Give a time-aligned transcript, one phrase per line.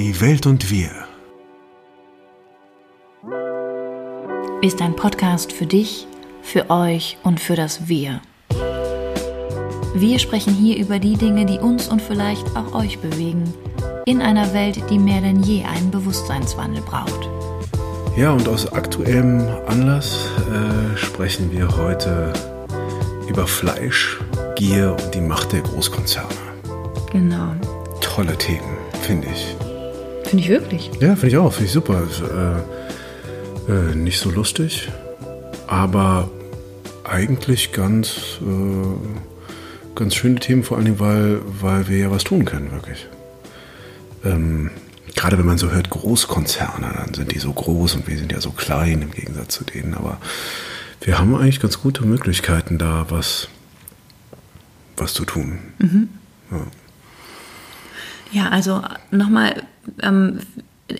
[0.00, 0.88] Die Welt und wir.
[4.62, 6.06] Ist ein Podcast für dich,
[6.40, 8.22] für euch und für das Wir.
[9.94, 13.52] Wir sprechen hier über die Dinge, die uns und vielleicht auch euch bewegen,
[14.06, 17.28] in einer Welt, die mehr denn je einen Bewusstseinswandel braucht.
[18.16, 22.32] Ja, und aus aktuellem Anlass äh, sprechen wir heute
[23.28, 24.18] über Fleisch,
[24.56, 26.30] Gier und die Macht der Großkonzerne.
[27.12, 27.52] Genau.
[28.00, 29.59] Tolle Themen, finde ich.
[30.30, 30.90] Finde ich wirklich.
[31.00, 32.04] Ja, finde ich auch, finde ich super.
[33.66, 34.88] Äh, äh, nicht so lustig,
[35.66, 36.30] aber
[37.02, 42.70] eigentlich ganz, äh, ganz schöne Themen, vor allem, weil, weil wir ja was tun können,
[42.70, 43.08] wirklich.
[44.24, 44.70] Ähm,
[45.16, 48.40] gerade wenn man so hört, Großkonzerne, dann sind die so groß und wir sind ja
[48.40, 49.94] so klein im Gegensatz zu denen.
[49.94, 50.18] Aber
[51.00, 53.48] wir haben eigentlich ganz gute Möglichkeiten, da was,
[54.96, 55.58] was zu tun.
[55.80, 56.08] Mhm.
[56.52, 56.66] Ja.
[58.32, 59.59] Ja, also nochmal,
[60.02, 60.40] ähm,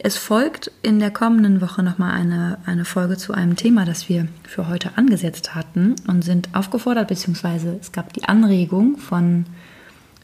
[0.03, 4.28] es folgt in der kommenden Woche nochmal eine, eine Folge zu einem Thema, das wir
[4.45, 9.47] für heute angesetzt hatten und sind aufgefordert, beziehungsweise es gab die Anregung von,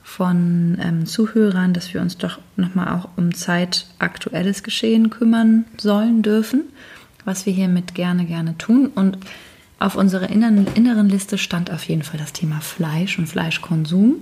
[0.03, 6.65] von ähm, Zuhörern, dass wir uns doch nochmal auch um zeitaktuelles Geschehen kümmern sollen dürfen,
[7.25, 8.91] was wir hiermit gerne, gerne tun.
[8.95, 9.19] Und
[9.79, 14.17] auf unserer inneren, inneren Liste stand auf jeden Fall das Thema Fleisch und Fleischkonsum.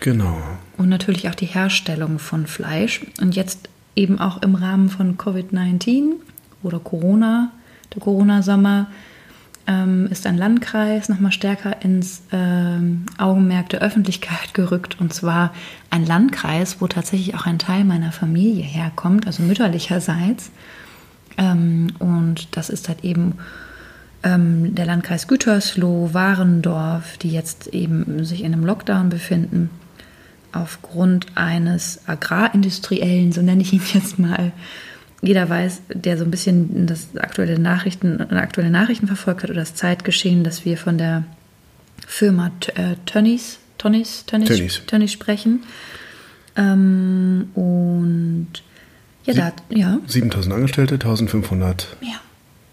[0.00, 0.36] Genau.
[0.76, 3.00] Und natürlich auch die Herstellung von Fleisch.
[3.20, 6.14] Und jetzt eben auch im Rahmen von Covid-19
[6.62, 7.50] oder Corona,
[7.94, 8.86] der Corona-Sommer,
[9.66, 14.96] ähm, ist ein Landkreis nochmal stärker ins ähm, Augenmerk der Öffentlichkeit gerückt.
[15.00, 15.52] Und zwar
[15.90, 20.50] ein Landkreis, wo tatsächlich auch ein Teil meiner Familie herkommt, also mütterlicherseits.
[21.38, 23.34] Ähm, und das ist halt eben
[24.24, 29.70] ähm, der Landkreis Gütersloh, Warendorf, die jetzt eben sich in einem Lockdown befinden
[30.52, 34.52] aufgrund eines agrarindustriellen, so nenne ich ihn jetzt mal,
[35.20, 39.74] jeder weiß, der so ein bisschen das aktuelle Nachrichten, aktuelle Nachrichten verfolgt hat oder das
[39.74, 41.24] Zeitgeschehen, dass wir von der
[42.06, 45.12] Firma äh, Tönnies, Tönnies, Tönnies, Tönnies.
[45.12, 45.62] Sprechen.
[46.56, 48.48] Ähm, und
[49.24, 49.98] ja, da, ja.
[50.06, 51.96] 7000 Angestellte, 1500.
[52.00, 52.08] Ja.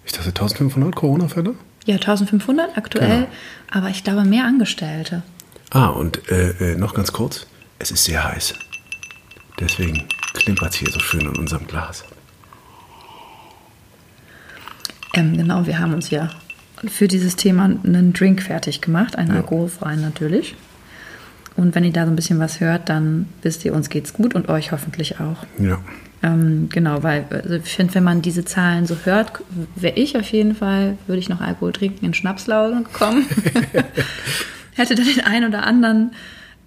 [0.06, 1.54] Ich dachte 1500 Corona-Fälle?
[1.86, 3.28] Ja, 1500 aktuell, Genau.
[3.72, 5.22] aber ich glaube mehr Angestellte.
[5.70, 7.46] Ah, und äh, äh, noch ganz kurz,
[7.80, 8.54] es ist sehr heiß.
[9.60, 12.04] Deswegen klimpert es hier so schön in unserem Glas.
[15.14, 16.30] Ähm, genau, wir haben uns ja
[16.88, 19.38] für dieses Thema einen Drink fertig gemacht, einen Ja.
[19.38, 20.56] alkoholfreien natürlich.
[21.56, 24.34] Und wenn ihr da so ein bisschen was hört, dann wisst ihr, uns geht's gut
[24.34, 25.46] und euch hoffentlich auch.
[25.58, 25.80] Ja.
[26.22, 29.32] Ähm, genau, weil also ich finde, wenn man diese Zahlen so hört,
[29.76, 33.26] wäre ich auf jeden Fall, würde ich noch Alkohol trinken, in Schnapslauge gekommen.
[34.76, 36.12] Hätte dann den einen oder anderen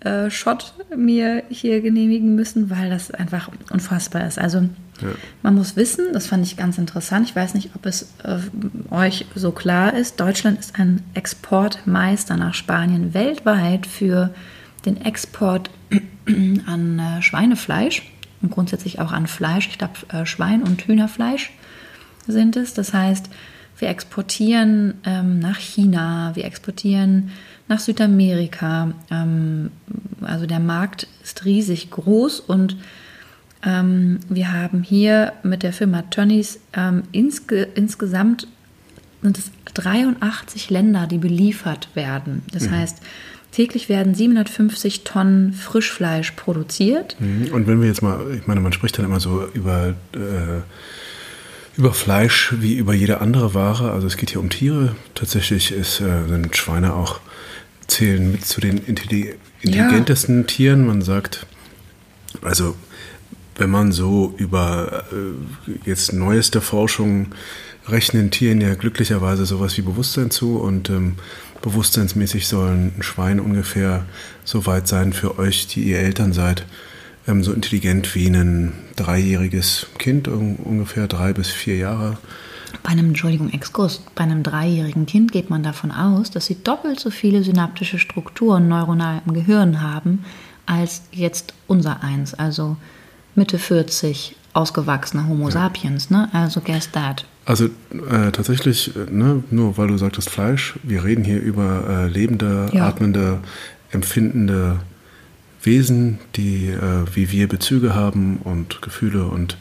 [0.04, 4.38] äh, Shot mir hier genehmigen müssen, weil das einfach unfassbar ist.
[4.38, 4.68] Also
[5.42, 8.38] man muss wissen, das fand ich ganz interessant, ich weiß nicht, ob es äh,
[8.91, 14.32] euch so klar ist, Deutschland ist ein Exportmeister nach Spanien weltweit für
[14.84, 15.70] den Export
[16.66, 18.02] an äh, Schweinefleisch
[18.41, 19.68] und grundsätzlich auch an Fleisch.
[19.68, 21.52] Ich glaube, äh, Schwein- und Hühnerfleisch
[22.26, 22.74] sind es.
[22.74, 23.28] Das heißt,
[23.78, 27.30] wir exportieren ähm, nach China, wir exportieren
[27.72, 28.93] nach Südamerika.
[29.10, 29.71] Ähm,
[30.21, 32.77] also der Markt ist riesig groß und
[33.65, 38.47] ähm, wir haben hier mit der Firma Tönnies ähm, insge insgesamt
[39.22, 42.43] sind es 83 Länder, die beliefert werden.
[42.50, 42.99] Das heißt,
[43.53, 47.16] täglich werden 750 Tonnen Frischfleisch produziert.
[47.21, 47.53] Mhm.
[47.53, 50.62] Und wenn wir jetzt mal, ich meine, man spricht dann immer so über, äh,
[51.77, 53.93] über Fleisch wie über jede andere Ware.
[53.93, 54.97] Also es geht hier um Tiere.
[55.15, 57.21] Tatsächlich ist, äh, sind Schweine auch,
[57.87, 60.87] zählen mit zu den intelli intelligentesten Tieren.
[60.87, 61.47] Man sagt,
[62.43, 62.75] also
[63.56, 67.28] wenn man so über äh, jetzt neueste Forschung
[67.88, 71.15] rechnen Tieren ja glücklicherweise sowas wie Bewusstsein zu und ähm,
[71.62, 74.04] bewusstseinsmäßig sollen ein Schwein ungefähr
[74.44, 76.66] so weit sein für euch, die ihr Eltern seid,
[77.26, 82.18] ähm, so intelligent wie ein dreijähriges Kind, un ungefähr drei bis vier Jahre.
[82.83, 86.98] Bei einem, Entschuldigung, Exkurs, bei einem dreijährigen Kind geht man davon aus, dass sie doppelt
[87.01, 90.24] so viele synaptische Strukturen neuronal im Gehirn haben,
[90.66, 92.77] als jetzt unser eins, also
[93.34, 96.28] Mitte 40, ausgewachsener Homo sapiens, ne?
[96.33, 97.24] Also guess that.
[97.45, 102.68] Also äh, tatsächlich, ne, nur weil du sagtest Fleisch, wir reden hier über äh, lebende,
[102.72, 102.86] Ja.
[102.86, 103.41] atmende,
[103.91, 104.80] empfindende
[105.63, 109.57] Wesen, die äh, wie wir Bezüge haben und Gefühle und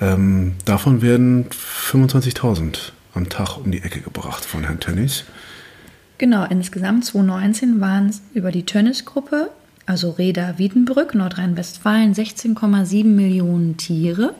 [0.00, 5.24] ähm, davon werden 25.000 am Tag um die Ecke gebracht von Herrn Tönnies.
[6.18, 9.50] Genau, insgesamt 2019 waren es über die Tönnies-Gruppe
[9.90, 14.34] also Reda Wiedenbrück, Nordrhein-Westfalen, 16,7 Millionen Tiere.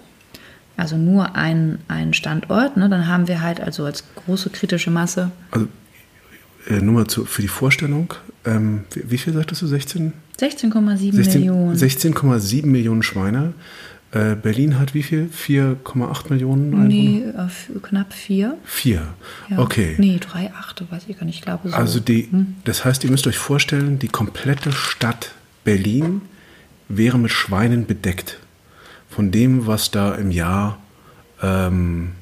[0.77, 2.77] Also nur ein, ein Standort.
[2.77, 2.89] Ne?
[2.89, 5.33] Dann haben wir halt also als große kritische Masse.
[5.51, 5.67] Also
[6.69, 8.15] äh, nur mal zu, für die Vorstellung,
[8.45, 9.67] ähm, wie, wie, viel sagtest du?
[9.67, 10.13] 16?
[10.41, 11.77] 16,7 Millionen.
[11.77, 13.53] 16,7 Millionen Schweine.
[14.12, 15.29] Äh, Berlin hat wie viel?
[15.29, 16.89] 4,8 Millionen Einwohner?
[16.89, 18.57] Nee, äh, knapp 4.
[18.65, 19.07] 4,
[19.51, 19.59] ja.
[19.59, 19.95] okay.
[19.99, 21.77] Nee, 3,8, weiß ich gar nicht, ich glaube so.
[21.77, 22.57] Also die, hm.
[22.65, 26.23] das heißt, ihr müsst euch vorstellen, die komplette Stadt Berlin
[26.89, 28.39] wäre mit Schweinen bedeckt.
[29.09, 30.79] Von dem, was da im Jahr
[31.43, 32.13] ähm,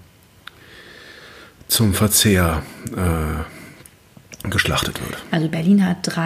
[1.69, 2.63] zum Verzehr
[2.97, 5.19] äh, geschlachtet wird.
[5.31, 6.17] Also Berlin hat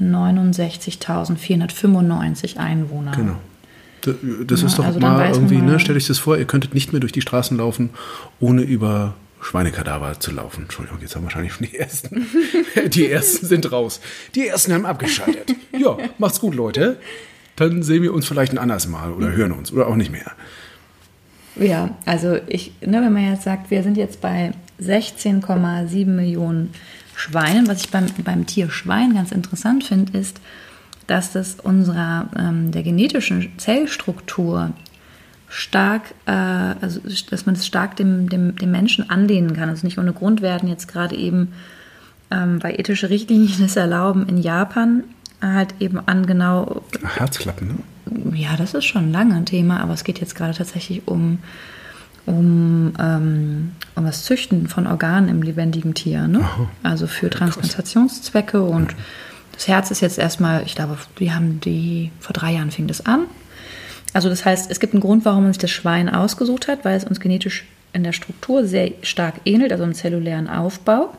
[0.00, 3.12] 3.769.495 Einwohner.
[3.12, 3.36] Genau.
[4.46, 7.00] Das ist doch also mal irgendwie, ne, stell dich das vor, ihr könntet nicht mehr
[7.00, 7.88] durch die Straßen laufen,
[8.38, 10.64] ohne über Schweinekadaver zu laufen.
[10.64, 12.26] Entschuldigung, jetzt haben wahrscheinlich schon die ersten.
[12.88, 14.02] die ersten sind raus.
[14.34, 15.54] Die ersten haben abgeschaltet.
[15.72, 16.98] Ja, macht's gut, Leute.
[17.56, 20.32] Dann sehen wir uns vielleicht ein anderes Mal oder hören uns oder auch nicht mehr.
[21.56, 24.52] Ja, also ich, ne, wenn man jetzt sagt, wir sind jetzt bei
[24.82, 26.74] 16,7 Millionen
[27.14, 30.40] Schweinen, was ich beim, beim Tier Schwein ganz interessant finde, ist,
[31.06, 34.72] dass das unserer ähm, der genetischen Zellstruktur
[35.48, 37.00] stark, äh, also
[37.30, 39.68] dass man es stark dem, dem, dem Menschen anlehnen kann.
[39.68, 41.52] Also nicht ohne Grund werden jetzt gerade eben,
[42.30, 45.04] ähm, weil ethische Richtlinien es erlauben, in Japan
[45.40, 46.82] halt eben an genau.
[47.16, 47.74] Herzklappen, ne?
[48.34, 51.38] ja, das ist schon lange ein Thema, aber es geht jetzt gerade tatsächlich um,
[52.26, 56.26] um, ähm, um das Züchten von Organen im lebendigen Tier.
[56.26, 56.44] Ne?
[56.82, 58.94] Also für Transplantationszwecke und
[59.52, 63.06] das Herz ist jetzt erstmal, ich glaube, die haben die, vor drei Jahren fing das
[63.06, 63.26] an.
[64.12, 66.96] Also das heißt, es gibt einen Grund, warum man sich das Schwein ausgesucht hat, weil
[66.96, 71.12] es uns genetisch in der Struktur sehr stark ähnelt, also im zellulären Aufbau.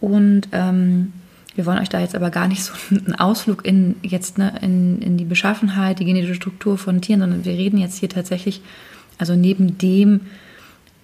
[0.00, 1.12] Und ähm,
[1.54, 5.00] wir wollen euch da jetzt aber gar nicht so einen Ausflug in jetzt ne, in,
[5.00, 8.60] in die Beschaffenheit, die genetische Struktur von Tieren, sondern wir reden jetzt hier tatsächlich,
[9.18, 10.22] also neben dem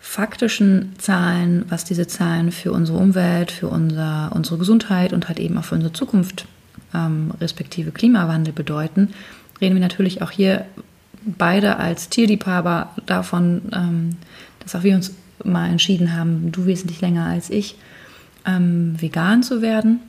[0.00, 5.56] faktischen Zahlen, was diese Zahlen für unsere Umwelt, für unser, unsere Gesundheit und halt eben
[5.58, 6.46] auch für unsere Zukunft,
[6.94, 9.10] ähm, respektive Klimawandel bedeuten,
[9.60, 10.66] reden wir natürlich auch hier
[11.24, 14.16] beide als Tierliebhaber davon, ähm,
[14.60, 15.12] dass auch wir uns
[15.44, 17.76] mal entschieden haben, du wesentlich länger als ich,
[18.44, 20.00] ähm, vegan zu werden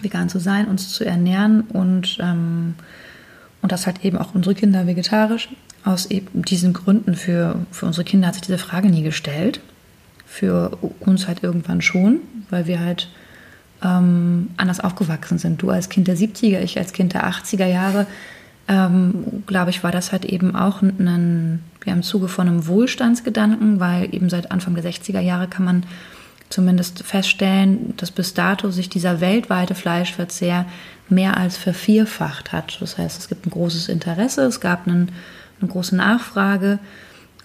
[0.00, 2.74] vegan zu sein, uns zu ernähren und, ähm,
[3.62, 5.48] und das halt eben auch unsere Kinder vegetarisch.
[5.84, 9.60] Aus eben diesen Gründen für, für unsere Kinder hat sich diese Frage nie gestellt.
[10.26, 13.08] Für uns halt irgendwann schon, weil wir halt
[13.82, 15.62] ähm, anders aufgewachsen sind.
[15.62, 18.06] Du als Kind der 70er, ich als Kind der 80er Jahre,
[18.68, 23.80] ähm, glaube ich, war das halt eben auch ein, ja, im Zuge von einem Wohlstandsgedanken,
[23.80, 25.82] weil eben seit Anfang der 60er Jahre kann man
[26.50, 30.66] zumindest feststellen, dass bis dato sich dieser weltweite Fleischverzehr
[31.08, 32.78] mehr als vervierfacht hat.
[32.80, 35.10] Das heißt, es gibt ein großes Interesse, es gab einen,
[35.60, 36.78] eine große Nachfrage.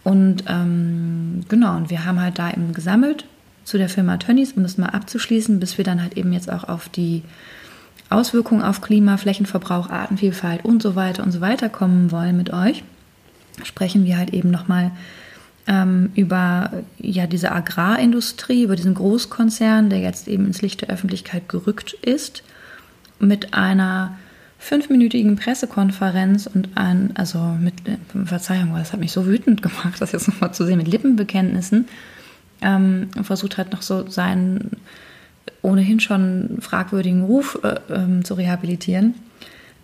[0.03, 3.25] Und ähm, genau, und wir haben halt da eben gesammelt
[3.63, 6.65] zu der Firma Tönnies, um das mal abzuschließen, bis wir dann halt eben jetzt auch
[6.65, 7.23] auf die
[8.09, 12.83] Auswirkungen auf Klima, Flächenverbrauch, Artenvielfalt und so weiter und so weiter kommen wollen mit euch,
[13.63, 14.91] sprechen wir halt eben nochmal
[15.67, 21.49] ähm, über ja, diese Agrarindustrie, über diesen Großkonzern, der jetzt eben ins Licht der Öffentlichkeit
[21.49, 22.43] gerückt ist,
[23.19, 24.17] mit einer
[24.65, 27.75] fünfminütigen Pressekonferenz und ein, also mit,
[28.25, 31.87] Verzeihung, das hat mich so wütend gemacht, das jetzt nochmal zu sehen, mit Lippenbekenntnissen,
[32.61, 34.71] ähm, versucht hat, noch so seinen
[35.61, 39.13] ohnehin schon fragwürdigen Ruf äh, ähm, zu rehabilitieren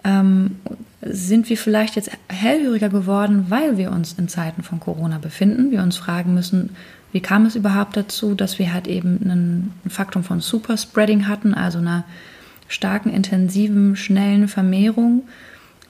[0.04, 0.58] ähm,
[1.02, 5.72] sind wir vielleicht jetzt hellhöriger geworden, weil wir uns in Zeiten von Corona befinden.
[5.72, 6.72] Wir uns fragen müssen,
[7.12, 11.80] wie kam es überhaupt dazu, dass wir halt eben einen Faktum von Superspreading hatten, also
[11.80, 12.04] einer
[12.72, 15.24] starken, intensiven, schnellen Vermehrung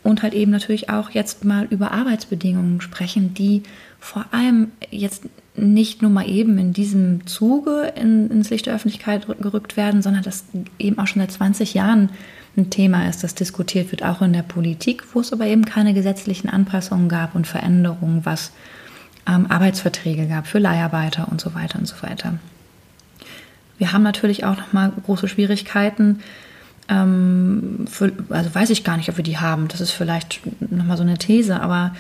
[0.04, 3.64] und halt eben natürlich auch jetzt mal über Arbeitsbedingungen sprechen, die
[4.00, 9.28] vor allem jetzt nicht nur mal eben in diesem Zuge in, ins Licht der Öffentlichkeit
[9.40, 10.46] gerückt werden, sondern das
[10.80, 12.10] eben auch schon seit 20 Jahren
[12.58, 15.94] ein Thema ist, das diskutiert wird, auch in der Politik, wo es aber eben keine
[15.94, 18.52] gesetzlichen Anpassungen gab und Veränderungen, was
[19.28, 22.40] ähm, Arbeitsverträge gab für Leiharbeiter und so weiter und so weiter.
[23.78, 26.20] Wir haben natürlich auch noch mal große Schwierigkeiten.
[26.92, 29.70] Ähm, für, also weiß ich gar nicht, ob wir die haben.
[29.70, 31.96] Das ist vielleicht noch mal so eine These, aber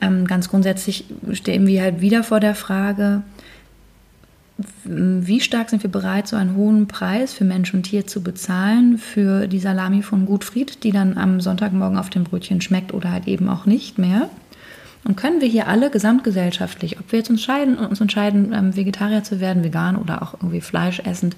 [0.00, 3.22] ähm, ganz grundsätzlich stehen wir halt wieder vor der Frage,
[4.84, 8.98] wie stark sind wir bereit, so einen hohen Preis für Mensch und Tier zu bezahlen
[8.98, 13.26] für die Salami von Gutfried, die dann am Sonntagmorgen auf dem Brötchen schmeckt oder halt
[13.26, 14.28] eben auch nicht mehr?
[15.04, 19.22] Und können wir hier alle gesamtgesellschaftlich, ob wir jetzt uns entscheiden, uns entscheiden, ähm, Vegetarier
[19.22, 21.36] zu werden, vegan oder auch irgendwie fleischessend,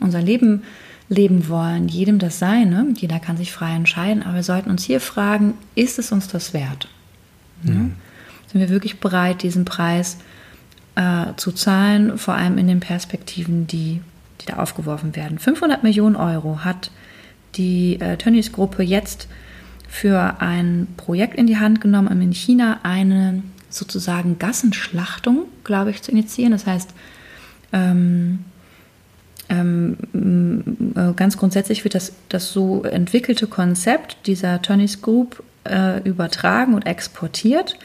[0.00, 0.62] unser Leben
[1.08, 1.88] leben wollen.
[1.88, 5.98] Jedem das Seine, jeder kann sich frei entscheiden, aber wir sollten uns hier fragen, ist
[5.98, 6.88] es uns das wert?
[7.62, 7.94] Mhm.
[8.46, 10.18] Sind wir wirklich bereit, diesen Preis
[10.94, 14.00] äh, zu zahlen, vor allem in den Perspektiven, die,
[14.40, 15.38] die da aufgeworfen werden?
[15.38, 16.90] 500 Millionen Euro hat
[17.54, 19.28] die äh, Tönnies-Gruppe jetzt
[19.88, 26.02] für ein Projekt in die Hand genommen, um in China eine sozusagen Gassenschlachtung, glaube ich,
[26.02, 26.52] zu initiieren.
[26.52, 26.90] Das heißt,
[27.72, 28.57] ähm, ähm, äh,
[29.48, 37.76] ganz grundsätzlich wird das, das so entwickelte Konzept dieser Tönnies Group äh, übertragen und exportiert.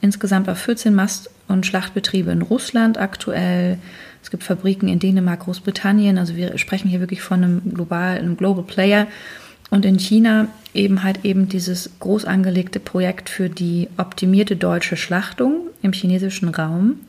[0.00, 3.78] Insgesamt auf 14 Mast- und Schlachtbetriebe in Russland aktuell.
[4.22, 6.18] Es gibt Fabriken in Dänemark, Großbritannien.
[6.18, 9.06] Also wir sprechen hier wirklich von einem globalen, einem Global Player.
[9.70, 15.68] Und in China eben halt eben dieses groß angelegte Projekt für die optimierte deutsche Schlachtung
[15.82, 17.00] im chinesischen Raum.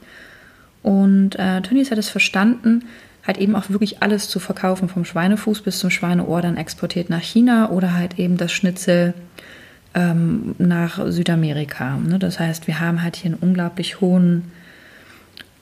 [0.81, 2.85] Und äh, Tönnies hat es verstanden,
[3.25, 7.21] halt eben auch wirklich alles zu verkaufen, vom Schweinefuß bis zum Schweineohr, dann exportiert nach
[7.21, 9.13] China oder halt eben das Schnitzel
[9.93, 11.97] ähm, nach Südamerika.
[11.97, 12.19] Ne?
[12.19, 14.51] Das heißt, wir haben halt hier einen unglaublich hohen,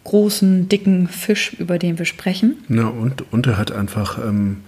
[0.03, 2.57] großen, dicken Fisch, über den wir sprechen.
[2.69, 4.63] Ja, und, und er hat einfach ähm,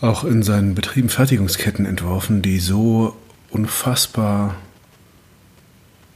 [0.00, 3.16] auch in seinen Betrieben Fertigungsketten entworfen, die so
[3.50, 4.54] unfassbar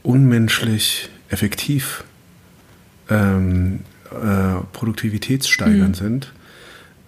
[0.03, 2.05] unmenschlich effektiv
[3.09, 6.05] ähm, äh, produktivitätssteigernd mhm.
[6.05, 6.33] sind.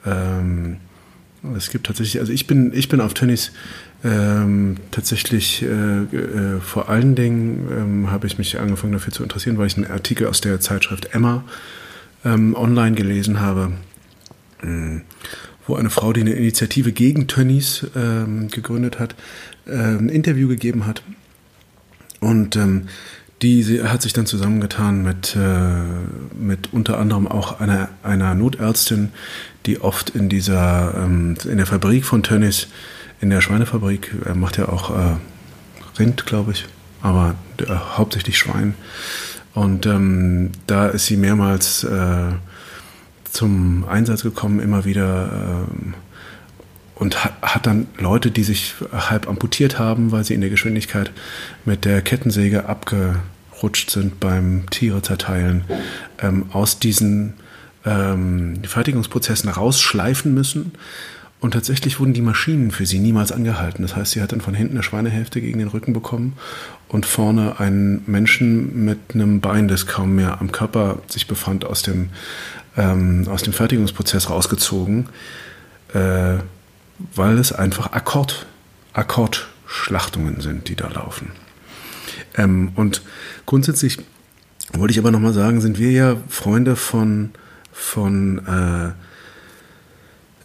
[0.06, 0.78] Ähm,
[1.56, 3.52] es gibt tatsächlich, also ich bin, ich bin auf Tönnies
[4.04, 9.58] ähm, tatsächlich äh, äh, vor allen Dingen ähm, habe ich mich angefangen dafür zu interessieren,
[9.58, 11.44] weil ich einen Artikel aus der Zeitschrift Emma
[12.24, 13.74] ähm, online gelesen habe,
[14.62, 15.02] äh,
[15.68, 19.16] wo eine Frau, die eine Initiative gegen Tönnies ähm, gegründet hat,
[19.66, 21.04] äh, ein Interview gegeben hat.
[22.20, 22.88] Und ähm,
[23.42, 29.12] die hat sich dann zusammengetan mit, äh, mit unter anderem auch einer, einer Notärztin,
[29.66, 32.68] die oft in dieser, ähm, in der Fabrik von Tönnies
[33.22, 34.14] in der Schweinefabrik.
[34.26, 35.16] Er macht ja auch äh,
[35.98, 36.66] Rind, glaube ich,
[37.02, 37.66] aber äh,
[37.98, 38.76] hauptsächlich Schwein.
[39.54, 42.32] Und ähm, da ist sie mehrmals äh,
[43.32, 45.66] zum Einsatz gekommen, immer wieder.
[45.68, 46.09] Äh,
[47.00, 51.12] und hat, dann Leute, die sich halb amputiert haben, weil sie in der Geschwindigkeit
[51.66, 55.64] mit der Kettensäge abgerutscht sind beim Tiere zerteilen,
[56.22, 57.36] ähm, aus diesen
[57.86, 60.74] ähm, Fertigungsprozessen rausschleifen müssen
[61.40, 63.82] und tatsächlich wurden die Maschinen für sie niemals angehalten.
[63.82, 66.34] Das heißt, sie hat dann von hinten eine Schweinehälfte gegen den Rücken bekommen
[66.90, 71.82] und vorne einen Menschen mit einem Bein, das kaum mehr am Körper sich befand, aus
[71.82, 72.10] dem,
[72.76, 75.08] ähm, aus dem Fertigungsprozess rausgezogen,
[75.94, 76.40] äh,
[77.16, 78.46] weil es einfach Akkord,
[78.94, 81.32] Akkordschlachtungen sind, die da laufen.
[82.36, 83.02] Ähm, und
[83.46, 84.00] grundsätzlich
[84.74, 87.32] wollte ich aber nochmal sagen, sind wir ja Freunde von,
[87.72, 88.92] von äh,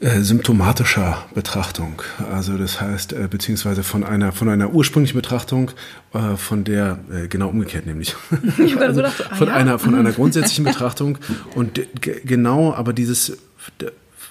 [0.05, 2.03] äh, symptomatischer Betrachtung.
[2.31, 5.71] Also das heißt, äh, beziehungsweise von einer, von einer ursprünglichen Betrachtung,
[6.13, 8.15] äh, von der, äh, genau umgekehrt nämlich.
[8.81, 11.19] also ah, von, einer, von einer grundsätzlichen Betrachtung
[11.55, 13.39] und genau, aber dieses,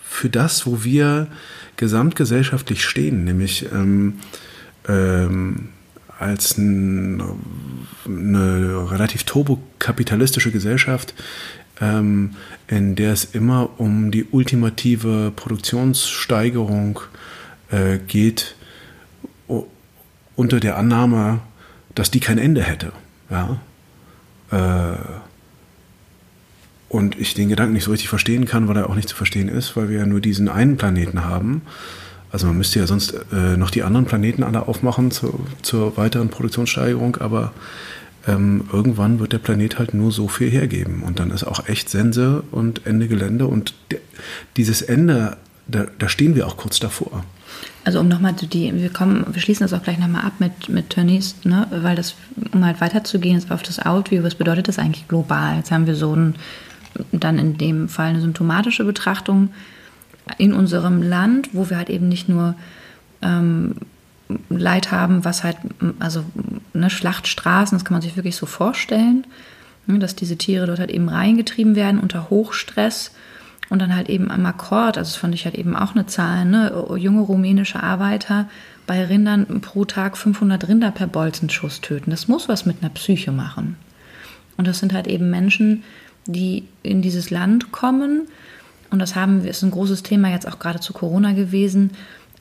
[0.03, 1.27] für das, wo wir
[1.83, 4.19] gesamtgesellschaftlich stehen, nämlich ähm,
[4.87, 5.67] ähm,
[6.17, 7.21] als ein,
[8.05, 11.13] eine relativ turbokapitalistische Gesellschaft,
[11.81, 12.35] ähm,
[12.69, 17.01] in der es immer um die ultimative Produktionssteigerung
[17.69, 18.55] äh, geht,
[20.35, 21.41] unter der Annahme,
[21.95, 22.93] dass die kein Ende hätte.
[23.29, 23.59] Ja?
[24.51, 24.97] Äh,
[26.93, 29.49] und ich den Gedanken nicht so richtig verstehen kann, weil er auch nicht zu verstehen
[29.49, 31.63] ist, weil wir ja nur diesen einen Planeten haben.
[32.31, 36.29] Also man müsste ja sonst äh, noch die anderen Planeten alle aufmachen zu, zur weiteren
[36.29, 37.51] Produktionssteigerung, aber
[38.27, 41.01] ähm, irgendwann wird der Planet halt nur so viel hergeben.
[41.01, 43.47] Und dann ist auch echt Sense und Ende Gelände.
[43.47, 43.73] Und
[44.55, 47.23] dieses Ende, da, da stehen wir auch kurz davor.
[47.85, 50.91] Also um nochmal die, wir kommen, wir schließen das auch gleich nochmal ab mit, mit
[50.91, 52.15] Tönnies, ne, weil das,
[52.53, 55.57] um halt weiterzugehen, auf das Outview, was bedeutet das eigentlich global?
[55.57, 56.35] Jetzt haben wir so ein,
[57.11, 59.49] dann in dem Fall eine symptomatische Betrachtung
[60.37, 62.55] in unserem Land, wo wir halt eben nicht nur
[63.21, 63.75] ähm,
[64.49, 65.57] Leid haben, was halt,
[65.99, 66.23] also
[66.73, 69.25] ne, Schlachtstraßen, das kann man sich wirklich so vorstellen,
[69.85, 73.11] ne, dass diese Tiere dort halt eben reingetrieben werden unter Hochstress
[73.69, 76.45] und dann halt eben am Akkord, also das fand ich halt eben auch eine Zahl,
[76.45, 78.47] ne, junge rumänische Arbeiter
[78.87, 82.11] bei Rindern pro Tag 500 Rinder per Bolzenschuss töten.
[82.11, 83.77] Das muss was mit einer Psyche machen.
[84.57, 85.83] Und das sind halt eben Menschen,
[86.25, 88.27] die in dieses Land kommen.
[88.89, 91.91] Und das haben wir, ist ein großes Thema jetzt auch gerade zu Corona gewesen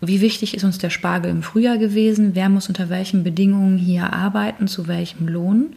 [0.04, 2.34] wie wichtig ist uns der Spargel im Frühjahr gewesen?
[2.34, 4.66] Wer muss unter welchen Bedingungen hier arbeiten?
[4.66, 5.76] Zu welchem Lohn?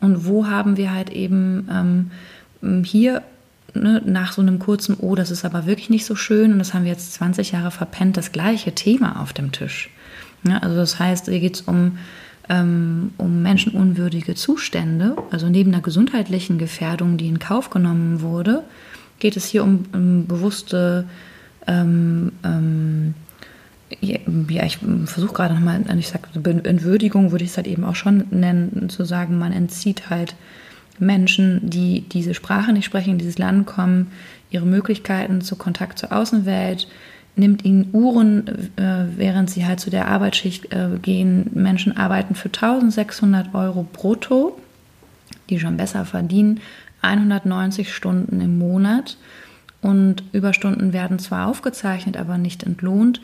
[0.00, 2.10] Und wo haben wir halt eben
[2.62, 3.22] ähm, hier
[3.74, 6.72] ne, nach so einem kurzen, oh, das ist aber wirklich nicht so schön und das
[6.72, 9.90] haben wir jetzt 20 Jahre verpennt, das gleiche Thema auf dem Tisch.
[10.44, 11.98] Ja, also das heißt, hier geht es um,
[12.48, 18.62] ähm, um menschenunwürdige Zustände, also neben der gesundheitlichen Gefährdung, die in Kauf genommen wurde,
[19.18, 21.04] geht es hier um, um bewusste
[21.66, 23.14] ähm, ähm,
[24.00, 26.28] ja, ich versuche gerade nochmal, ich sage,
[26.64, 30.34] Entwürdigung würde ich es halt eben auch schon nennen, zu sagen, man entzieht halt
[30.98, 34.08] Menschen, die diese Sprache nicht sprechen, in dieses Land kommen,
[34.50, 36.88] ihre Möglichkeiten zu Kontakt zur Außenwelt,
[37.38, 41.50] nimmt ihnen Uhren, äh, während sie halt zu der Arbeitsschicht äh, gehen.
[41.54, 44.58] Menschen arbeiten für 1600 Euro brutto,
[45.48, 46.60] die schon besser verdienen,
[47.02, 49.16] 190 Stunden im Monat.
[49.80, 53.20] Und Überstunden werden zwar aufgezeichnet, aber nicht entlohnt.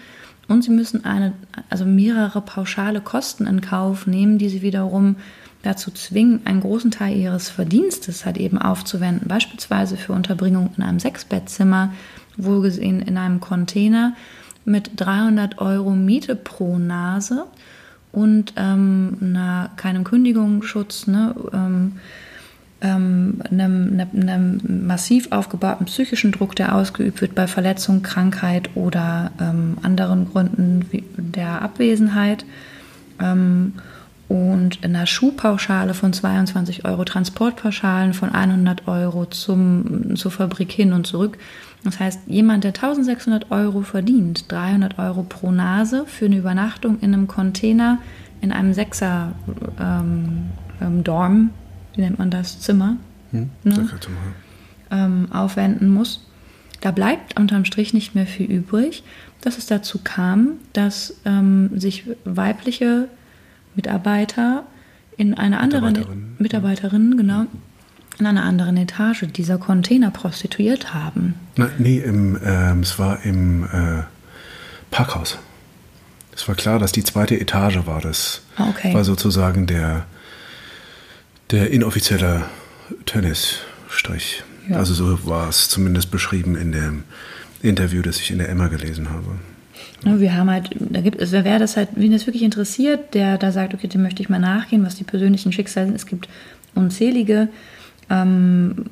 [0.47, 1.33] Und sie müssen eine,
[1.71, 5.17] also mehrere pauschale Kosten in Kauf nehmen, die sie wiederum
[5.63, 11.01] dazu zwingen, einen großen Teil ihres Verdienstes halt eben aufzuwenden, beispielsweise für Unterbringung in einem
[11.01, 11.93] Sechsbettzimmer,
[12.37, 14.15] wohlgesehen in einem Container
[14.65, 17.47] mit 300 Euro Miete pro Nase
[18.13, 21.93] und ähm, na, keinem Kündigungsschutz, ne, ähm,
[22.81, 29.79] ähm, einem, einem, massiv aufgebauten psychischen Druck, der ausgeübt wird bei Verletzung, Krankheit oder ähm,
[29.83, 30.85] anderen Gründen
[31.17, 32.45] der Abwesenheit.
[33.21, 33.75] Ähm,
[34.29, 40.93] und in einer Schuhpauschale von 22 Euro, Transportpauschalen von 100 Euro zum, zur Fabrik hin
[40.93, 41.39] und zurück.
[41.85, 47.13] Das heißt, jemand, der 1600 Euro verdient, 300 Euro pro Nase für eine Übernachtung in
[47.13, 47.99] einem Container
[48.41, 49.33] in einem Sechser
[49.81, 50.51] ähm,
[50.81, 51.51] ähm,
[51.95, 52.97] wie nennt man das, Zimmer,
[53.31, 53.89] hm, ne?
[54.91, 56.27] ähm, aufwenden muss.
[56.81, 59.05] Da bleibt unterm Strich nicht mehr viel übrig,
[59.41, 63.09] dass es dazu kam, dass ähm, sich weibliche
[63.75, 64.65] Mitarbeiter
[65.17, 67.47] in einer anderen Mitarbeiterin, Mitarbeiterinnen, genau,
[68.19, 71.35] in einer anderen Etage dieser Container prostituiert haben.
[71.57, 74.03] Na, nee, im, äh, es war im äh,
[74.91, 75.39] Parkhaus.
[76.35, 78.01] Es war klar, dass die zweite Etage war.
[78.01, 78.95] Das ah, okay.
[78.95, 80.07] war sozusagen der,
[81.51, 82.43] der inoffizielle
[83.07, 84.43] Tennisstrich.
[84.69, 84.77] Ja.
[84.77, 87.05] Also so war es zumindest beschrieben in dem
[87.63, 89.27] Interview, das ich in der Emma gelesen habe.
[90.05, 93.53] Wir haben halt, da gibt es, wer das halt, wen das wirklich interessiert, der da
[93.53, 95.97] sagt, okay, dem möchte ich mal nachgehen, was die persönlichen Schicksale sind.
[95.97, 96.29] Es gibt
[96.75, 97.49] unzählige.
[98.11, 98.87] Ähm,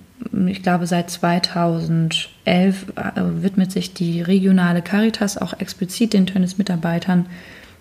[0.47, 7.27] ich glaube, seit 2011 äh, widmet sich die regionale Caritas auch explizit den Tennis-Mitarbeitern,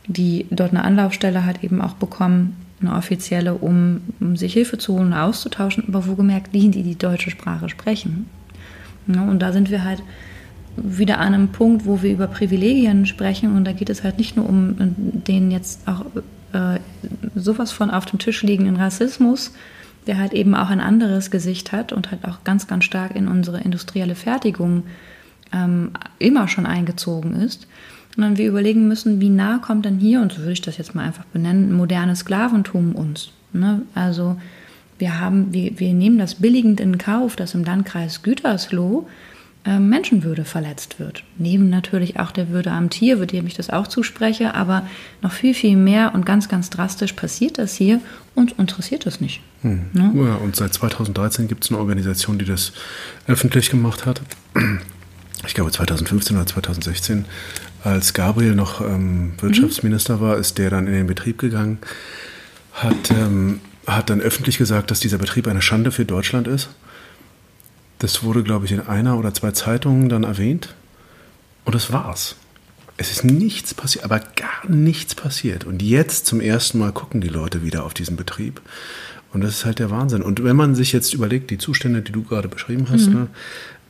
[0.08, 4.94] die dort eine Anlaufstelle halt eben auch bekommen, eine offizielle, um, um sich Hilfe zu
[4.98, 8.28] holen, auszutauschen, aber wo gemerkt, die, die die deutsche Sprache sprechen.
[9.08, 10.02] Ja, und da sind wir halt
[10.78, 14.36] wieder an einem Punkt, wo wir über Privilegien sprechen und da geht es halt nicht
[14.36, 16.06] nur um den jetzt auch
[16.54, 16.80] äh,
[17.36, 19.54] sowas von auf dem Tisch liegenden Rassismus,
[20.08, 23.28] der halt eben auch ein anderes Gesicht hat und halt auch ganz, ganz stark in
[23.28, 24.84] unsere industrielle Fertigung
[25.54, 27.68] ähm, immer schon eingezogen ist,
[28.16, 30.96] sondern wir überlegen müssen, wie nah kommt denn hier, und so würde ich das jetzt
[30.96, 33.32] mal einfach benennen, modernes Sklaventum uns.
[33.54, 33.84] Ne?
[33.94, 34.38] Also
[34.98, 39.08] wir haben, wir, wir nehmen das billigend in Kauf, dass im Landkreis Gütersloh
[39.66, 41.24] Menschenwürde verletzt wird.
[41.38, 44.88] Neben natürlich auch der Würde am Tier, für dem ich das auch zuspreche, aber
[45.22, 48.02] noch viel, viel mehr und ganz, ganz drastisch passiert das hier
[48.34, 49.42] und interessiert das nicht.
[49.62, 49.86] Hm.
[49.94, 50.12] Ne?
[50.16, 52.74] Ja, und seit 2013 gibt es eine Organisation, die das
[53.28, 54.22] öffentlich gemacht hat.
[55.46, 57.26] Ich glaube 2015 oder 2016,
[57.84, 60.22] als Gabriel noch ähm, Wirtschaftsminister mhm.
[60.22, 61.80] war, ist der dann in den Betrieb gegangen,
[62.74, 66.70] hat, ähm, hat dann öffentlich gesagt, dass dieser Betrieb eine Schande für Deutschland ist
[68.02, 70.74] das wurde, glaube ich, in einer oder zwei Zeitungen dann erwähnt.
[71.66, 72.36] Und das war's.
[72.98, 75.66] Es ist nichts passiert, aber gar nichts passiert.
[75.66, 78.60] Und jetzt zum ersten Mal gucken die Leute wieder auf diesen Betrieb.
[79.34, 80.24] Und das ist halt der Wahnsinn.
[80.24, 83.14] Und wenn man sich jetzt überlegt, die Zustände, die du gerade beschrieben hast, mhm.
[83.14, 83.28] ne,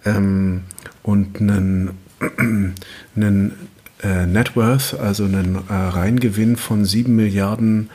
[0.03, 0.61] ähm,
[1.03, 1.91] und einen,
[3.15, 3.53] einen
[4.03, 7.89] äh, Net Worth, also einen äh, Reingewinn von sieben Milliarden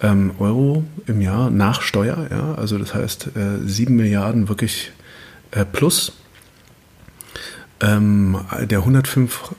[0.00, 4.92] ähm, Euro im Jahr nach Steuer, ja, also das heißt äh, sieben Milliarden wirklich
[5.72, 6.12] plus.
[7.80, 9.54] Ähm, der 105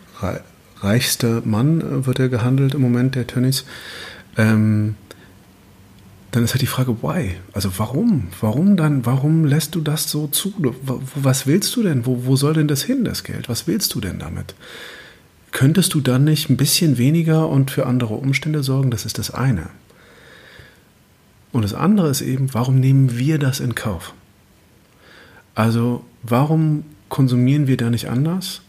[0.82, 3.66] reichste Mann äh, wird er gehandelt im Moment, der Tönnies.
[4.38, 4.96] Ähm,
[6.32, 7.38] dann ist halt die Frage, why?
[7.54, 8.28] Also warum?
[8.40, 10.54] Warum dann, warum lässt du das so zu?
[11.16, 12.06] Was willst du denn?
[12.06, 13.50] Wo, wo soll denn das hin, das Geld?
[13.50, 14.54] Was willst du denn damit?
[15.52, 18.92] Könntest du dann nicht ein bisschen weniger und für andere Umstände sorgen?
[18.92, 19.70] Das ist das eine.
[21.52, 24.14] Und das andere ist eben, warum nehmen wir das in Kauf?
[25.56, 28.62] Also warum konsumieren wir da nicht anders?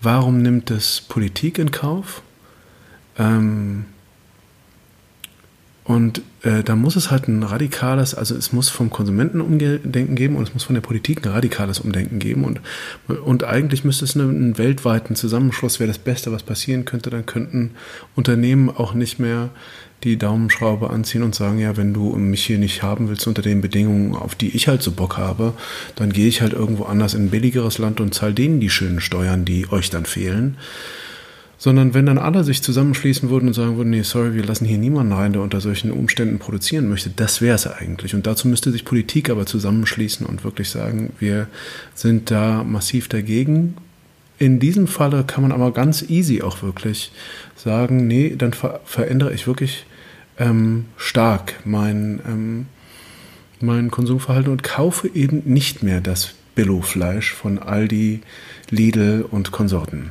[0.00, 2.22] Warum nimmt es Politik in Kauf?
[3.18, 3.86] Ähm,
[5.92, 10.36] Und äh, da muss es halt ein radikales, also es muss vom Konsumenten Umdenken geben
[10.36, 12.44] und es muss von der Politik ein radikales Umdenken geben.
[12.44, 12.60] Und,
[13.08, 17.10] und eigentlich müsste es einen, einen weltweiten Zusammenschluss, wäre das Beste, was passieren könnte.
[17.10, 17.72] Dann könnten
[18.16, 19.50] Unternehmen auch nicht mehr
[20.02, 23.60] die Daumenschraube anziehen und sagen, ja, wenn du mich hier nicht haben willst unter den
[23.60, 25.52] Bedingungen, auf die ich halt so Bock habe,
[25.96, 29.02] dann gehe ich halt irgendwo anders in ein billigeres Land und zahle denen die schönen
[29.02, 30.56] Steuern, die euch dann fehlen
[31.62, 34.78] sondern wenn dann alle sich zusammenschließen würden und sagen würden, nee, sorry, wir lassen hier
[34.78, 38.16] niemanden rein, der unter solchen Umständen produzieren möchte, das wäre es eigentlich.
[38.16, 41.46] Und dazu müsste sich Politik aber zusammenschließen und wirklich sagen, wir
[41.94, 43.76] sind da massiv dagegen.
[44.40, 47.12] In diesem Falle kann man aber ganz easy auch wirklich
[47.54, 49.86] sagen, nee, dann ver verändere ich wirklich
[50.40, 52.66] ähm, stark mein, ähm,
[53.60, 58.22] mein Konsumverhalten und kaufe eben nicht mehr das Billo-Fleisch von Aldi,
[58.68, 60.10] Lidl und Konsorten.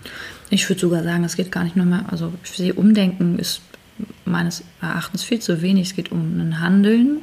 [0.51, 3.61] Ich würde sogar sagen, es geht gar nicht nur mehr, also ich sehe, Umdenken ist
[4.25, 5.89] meines Erachtens viel zu wenig.
[5.89, 7.21] Es geht um ein Handeln,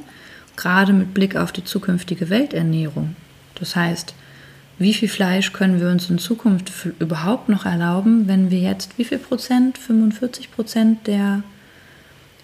[0.55, 3.15] gerade mit Blick auf die zukünftige Welternährung.
[3.55, 4.15] Das heißt,
[4.79, 9.03] wie viel Fleisch können wir uns in Zukunft überhaupt noch erlauben, wenn wir jetzt wie
[9.05, 11.43] viel Prozent, 45 Prozent der,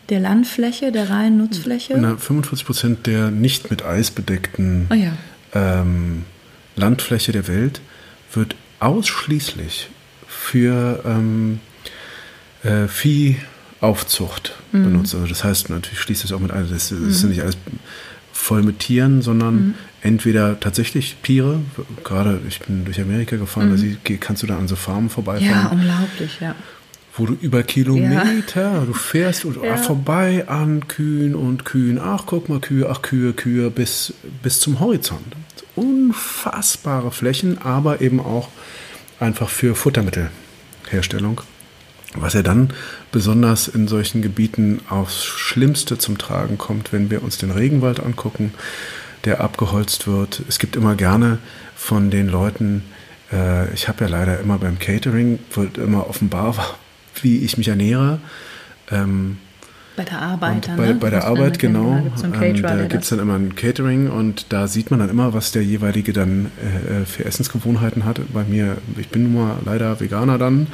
[0.09, 1.95] der Landfläche, der reinen Nutzfläche?
[1.97, 5.13] Na, 45 Prozent der nicht mit Eis bedeckten oh ja.
[5.53, 6.25] ähm,
[6.75, 7.81] Landfläche der Welt
[8.33, 9.89] wird ausschließlich
[10.45, 11.59] für ähm,
[12.63, 14.83] äh, Viehaufzucht mhm.
[14.83, 15.15] benutzt.
[15.15, 17.09] Also das heißt, natürlich schließt es auch mit ein, das, das mhm.
[17.09, 17.57] ist nicht alles
[18.31, 19.73] voll mit Tieren, sondern mhm.
[20.01, 21.61] entweder tatsächlich Tiere,
[22.03, 24.19] gerade ich bin durch Amerika gefahren, mhm.
[24.19, 25.49] kannst du da an so Farmen vorbeifahren.
[25.49, 26.55] Ja, unglaublich, ja
[27.17, 28.79] wo du über Kilometer, ja.
[28.81, 29.77] du fährst und ja.
[29.77, 34.81] vorbei an Kühen und Kühen, ach guck mal Kühe, ach Kühe, Kühe, bis, bis zum
[34.81, 35.33] Horizont.
[35.75, 38.49] Unfassbare Flächen, aber eben auch
[39.19, 41.41] einfach für Futtermittelherstellung.
[42.15, 42.69] Was ja dann
[43.11, 48.53] besonders in solchen Gebieten aufs Schlimmste zum Tragen kommt, wenn wir uns den Regenwald angucken,
[49.25, 50.41] der abgeholzt wird.
[50.47, 51.39] Es gibt immer gerne
[51.75, 52.83] von den Leuten,
[53.33, 56.77] äh, ich habe ja leider immer beim Catering, wird immer offenbar,
[57.21, 58.19] wie ich mich ernähre.
[58.91, 59.37] Ähm,
[59.95, 60.69] bei der Arbeit.
[60.75, 60.95] Bei, ne?
[60.95, 61.97] bei der Arbeit, genau.
[62.23, 65.51] Ähm, da gibt es dann immer ein Catering und da sieht man dann immer, was
[65.51, 68.19] der jeweilige dann äh, äh, für Essensgewohnheiten hat.
[68.33, 70.67] Bei mir, ich bin nun mal leider Veganer dann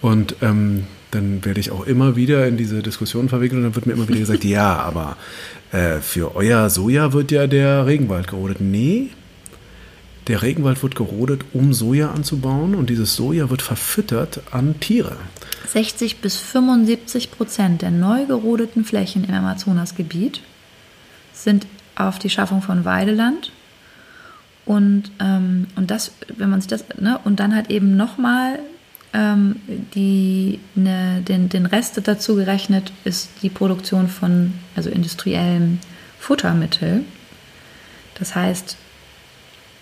[0.00, 3.86] und ähm, dann werde ich auch immer wieder in diese Diskussion verwickelt und dann wird
[3.86, 5.16] mir immer wieder gesagt, ja, aber
[5.72, 8.60] äh, für euer Soja wird ja der Regenwald gerodet.
[8.60, 9.10] Nee,
[10.26, 15.16] der Regenwald wird gerodet, um Soja anzubauen und dieses Soja wird verfüttert an Tiere.
[15.68, 20.40] 60 bis 75 Prozent der neu gerodeten Flächen im Amazonasgebiet
[21.32, 23.52] sind auf die Schaffung von Weideland.
[24.66, 28.60] Und, ähm, und das, wenn man sich das, ne, und dann halt eben nochmal
[29.12, 29.56] ähm,
[29.94, 35.80] die, ne, den, den Rest dazu gerechnet ist die Produktion von, also industriellem
[36.18, 37.04] Futtermittel.
[38.18, 38.76] Das heißt,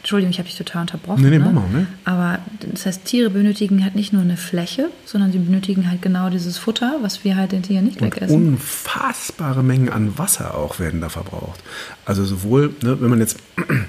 [0.03, 1.23] Entschuldigung, ich habe dich total unterbrochen.
[1.23, 1.45] Nee, nee, ne?
[1.45, 1.87] mal, ne?
[2.05, 2.41] Aber
[2.73, 6.59] das heißt, Tiere benötigen halt nicht nur eine Fläche, sondern sie benötigen halt genau dieses
[6.59, 8.35] Futter, was wir halt den Tieren nicht Und wegessen.
[8.35, 11.61] Unfassbare Mengen an Wasser auch werden da verbraucht.
[12.05, 13.87] Also sowohl, ne, wenn man jetzt, wenn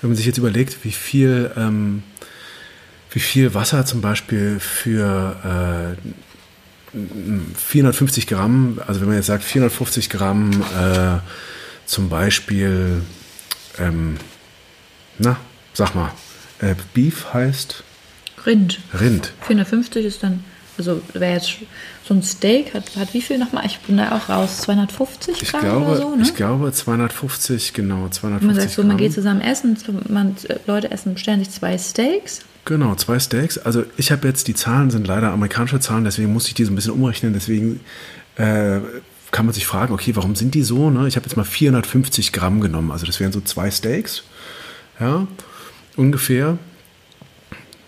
[0.00, 2.04] man sich jetzt überlegt, wie viel, ähm,
[3.10, 5.96] wie viel Wasser zum Beispiel für
[6.94, 6.98] äh,
[7.56, 11.18] 450 Gramm, also wenn man jetzt sagt 450 Gramm äh,
[11.84, 13.02] zum Beispiel
[13.80, 14.18] ähm,
[15.18, 15.36] na,
[15.72, 16.10] sag mal,
[16.60, 17.82] äh, Beef heißt?
[18.46, 18.80] Rind.
[18.98, 19.32] Rind.
[19.42, 20.44] 450 ist dann,
[20.76, 21.56] also wäre jetzt
[22.06, 23.66] so ein Steak, hat, hat wie viel nochmal?
[23.66, 26.22] Ich bin da auch raus, 250 ich Gramm glaube, oder so, ne?
[26.22, 29.76] Ich glaube 250, genau, 250 Man sagt so, man geht zusammen essen,
[30.08, 32.40] man, Leute essen, bestellen sich zwei Steaks.
[32.64, 33.58] Genau, zwei Steaks.
[33.58, 36.72] Also ich habe jetzt, die Zahlen sind leider amerikanische Zahlen, deswegen muss ich die so
[36.72, 37.80] ein bisschen umrechnen, deswegen
[38.36, 38.80] äh,
[39.30, 40.90] kann man sich fragen, okay, warum sind die so?
[40.90, 41.08] Ne?
[41.08, 44.22] Ich habe jetzt mal 450 Gramm genommen, also das wären so zwei Steaks.
[45.00, 45.26] Ja,
[45.98, 46.58] ungefähr.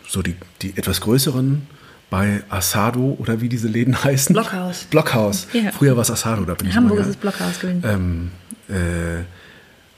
[0.09, 1.63] So die, die etwas größeren
[2.11, 4.35] bei Asado oder wie diese Läden heißen.
[4.35, 4.87] Blockhaus.
[4.91, 5.47] Blockhaus.
[5.53, 5.71] Ja.
[5.71, 7.83] Früher war es Asado, da bin In ich Hamburg ist es Blockhaus gewesen.
[7.85, 8.33] Ähm,
[8.69, 9.23] äh,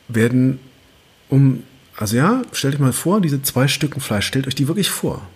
[0.08, 0.60] werden
[1.28, 1.62] um,
[1.96, 5.26] also ja, stellt euch mal vor, diese zwei Stücken Fleisch, stellt euch die wirklich vor.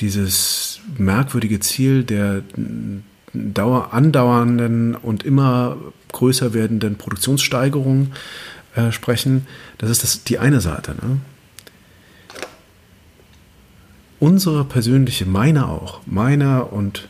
[0.00, 2.42] dieses merkwürdige Ziel der
[3.32, 5.76] dauer, andauernden und immer
[6.10, 8.08] größer werdenden Produktionssteigerung
[8.74, 9.46] äh, sprechen.
[9.78, 10.92] Das ist das, die eine Seite.
[10.92, 11.20] Ne?
[14.20, 17.08] Unsere persönliche, meine auch, meiner und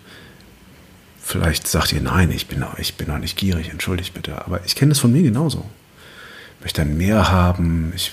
[1.21, 4.75] vielleicht sagt ihr, nein, ich bin, ich bin noch nicht gierig, entschuldigt bitte, aber ich
[4.75, 5.65] kenne das von mir genauso.
[6.59, 8.13] Ich möchte dann mehr haben, ich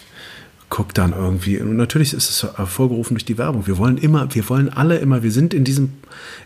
[0.69, 3.67] gucke dann irgendwie, und natürlich ist es hervorgerufen durch die Werbung.
[3.67, 5.93] Wir wollen immer, wir wollen alle immer, wir sind in diesem,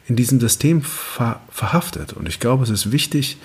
[0.08, 2.14] in diesem System ver, verhaftet.
[2.14, 3.38] Und ich glaube, es ist wichtig,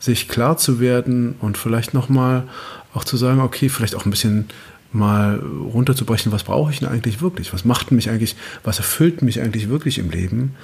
[0.00, 2.44] sich klar zu werden und vielleicht nochmal
[2.92, 4.46] auch zu sagen, okay, vielleicht auch ein bisschen
[4.94, 7.52] mal runterzubrechen, was brauche ich denn eigentlich wirklich?
[7.52, 10.54] Was macht mich eigentlich, was erfüllt mich eigentlich wirklich im Leben?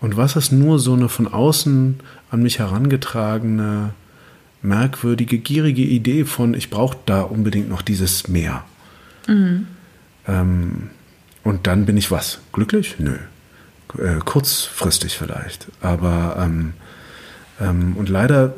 [0.00, 3.90] Und was ist nur so eine von außen an mich herangetragene,
[4.62, 8.64] merkwürdige, gierige Idee von, ich brauche da unbedingt noch dieses Mehr.
[9.28, 9.66] Mhm.
[10.26, 10.90] Ähm,
[11.42, 12.40] und dann bin ich was?
[12.52, 12.96] Glücklich?
[12.98, 13.16] Nö.
[13.98, 15.66] Äh, kurzfristig vielleicht.
[15.82, 16.72] Aber ähm,
[17.60, 18.54] ähm, und leider,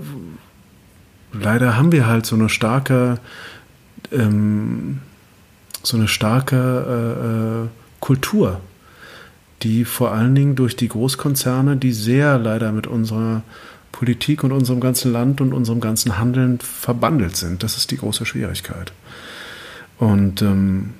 [1.32, 3.18] leider haben wir halt so eine starke
[4.12, 5.00] ähm,
[5.86, 7.68] so eine starke äh, äh,
[8.00, 8.60] Kultur,
[9.62, 13.42] die vor allen Dingen durch die Großkonzerne, die sehr leider mit unserer
[13.92, 17.62] Politik und unserem ganzen Land und unserem ganzen Handeln verbandelt sind.
[17.62, 18.92] Das ist die große Schwierigkeit.
[19.98, 20.94] Und, ähm,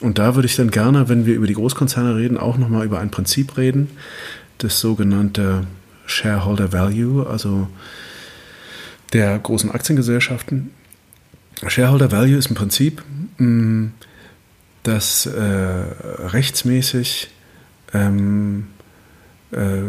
[0.00, 3.00] und da würde ich dann gerne, wenn wir über die Großkonzerne reden, auch nochmal über
[3.00, 3.90] ein Prinzip reden,
[4.58, 5.66] das sogenannte
[6.06, 7.66] Shareholder Value, also
[9.12, 10.70] der großen Aktiengesellschaften,
[11.66, 13.02] Shareholder Value ist im Prinzip,
[14.82, 17.30] dass äh, rechtsmäßig
[17.92, 18.68] ähm,
[19.50, 19.82] äh,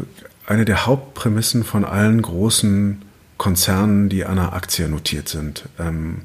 [0.46, 3.02] eine der Hauptprämissen von allen großen
[3.38, 6.22] Konzernen, die an einer Aktie notiert sind, ähm,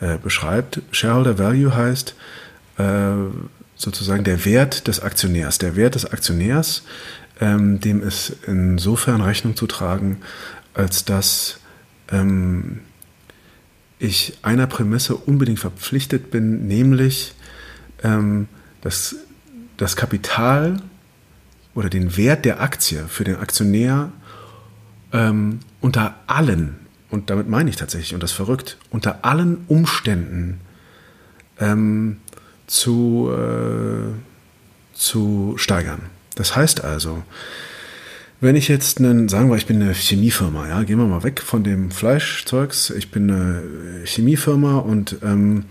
[0.00, 0.82] äh, beschreibt.
[0.90, 2.14] Shareholder Value heißt
[2.78, 3.12] äh,
[3.76, 5.58] sozusagen der Wert des Aktionärs.
[5.58, 6.82] Der Wert des Aktionärs,
[7.40, 10.20] ähm, dem ist insofern Rechnung zu tragen,
[10.74, 11.60] als dass
[12.10, 12.80] ähm,
[14.00, 17.34] ich einer Prämisse unbedingt verpflichtet bin, nämlich
[18.02, 18.48] ähm,
[18.80, 19.14] dass
[19.76, 20.82] das Kapital
[21.74, 24.10] oder den Wert der Aktie für den Aktionär
[25.12, 26.76] ähm, unter allen,
[27.10, 30.60] und damit meine ich tatsächlich, und das verrückt, unter allen Umständen
[31.58, 32.18] ähm,
[32.66, 34.12] zu, äh,
[34.94, 36.02] zu steigern.
[36.36, 37.22] Das heißt also,
[38.40, 41.42] wenn ich jetzt einen, sagen wir, ich bin eine Chemiefirma, ja, gehen wir mal weg
[41.42, 43.62] von dem Fleischzeugs, ich bin eine
[44.04, 45.66] Chemiefirma und ähm,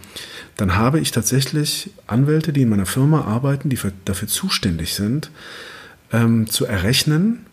[0.55, 5.32] dann habe ich tatsächlich Anwälte, die in meiner Firma arbeiten, die für, dafür zuständig sind,
[6.12, 7.47] ähm, zu errechnen,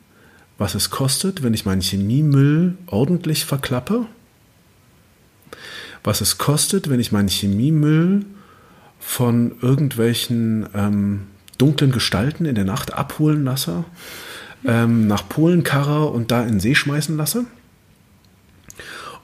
[0.58, 4.04] was es kostet, wenn ich meinen Chemiemüll ordentlich verklappe,
[6.04, 8.26] was es kostet, wenn ich meinen Chemiemüll
[9.00, 11.22] von irgendwelchen ähm,
[11.56, 13.84] dunklen Gestalten in der Nacht abholen lasse
[14.66, 17.44] ähm, nach Polen karre und da in den See schmeißen lasse?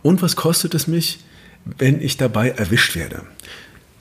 [0.03, 1.21] Und was kostet es mich,
[1.65, 3.23] wenn ich dabei erwischt werde?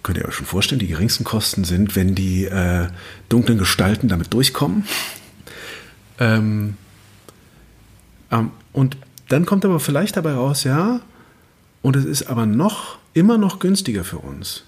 [0.04, 2.88] Könnt ihr euch schon vorstellen, die geringsten Kosten sind, wenn die äh,
[3.30, 4.86] dunklen Gestalten damit durchkommen.
[6.19, 6.75] Ähm,
[8.32, 8.97] ähm, und
[9.30, 11.01] dann kommt aber vielleicht dabei raus, ja,
[11.82, 14.63] und es ist aber noch, immer noch günstiger für uns,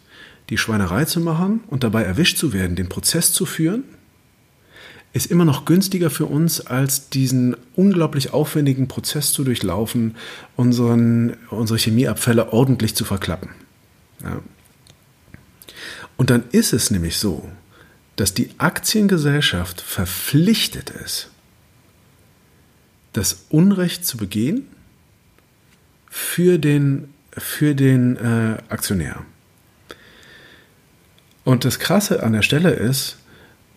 [0.49, 3.83] die Schweinerei zu machen und dabei erwischt zu werden, den Prozess zu führen
[5.13, 10.15] ist immer noch günstiger für uns, als diesen unglaublich aufwendigen Prozess zu durchlaufen,
[10.55, 13.49] unseren, unsere Chemieabfälle ordentlich zu verklappen.
[14.23, 14.41] Ja.
[16.17, 17.47] Und dann ist es nämlich so,
[18.15, 21.29] dass die Aktiengesellschaft verpflichtet ist,
[23.13, 24.67] das Unrecht zu begehen
[26.09, 29.23] für den, für den äh, Aktionär.
[31.43, 33.17] Und das Krasse an der Stelle ist,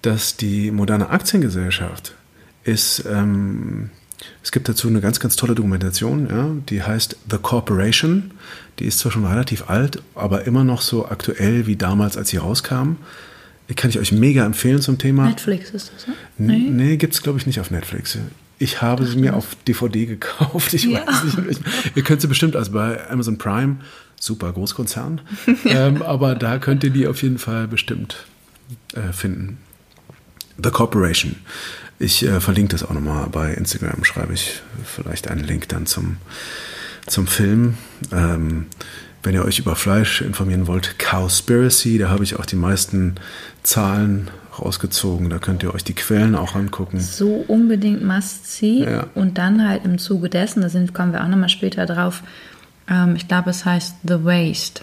[0.03, 2.15] dass die moderne Aktiengesellschaft
[2.65, 3.91] ist, ähm,
[4.43, 8.33] es gibt dazu eine ganz, ganz tolle Dokumentation, ja, die heißt The Corporation.
[8.79, 12.37] Die ist zwar schon relativ alt, aber immer noch so aktuell wie damals, als sie
[12.37, 12.97] rauskam.
[13.75, 15.27] kann ich euch mega empfehlen zum Thema.
[15.27, 16.15] Netflix ist das, ne?
[16.39, 18.19] Nee, nee gibt es, glaube ich, nicht auf Netflix.
[18.59, 20.73] Ich habe Ach, sie mir auf DVD gekauft.
[20.73, 21.07] Ich ja.
[21.07, 21.61] weiß nicht.
[21.95, 23.77] Ihr könnt sie bestimmt, also bei Amazon Prime,
[24.19, 25.21] super Großkonzern.
[25.65, 25.87] ja.
[25.89, 28.27] ähm, aber da könnt ihr die auf jeden Fall bestimmt
[28.95, 29.59] äh, finden.
[30.63, 31.37] The Corporation.
[31.99, 36.19] Ich äh, verlinke das auch nochmal bei Instagram, schreibe ich vielleicht einen Link dann zum,
[37.07, 37.79] zum Film.
[38.13, 38.67] Ähm,
[39.23, 43.17] wenn ihr euch über Fleisch informieren wollt, Cowspiracy, da habe ich auch die meisten
[43.63, 45.31] Zahlen rausgezogen.
[45.31, 47.01] Da könnt ihr euch die Quellen auch angucken.
[47.01, 48.85] So unbedingt must see.
[48.85, 49.07] Ja.
[49.15, 52.23] Und dann halt im Zuge dessen, da sind, kommen wir auch nochmal später drauf,
[52.89, 54.83] ähm, ich glaube, es heißt The Waste.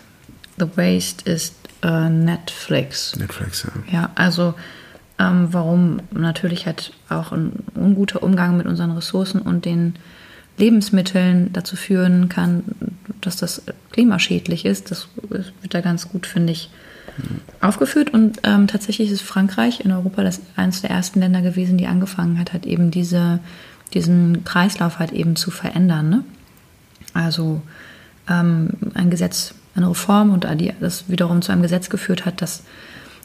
[0.57, 3.15] The Waste ist äh, Netflix.
[3.15, 3.93] Netflix, ja.
[3.93, 4.55] Ja, also
[5.19, 9.95] ähm, warum natürlich halt auch ein unguter Umgang mit unseren Ressourcen und den
[10.57, 12.63] Lebensmitteln dazu führen kann,
[13.21, 14.91] dass das klimaschädlich ist.
[14.91, 16.69] Das wird da ganz gut, finde ich,
[17.61, 18.13] aufgeführt.
[18.13, 22.39] Und ähm, tatsächlich ist Frankreich in Europa das eines der ersten Länder gewesen, die angefangen
[22.39, 23.39] hat, halt eben diese,
[23.93, 26.09] diesen Kreislauf halt eben zu verändern.
[26.09, 26.23] Ne?
[27.13, 27.61] Also
[28.29, 30.45] ähm, ein Gesetz, eine Reform und
[30.79, 32.63] das wiederum zu einem Gesetz geführt hat, dass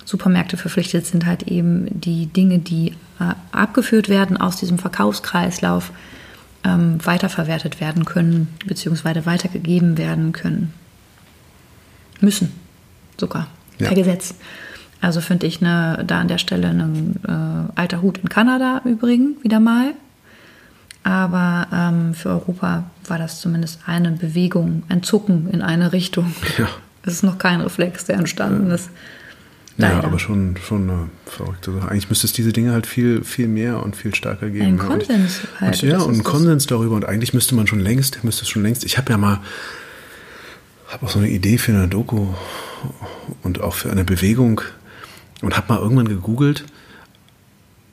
[0.09, 5.91] Supermärkte verpflichtet sind, halt eben die Dinge, die äh, abgeführt werden aus diesem Verkaufskreislauf,
[6.65, 10.73] ähm, weiterverwertet werden können, beziehungsweise weitergegeben werden können.
[12.23, 12.53] Müssen
[13.19, 13.89] sogar, ja.
[13.89, 14.35] per Gesetz.
[15.03, 19.45] Also finde ich eine, da an der Stelle ein äh, alter Hut in Kanada übrigens
[19.45, 19.93] wieder mal.
[21.03, 26.35] Aber ähm, für Europa war das zumindest eine Bewegung, ein Zucken in eine Richtung.
[26.57, 26.67] Ja.
[27.03, 28.77] Es ist noch kein Reflex, der entstanden ja.
[28.77, 28.89] ist.
[29.81, 29.99] Leider.
[29.99, 31.89] Ja, aber schon, schon eine verrückte Sache.
[31.89, 34.67] Eigentlich müsste es diese Dinge halt viel, viel mehr und viel stärker geben.
[34.67, 35.83] Ein Konsens und, halt.
[35.83, 36.97] Und, ja, und ein Konsens darüber.
[36.97, 38.85] Und eigentlich müsste man schon längst, müsste es schon längst.
[38.85, 39.41] Ich habe ja mal,
[40.89, 42.27] habe auch so eine Idee für eine Doku
[43.45, 44.61] und auch für eine Bewegung
[45.43, 46.65] und habe mal irgendwann gegoogelt,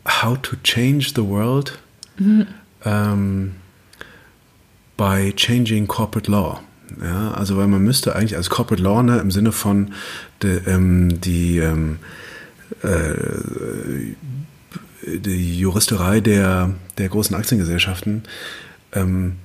[0.07, 1.77] how to change the world
[2.17, 2.47] mhm.
[2.83, 3.51] um,
[4.97, 6.61] by changing corporate law.
[7.01, 9.91] Ja, also weil man müsste eigentlich als Corporate Law ne, im Sinne von
[10.41, 11.97] de, ähm, die, ähm,
[12.83, 14.15] äh,
[15.05, 18.23] die Juristerei der, der großen Aktiengesellschaften,
[18.93, 19.37] ähm,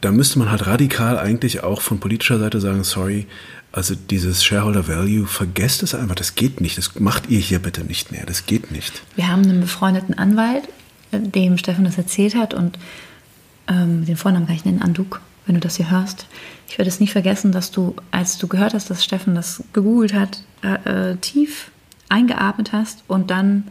[0.00, 3.26] da müsste man halt radikal eigentlich auch von politischer Seite sagen, sorry,
[3.72, 7.84] also dieses Shareholder Value, vergesst es einfach, das geht nicht, das macht ihr hier bitte
[7.84, 9.02] nicht mehr, das geht nicht.
[9.16, 10.64] Wir haben einen befreundeten Anwalt,
[11.12, 12.78] äh, dem Steffen das erzählt hat und
[13.68, 16.26] ähm, den Vornamen kann ich nennen, Anduk wenn du das hier hörst.
[16.68, 20.14] Ich werde es nicht vergessen, dass du, als du gehört hast, dass Steffen das gegoogelt
[20.14, 21.70] hat, äh, äh, tief
[22.08, 23.64] eingeatmet hast und dann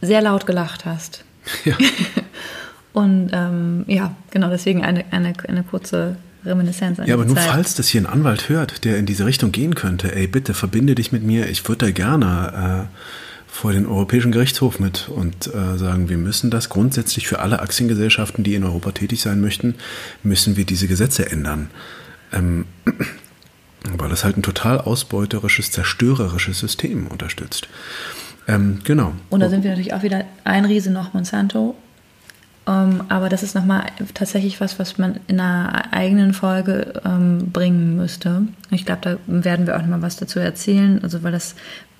[0.00, 1.24] sehr laut gelacht hast.
[1.64, 1.76] Ja.
[2.92, 6.98] und ähm, ja, genau, deswegen eine, eine, eine kurze Reminiszenz.
[7.04, 7.50] ja, aber nur Zeit.
[7.50, 10.94] falls das hier ein Anwalt hört, der in diese Richtung gehen könnte, ey, bitte verbinde
[10.94, 12.88] dich mit mir, ich würde da gerne.
[12.92, 13.25] Äh,
[13.56, 18.44] vor den Europäischen Gerichtshof mit und äh, sagen, wir müssen das grundsätzlich für alle Aktiengesellschaften,
[18.44, 19.76] die in Europa tätig sein möchten,
[20.22, 21.70] müssen wir diese Gesetze ändern.
[22.32, 22.66] Ähm,
[23.96, 27.68] weil das halt ein total ausbeuterisches, zerstörerisches System unterstützt.
[28.46, 29.12] Ähm, genau.
[29.30, 31.74] Und da sind wir natürlich auch wieder ein Riese noch Monsanto.
[32.68, 37.96] Ähm, aber das ist nochmal tatsächlich was, was man in einer eigenen Folge ähm, bringen
[37.96, 38.42] müsste.
[38.70, 41.00] Ich glaube, da werden wir auch nochmal was dazu erzählen.
[41.02, 41.54] Also, weil das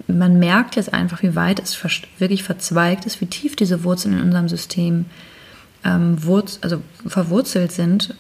[0.09, 1.76] man merkt jetzt einfach, wie weit es
[2.18, 5.07] wirklich verzweigt ist, wie tief diese Wurzeln in unserem System
[5.85, 8.14] ähm, wurz also verwurzelt sind.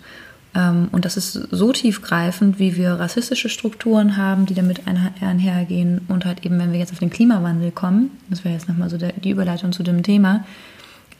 [0.54, 6.02] Ähm, und das ist so tiefgreifend, wie wir rassistische Strukturen haben, die damit einhergehen.
[6.08, 8.98] Und halt eben, wenn wir jetzt auf den Klimawandel kommen, das wäre jetzt nochmal so
[8.98, 10.44] der, die Überleitung zu dem Thema,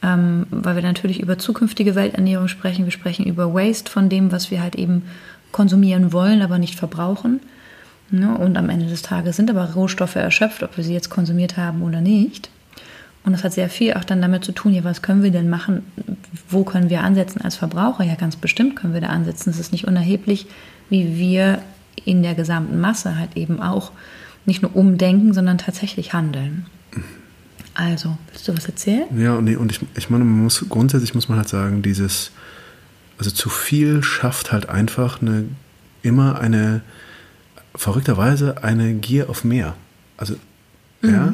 [0.03, 2.85] ähm, weil wir natürlich über zukünftige Welternährung sprechen.
[2.85, 5.03] Wir sprechen über Waste von dem, was wir halt eben
[5.51, 7.39] konsumieren wollen, aber nicht verbrauchen.
[8.09, 8.37] Ne?
[8.37, 11.81] Und am Ende des Tages sind aber Rohstoffe erschöpft, ob wir sie jetzt konsumiert haben
[11.81, 12.49] oder nicht.
[13.25, 15.49] Und das hat sehr viel auch dann damit zu tun, ja, was können wir denn
[15.49, 15.83] machen?
[16.47, 18.05] Wo können wir ansetzen als Verbraucher?
[18.05, 19.49] Ja, ganz bestimmt können wir da ansetzen.
[19.49, 20.47] Es ist nicht unerheblich,
[20.89, 21.61] wie wir
[22.05, 23.91] in der gesamten Masse halt eben auch
[24.45, 26.67] nicht nur umdenken, sondern tatsächlich handeln.
[27.77, 29.05] Also, willst du was erzählen?
[29.15, 32.31] Ja, nee, und ich, ich meine, man muss, grundsätzlich muss man halt sagen, dieses,
[33.19, 35.45] also zu viel schafft halt einfach eine,
[36.01, 36.81] immer eine,
[37.75, 39.75] verrückterweise eine Gier auf mehr.
[40.17, 40.33] Also,
[41.03, 41.09] mhm.
[41.09, 41.33] ja,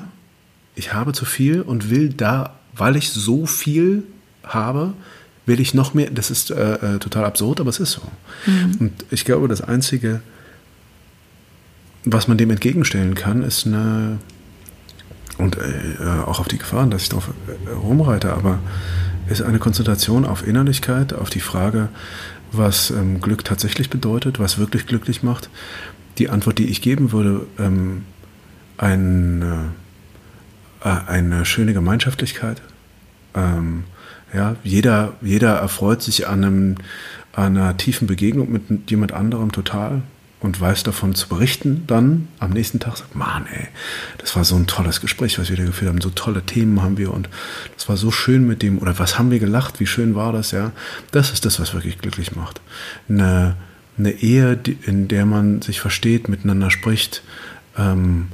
[0.75, 4.03] ich habe zu viel und will da, weil ich so viel
[4.43, 4.93] habe,
[5.45, 6.09] will ich noch mehr.
[6.09, 8.01] Das ist äh, äh, total absurd, aber es ist so.
[8.47, 8.75] Mhm.
[8.81, 10.21] Und ich glaube, das Einzige,
[12.03, 14.19] was man dem entgegenstellen kann, ist eine,
[15.37, 15.61] und äh,
[16.25, 18.59] auch auf die Gefahren, dass ich darauf äh, rumreite, aber
[19.27, 21.89] ist eine Konzentration auf Innerlichkeit, auf die Frage,
[22.51, 25.49] was ähm, Glück tatsächlich bedeutet, was wirklich glücklich macht
[26.17, 28.05] die Antwort, die ich geben würde, ähm,
[28.77, 29.71] ein,
[30.83, 32.61] äh, eine schöne Gemeinschaftlichkeit.
[33.35, 33.85] Ähm,
[34.33, 36.75] ja, jeder, jeder erfreut sich an, einem,
[37.33, 40.01] an einer tiefen Begegnung mit jemand anderem total
[40.43, 43.69] und weiß davon zu berichten, dann am nächsten Tag sagt, Mann, ey,
[44.17, 46.97] das war so ein tolles Gespräch, was wir da geführt haben, so tolle Themen haben
[46.97, 47.29] wir und
[47.75, 50.51] das war so schön mit dem, oder was haben wir gelacht, wie schön war das,
[50.51, 50.73] ja.
[51.11, 52.59] Das ist das, was wirklich glücklich macht.
[53.07, 53.55] Eine,
[53.97, 57.23] eine Ehe, in der man sich versteht, miteinander spricht,
[57.77, 58.27] ähm,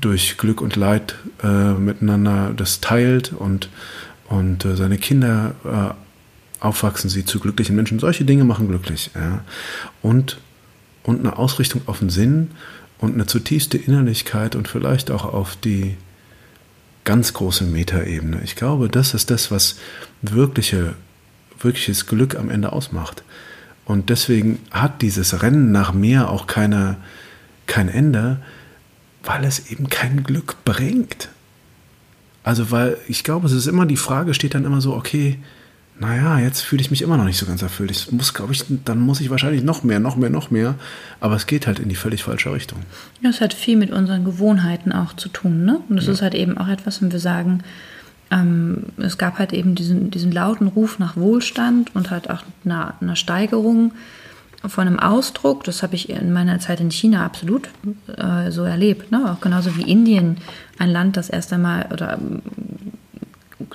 [0.00, 3.68] durch Glück und Leid äh, miteinander das teilt und,
[4.28, 8.00] und äh, seine Kinder äh, aufwachsen sie zu glücklichen Menschen.
[8.00, 9.10] Solche Dinge machen glücklich.
[9.14, 9.44] Ja.
[10.02, 10.38] Und
[11.04, 12.50] und eine Ausrichtung auf den Sinn
[12.98, 15.96] und eine zutiefste Innerlichkeit und vielleicht auch auf die
[17.04, 18.40] ganz große Metaebene.
[18.42, 19.76] Ich glaube, das ist das, was
[20.22, 20.94] wirkliche,
[21.60, 23.22] wirkliches Glück am Ende ausmacht.
[23.84, 26.96] Und deswegen hat dieses Rennen nach mehr auch keine,
[27.66, 28.38] kein Ende,
[29.22, 31.28] weil es eben kein Glück bringt.
[32.42, 35.38] Also, weil ich glaube, es ist immer die Frage, steht dann immer so, okay,
[35.98, 37.90] naja, jetzt fühle ich mich immer noch nicht so ganz erfüllt.
[37.92, 40.74] Ich muss, glaube ich, dann muss ich wahrscheinlich noch mehr, noch mehr, noch mehr.
[41.20, 42.80] Aber es geht halt in die völlig falsche Richtung.
[43.20, 45.64] Ja, es hat viel mit unseren Gewohnheiten auch zu tun.
[45.64, 45.80] Ne?
[45.88, 46.12] Und das ja.
[46.12, 47.62] ist halt eben auch etwas, wenn wir sagen,
[48.32, 52.94] ähm, es gab halt eben diesen, diesen lauten Ruf nach Wohlstand und halt auch einer,
[53.00, 53.92] einer Steigerung
[54.66, 55.62] von einem Ausdruck.
[55.62, 57.68] Das habe ich in meiner Zeit in China absolut
[58.16, 59.12] äh, so erlebt.
[59.12, 59.30] Ne?
[59.30, 60.38] Auch genauso wie Indien,
[60.78, 62.18] ein Land, das erst einmal oder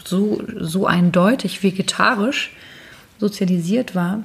[0.03, 2.51] so, so eindeutig vegetarisch
[3.19, 4.23] sozialisiert war,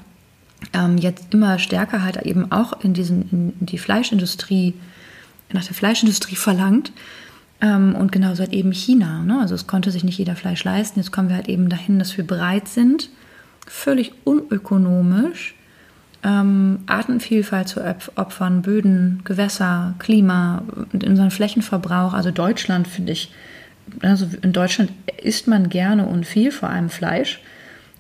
[0.73, 4.75] ähm, jetzt immer stärker halt eben auch in, diesen, in die Fleischindustrie,
[5.53, 6.93] nach der Fleischindustrie verlangt.
[7.61, 9.23] Ähm, und genauso halt eben China.
[9.23, 9.39] Ne?
[9.41, 10.99] Also es konnte sich nicht jeder Fleisch leisten.
[11.01, 13.11] Jetzt kommen wir halt eben dahin, dass wir bereit sind,
[13.67, 15.55] völlig unökonomisch
[16.25, 17.81] ähm, Artenvielfalt zu
[18.17, 20.63] opfern, Böden, Gewässer, Klima
[20.93, 22.15] und unseren Flächenverbrauch.
[22.15, 23.31] Also Deutschland finde ich
[24.01, 27.41] also in Deutschland isst man gerne und viel, vor allem Fleisch.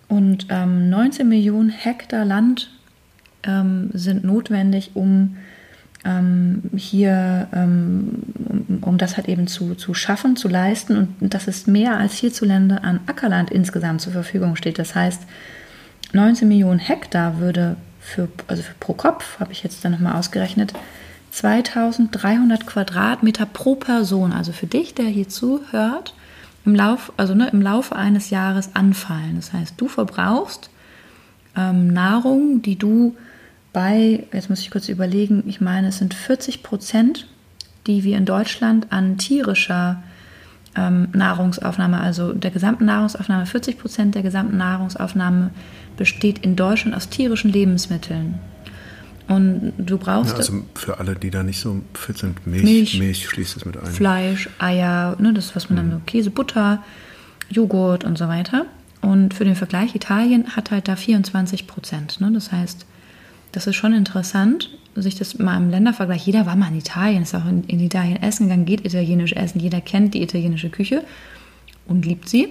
[0.08, 2.70] Und ähm, 19 Millionen Hektar Land
[3.42, 5.36] ähm, sind notwendig, um
[6.04, 11.14] ähm, hier, ähm, um, um, das halt eben zu, zu schaffen, zu leisten.
[11.20, 14.78] Und das ist mehr als hierzulande an Ackerland insgesamt zur Verfügung steht.
[14.78, 15.22] Das heißt,
[16.12, 20.74] 19 Millionen Hektar würde für, also für pro Kopf, habe ich jetzt dann nochmal ausgerechnet,
[21.34, 26.14] 2300 Quadratmeter pro Person, also für dich, der hier zuhört,
[26.64, 29.34] im, Lauf, also, ne, im Laufe eines Jahres anfallen.
[29.36, 30.70] Das heißt, du verbrauchst
[31.56, 33.16] ähm, Nahrung, die du
[33.72, 37.26] bei, jetzt muss ich kurz überlegen, ich meine, es sind 40 Prozent,
[37.88, 40.04] die wir in Deutschland an tierischer
[40.76, 45.50] ähm, Nahrungsaufnahme, also der gesamten Nahrungsaufnahme, 40 Prozent der gesamten Nahrungsaufnahme
[45.96, 48.38] besteht in Deutschland aus tierischen Lebensmitteln.
[49.26, 50.32] Und du brauchst.
[50.32, 53.64] Ja, also für alle, die da nicht so fit sind, Milch, Milch, Milch schließt es
[53.64, 53.86] mit ein.
[53.86, 55.90] Fleisch, Eier, ne, das, was man mhm.
[55.90, 56.82] dann so Käse, Butter,
[57.48, 58.66] Joghurt und so weiter.
[59.00, 62.20] Und für den Vergleich, Italien hat halt da 24 Prozent.
[62.20, 62.30] Ne?
[62.32, 62.86] Das heißt,
[63.52, 66.26] das ist schon interessant, sich das mal im Ländervergleich.
[66.26, 69.60] Jeder war mal in Italien, ist auch in, in Italien essen gegangen, geht italienisch essen.
[69.60, 71.04] Jeder kennt die italienische Küche
[71.86, 72.48] und liebt sie.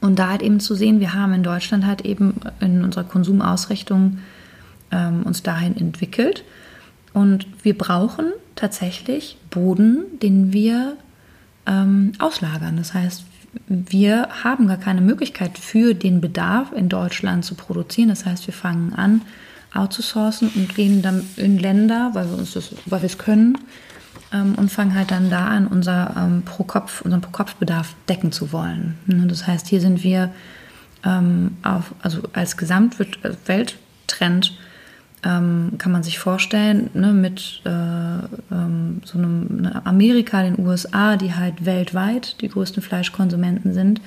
[0.00, 4.18] Und da halt eben zu sehen, wir haben in Deutschland halt eben in unserer Konsumausrichtung
[4.94, 6.44] ähm, uns dahin entwickelt.
[7.12, 10.96] Und wir brauchen tatsächlich Boden, den wir
[11.66, 12.76] ähm, auslagern.
[12.76, 13.24] Das heißt,
[13.66, 18.08] wir haben gar keine Möglichkeit für den Bedarf in Deutschland zu produzieren.
[18.08, 19.22] Das heißt, wir fangen an,
[19.72, 23.58] outzusourcen und gehen dann in Länder, weil wir uns das, weil wir es können,
[24.32, 28.52] ähm, und fangen halt dann da an, unser, ähm, pro Kopf, unseren Pro-Kopf-Bedarf decken zu
[28.52, 28.98] wollen.
[29.06, 30.32] Ne, das heißt, hier sind wir
[31.04, 34.56] ähm, auf, also als Gesamtwelttrend
[35.24, 41.16] ähm, kann man sich vorstellen, ne, mit äh, ähm, so einem ne, Amerika, den USA,
[41.16, 44.00] die halt weltweit die größten Fleischkonsumenten sind,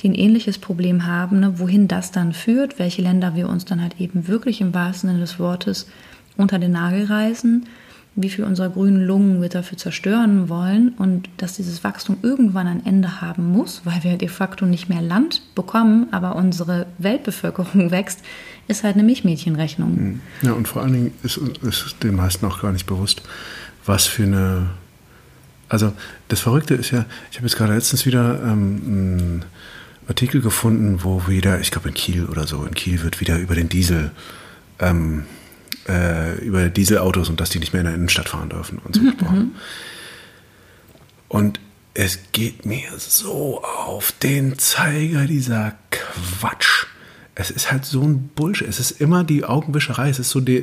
[0.00, 3.82] die ein ähnliches Problem haben, ne, wohin das dann führt, welche Länder wir uns dann
[3.82, 5.88] halt eben wirklich im wahrsten Sinne des Wortes
[6.36, 7.66] unter den Nagel reißen,
[8.14, 12.84] wie viel unserer grünen Lungen wir dafür zerstören wollen und dass dieses Wachstum irgendwann ein
[12.84, 18.22] Ende haben muss, weil wir de facto nicht mehr Land bekommen, aber unsere Weltbevölkerung wächst,
[18.68, 19.96] ist halt eine Milchmädchenrechnung.
[19.96, 20.20] Hm.
[20.42, 23.22] Ja, und vor allen Dingen ist, ist den meisten auch gar nicht bewusst,
[23.84, 24.70] was für eine.
[25.70, 25.92] Also,
[26.28, 29.44] das Verrückte ist ja, ich habe jetzt gerade letztens wieder ähm, einen
[30.08, 33.54] Artikel gefunden, wo wieder, ich glaube in Kiel oder so, in Kiel wird wieder über
[33.54, 34.12] den Diesel.
[34.78, 35.24] Ähm,
[35.88, 39.00] äh, über Dieselautos und dass die nicht mehr in der Innenstadt fahren dürfen und so
[39.00, 39.06] mhm.
[39.06, 39.54] gesprochen.
[41.28, 41.60] Und
[41.94, 46.86] es geht mir so auf den Zeiger, dieser Quatsch.
[47.40, 48.66] Es ist halt so ein Bullshit.
[48.66, 50.08] Es ist immer die Augenwischerei.
[50.08, 50.62] Es ist so der,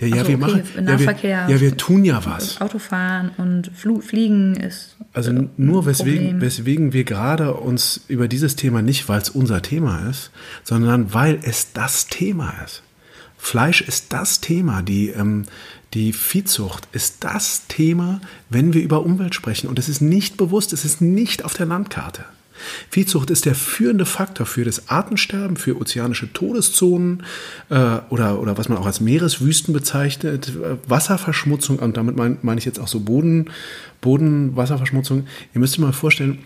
[0.00, 0.62] der ja, so, wir okay, machen.
[0.74, 1.46] Ja wir, Nahverkehr.
[1.48, 2.60] ja, wir tun ja was.
[2.60, 4.96] Autofahren und Flu Fliegen ist.
[5.12, 9.62] Also äh, nur weswegen, weswegen wir gerade uns über dieses Thema nicht, weil es unser
[9.62, 10.32] Thema ist,
[10.64, 12.82] sondern weil es das Thema ist.
[13.38, 15.44] Fleisch ist das Thema, die, ähm,
[15.94, 18.20] die Viehzucht ist das Thema,
[18.50, 19.68] wenn wir über Umwelt sprechen.
[19.68, 22.24] Und es ist nicht bewusst, es ist nicht auf der Landkarte.
[22.90, 27.22] Viehzucht ist der führende Faktor für das Artensterben, für ozeanische Todeszonen
[27.70, 32.58] äh, oder, oder was man auch als Meereswüsten bezeichnet, äh, Wasserverschmutzung, und damit meine mein
[32.58, 33.50] ich jetzt auch so Boden,
[34.00, 35.26] Bodenwasserverschmutzung.
[35.54, 36.38] Ihr müsst euch mal vorstellen,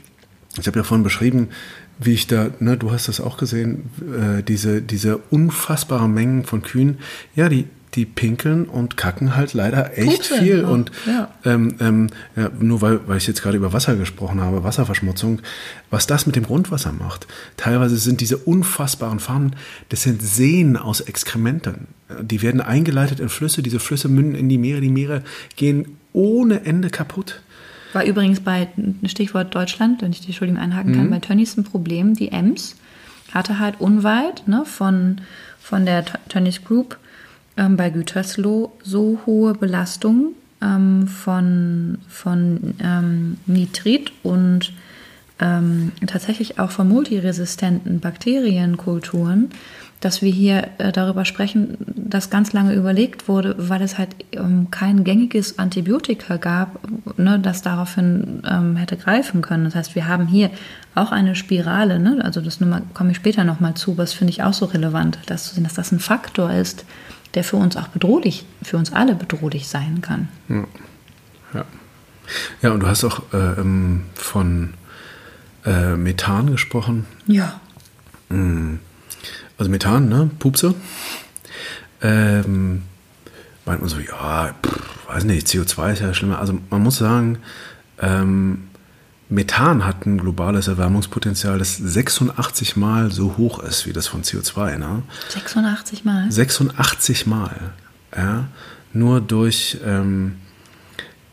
[0.58, 1.48] ich habe ja vorhin beschrieben,
[1.98, 6.62] wie ich da, ne, du hast das auch gesehen, äh, diese, diese unfassbaren Mengen von
[6.62, 6.98] Kühen,
[7.36, 10.64] ja, die, die pinkeln und kacken halt leider echt Pupseln viel.
[10.64, 11.28] auch, Und ja.
[11.44, 15.40] ähm, ähm, ja, nur weil, weil ich jetzt gerade über Wasser gesprochen habe, Wasserverschmutzung,
[15.90, 17.26] was das mit dem Grundwasser macht.
[17.56, 19.56] Teilweise sind diese unfassbaren Farmen,
[19.88, 21.88] das sind Seen aus Exkrementen.
[22.22, 25.22] Die werden eingeleitet in Flüsse, diese Flüsse münden in die Meere, die Meere
[25.56, 27.40] gehen ohne Ende kaputt.
[27.92, 28.68] War übrigens bei
[29.06, 30.96] Stichwort Deutschland, wenn ich die Entschuldigung einhaken Mhm.
[30.96, 32.14] kann, bei Tönnies ein Problem.
[32.14, 32.76] Die Ems
[33.32, 35.20] hatte halt unweit ne, von,
[35.60, 36.98] von der Tönnies Group
[37.56, 44.72] ähm, bei Gütersloh so hohe Belastung ähm, von, von ähm, Nitrit und
[45.40, 49.50] ähm, tatsächlich auch von multiresistenten Bakterienkulturen,
[50.00, 54.68] dass wir hier äh, darüber sprechen, dass ganz lange überlegt wurde, weil es halt ähm,
[54.70, 56.78] kein gängiges Antibiotika gab,
[57.18, 59.64] ne, das daraufhin ähm, hätte greifen können.
[59.64, 60.50] Das heißt, wir haben hier
[60.94, 62.18] auch eine Spirale, ne?
[62.22, 62.58] also das
[62.94, 65.74] komme ich später nochmal zu, was finde ich auch so relevant, dass zu sehen, dass
[65.74, 66.84] das ein Faktor ist,
[67.34, 70.28] der für uns auch bedrohlich, für uns alle bedrohlich sein kann.
[70.48, 71.64] Ja.
[72.62, 74.74] Ja, und du hast auch äh, ähm, von
[75.64, 77.06] äh, Methan gesprochen.
[77.26, 77.60] Ja.
[79.58, 80.30] Also Methan, ne?
[80.38, 80.74] Pupse.
[82.02, 82.82] Ähm,
[83.66, 86.38] meint man so, ja, pff, weiß nicht, CO2 ist ja schlimmer.
[86.38, 87.38] Also man muss sagen,
[88.00, 88.69] ähm,
[89.30, 94.76] Methan hat ein globales Erwärmungspotenzial, das 86 Mal so hoch ist wie das von CO2.
[94.76, 95.02] Ne?
[95.28, 96.30] 86 Mal.
[96.30, 97.54] 86 Mal.
[98.16, 98.48] Ja?
[98.92, 100.34] Nur durch, ähm,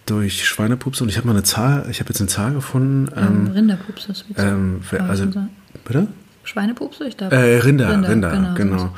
[0.06, 1.04] durch Schweinepupse.
[1.04, 3.12] Und ich habe mal eine Zahl, ich habe jetzt eine Zahl gefunden.
[3.16, 5.50] Ähm, Ähm, Rinderpups, das ähm, also, sagen.
[5.84, 6.08] bitte?
[6.44, 7.36] Schweinepups, ich glaube.
[7.36, 8.78] Äh, Rinder, Rinder, genau.
[8.78, 8.92] sowas.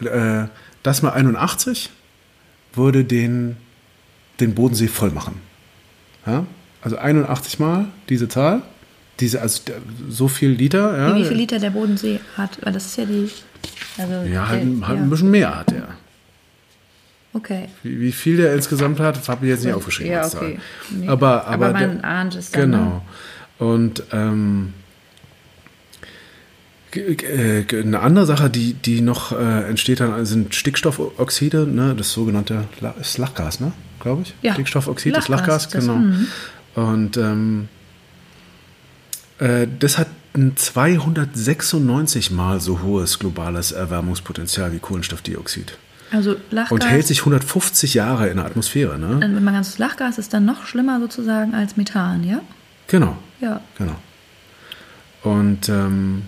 [0.00, 0.44] äh,
[0.82, 1.90] das mal 81
[2.74, 3.56] würde den,
[4.40, 5.36] den Bodensee voll machen.
[6.26, 6.44] Ja?
[6.82, 8.62] Also 81 mal diese Zahl,
[9.20, 9.60] diese, also
[10.08, 10.96] so viel Liter.
[10.96, 12.58] Ja, Wie viel Liter der Bodensee hat?
[12.62, 13.28] Weil das ist ja die.
[13.98, 15.04] Also Ja, halt, der, halt ja.
[15.04, 15.88] ein bisschen mehr hat er.
[17.32, 17.68] Okay.
[17.82, 20.12] Wie, wie viel der insgesamt hat, das habe ich jetzt nicht aufgeschrieben.
[20.12, 20.58] Ja, okay.
[20.90, 21.06] Nee.
[21.06, 22.70] Aber, aber, Aber man der- ahnt es dann.
[22.70, 22.76] ne?
[22.76, 23.02] Genau.
[23.72, 24.72] Und ähm,
[26.92, 32.64] äh, eine andere Sache, die, die noch äh, entsteht, dann sind Stickstoffoxide, ne, das sogenannte
[33.16, 34.34] Lachgas, ne, glaube ich.
[34.42, 34.54] Ja.
[34.54, 35.96] Stickstoffoxid, das Lachgas, Lachgas, das- genau.
[35.96, 36.26] mhm.
[36.74, 37.68] Und ähm,
[39.38, 45.76] äh, das hat ein 296 mal so hohes globales Erwärmungspotenzial wie Kohlenstoffdioxid.
[46.12, 46.72] Also Lachgas.
[46.72, 49.16] Und hält sich 150 Jahre in der Atmosphäre, ne?
[49.20, 52.40] Wenn man ganzes Lachgas ist dann noch schlimmer sozusagen als Methan, ja?
[52.88, 53.16] Genau.
[53.40, 53.60] Ja.
[53.78, 53.96] Genau.
[55.22, 56.22] Und ähm,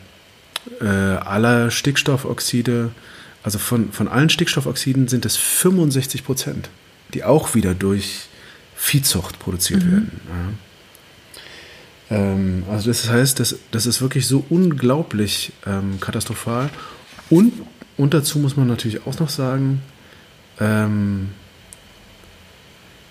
[0.81, 2.91] äh, aller Stickstoffoxide,
[3.43, 6.69] also von, von allen Stickstoffoxiden sind es 65 Prozent,
[7.15, 8.29] die auch wieder durch
[8.75, 10.21] Viehzucht produziert werden.
[12.11, 12.17] Ja.
[12.17, 16.71] Ähm, also das heißt, das, das ist wirklich so unglaublich ähm, katastrophal.
[17.31, 17.53] Und,
[17.97, 19.83] und dazu muss man natürlich auch noch sagen,
[20.61, 21.31] ähm,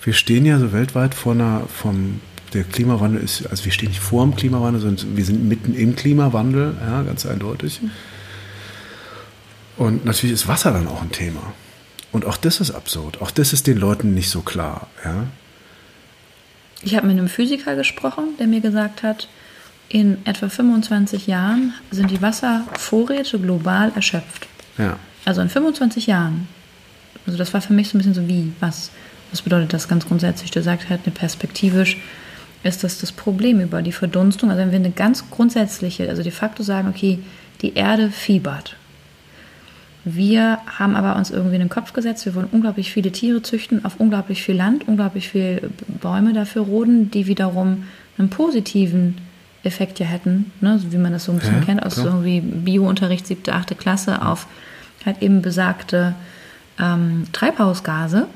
[0.04, 2.22] wir stehen ja so weltweit vor einer, vom,
[2.54, 5.95] der Klimawandel ist, also wir stehen nicht vor dem Klimawandel, sondern wir sind mitten im
[5.95, 7.82] Klimawandel, ja, ganz eindeutig.
[9.78, 11.54] Und natürlich ist Wasser dann auch ein Thema.
[12.12, 13.22] Und auch das ist absurd.
[13.22, 14.88] Auch das ist den Leuten nicht so klar.
[15.03, 15.28] Ja?
[16.84, 19.28] Ich habe mit einem Physiker gesprochen, der mir gesagt hat,
[19.88, 24.47] in etwa 25 Jahren sind die Wasservorräte global erschöpft.
[24.78, 24.97] Ja.
[25.26, 26.47] Also in 25 Jahren.
[27.26, 28.89] Also das war für mich so ein bisschen so wie, was,
[29.32, 30.51] was bedeutet das ganz grundsätzlich?
[30.51, 31.97] Du sagst halt, eine perspektivisch
[32.64, 34.49] ist das das Problem über die Verdunstung.
[34.49, 37.20] Also wenn wir eine ganz grundsätzliche, also de facto sagen, okay,
[37.62, 38.76] die Erde fiebert.
[40.04, 43.86] Wir haben aber uns irgendwie in den Kopf gesetzt, wir wollen unglaublich viele Tiere züchten,
[43.86, 47.84] auf unglaublich viel Land, unglaublich viele Bäume dafür roden, die wiederum
[48.18, 49.18] einen positiven
[49.64, 52.08] Effekt ja hätten, ne, so wie man das so ein bisschen ja, kennt, aus klar.
[52.08, 54.47] irgendwie Biounterricht, siebte, achte Klasse, auf
[55.06, 56.16] halt eben besagte
[56.80, 58.28] ähm, Treibhausgase.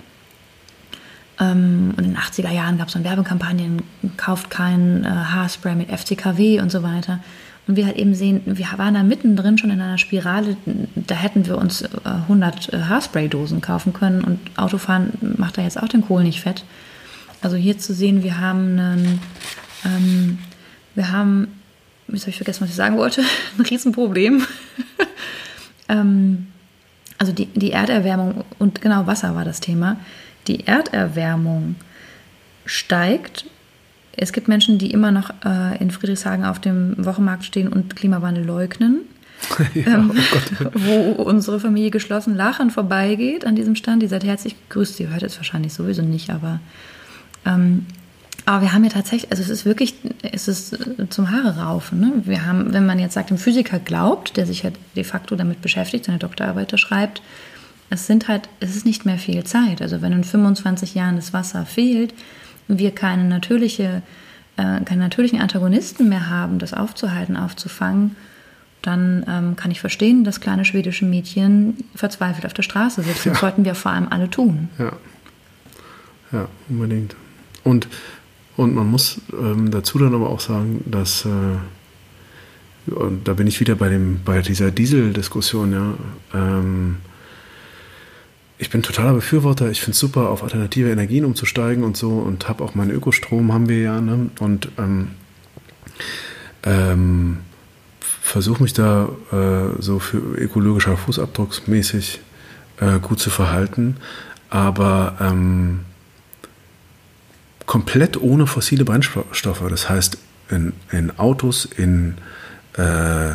[1.40, 3.82] Ähm, und in den 80er Jahren gab es dann Werbekampagnen,
[4.18, 7.20] kauft kein äh, Haarspray mit FCKW und so weiter.
[7.68, 10.56] Und wir halt eben sehen, wir waren da mittendrin schon in einer Spirale,
[10.96, 15.82] da hätten wir uns äh, 100 äh, Haarspray-Dosen kaufen können und Autofahren macht da jetzt
[15.82, 16.64] auch den Kohl nicht fett.
[17.42, 19.20] Also hier zu sehen, wir haben einen,
[19.84, 20.40] ähm,
[20.94, 21.60] wir haben,
[22.08, 23.24] jetzt habe ich vergessen, was ich sagen wollte,
[23.58, 24.46] ein Riesenproblem.
[25.90, 26.48] ähm,
[27.18, 29.98] also die, die Erderwärmung und genau Wasser war das Thema.
[30.48, 31.76] Die Erderwärmung
[32.66, 33.46] steigt.
[34.18, 38.46] Es gibt Menschen, die immer noch äh, in Friedrichshagen auf dem Wochenmarkt stehen und Klimawandel
[38.46, 39.02] leugnen.
[39.74, 40.12] ja, ähm,
[40.64, 44.02] oh wo unsere Familie geschlossen lachend vorbeigeht an diesem Stand.
[44.02, 44.96] Die seid herzlich gegrüßt.
[44.96, 46.60] Sie hört es wahrscheinlich sowieso nicht, aber
[47.46, 47.86] ähm,
[48.46, 52.00] aber wir haben ja tatsächlich, also es ist wirklich, es ist äh, zum Haare raufen.
[52.00, 52.14] Ne?
[52.26, 55.62] Wir haben, wenn man jetzt sagt, dem Physiker glaubt, der sich ja de facto damit
[55.62, 57.22] beschäftigt, seine Doktorarbeit schreibt,
[57.90, 59.82] es sind halt, es ist nicht mehr viel Zeit.
[59.82, 62.14] Also wenn in 25 Jahren das Wasser fehlt,
[62.68, 64.02] wir keine natürliche,
[64.58, 68.16] äh, keine natürlichen Antagonisten mehr haben, das aufzuhalten, aufzufangen,
[68.82, 73.30] dann ähm, kann ich verstehen, dass kleine schwedische Mädchen verzweifelt auf der Straße sitzen.
[73.30, 74.70] Das sollten wir vor allem alle tun.
[74.78, 74.94] Ja,
[76.32, 77.16] ja unbedingt.
[77.64, 77.88] Und
[78.58, 83.60] und man muss ähm, dazu dann aber auch sagen, dass, äh, und da bin ich
[83.60, 85.94] wieder bei, dem, bei dieser Diesel-Diskussion, ja,
[86.34, 86.98] ähm,
[88.58, 89.70] ich bin totaler Befürworter.
[89.70, 93.52] Ich finde es super, auf alternative Energien umzusteigen und so und habe auch meinen Ökostrom,
[93.54, 94.00] haben wir ja.
[94.00, 94.30] Ne?
[94.40, 95.10] Und ähm,
[96.64, 97.40] ähm,
[98.00, 102.22] versuche mich da äh, so für ökologischer Fußabdrucksmäßig
[102.80, 103.98] äh, gut zu verhalten.
[104.50, 105.82] Aber ähm,
[107.66, 109.64] komplett ohne fossile Brennstoffe.
[109.70, 110.18] Das heißt,
[110.50, 112.16] in, in Autos, in,
[112.78, 113.32] äh,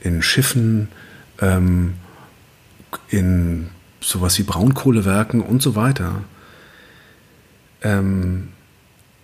[0.00, 0.88] in Schiffen,
[1.40, 1.94] ähm,
[3.08, 3.68] in
[4.02, 6.24] sowas wie Braunkohlewerken und so weiter,
[7.82, 8.48] ähm,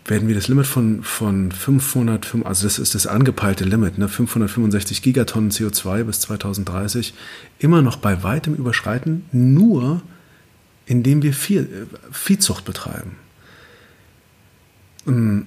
[0.07, 5.03] werden wir das Limit von, von 500, also das ist das angepeilte Limit, ne, 565
[5.03, 7.13] Gigatonnen CO2 bis 2030,
[7.59, 10.01] immer noch bei weitem überschreiten, nur
[10.87, 11.67] indem wir Vieh,
[12.11, 13.17] Viehzucht betreiben.
[15.07, 15.47] Ähm,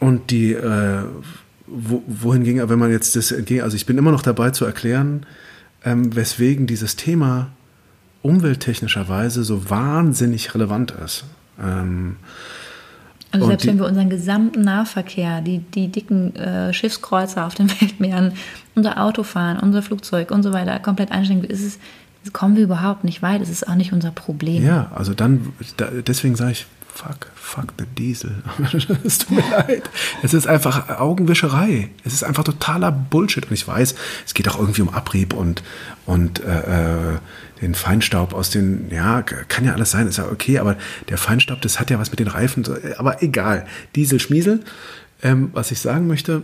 [0.00, 1.02] und die, äh,
[1.66, 4.64] wo, wohin ging, wenn man jetzt das entgegen, also ich bin immer noch dabei zu
[4.64, 5.26] erklären,
[5.84, 7.50] ähm, weswegen dieses Thema
[8.22, 11.24] umwelttechnischerweise so wahnsinnig relevant ist.
[11.60, 12.16] Ähm,
[13.30, 17.70] also selbst die, wenn wir unseren gesamten Nahverkehr, die, die dicken äh, Schiffskreuzer auf den
[17.80, 18.32] Weltmeeren,
[18.74, 23.22] unser Autofahren, unser Flugzeug und so weiter komplett einschränken, ist es, kommen wir überhaupt nicht
[23.22, 23.42] weit.
[23.42, 24.64] Es ist auch nicht unser Problem.
[24.64, 26.66] Ja, also dann, da, deswegen sage ich,
[26.98, 28.42] fuck, fuck the Diesel.
[29.04, 29.88] es tut mir leid.
[30.22, 31.90] Es ist einfach Augenwischerei.
[32.04, 33.46] Es ist einfach totaler Bullshit.
[33.46, 33.94] Und ich weiß,
[34.26, 35.62] es geht auch irgendwie um Abrieb und,
[36.06, 37.18] und äh, äh,
[37.60, 40.76] den Feinstaub aus den, ja, kann ja alles sein, ist ja okay, aber
[41.08, 42.64] der Feinstaub, das hat ja was mit den Reifen,
[42.98, 43.66] aber egal.
[43.94, 44.64] Diesel, Schmiesel.
[45.22, 46.42] Ähm, was ich sagen möchte,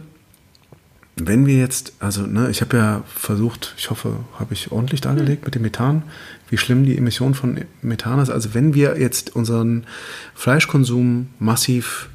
[1.16, 5.42] wenn wir jetzt, also ne, ich habe ja versucht, ich hoffe, habe ich ordentlich dargelegt
[5.42, 5.44] hm.
[5.46, 6.02] mit dem Methan,
[6.50, 8.30] wie schlimm die Emission von Methan ist.
[8.30, 9.86] Also wenn wir jetzt unseren
[10.34, 12.08] Fleischkonsum massiv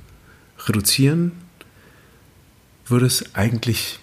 [0.68, 1.32] reduzieren,
[2.88, 4.00] würde es eigentlich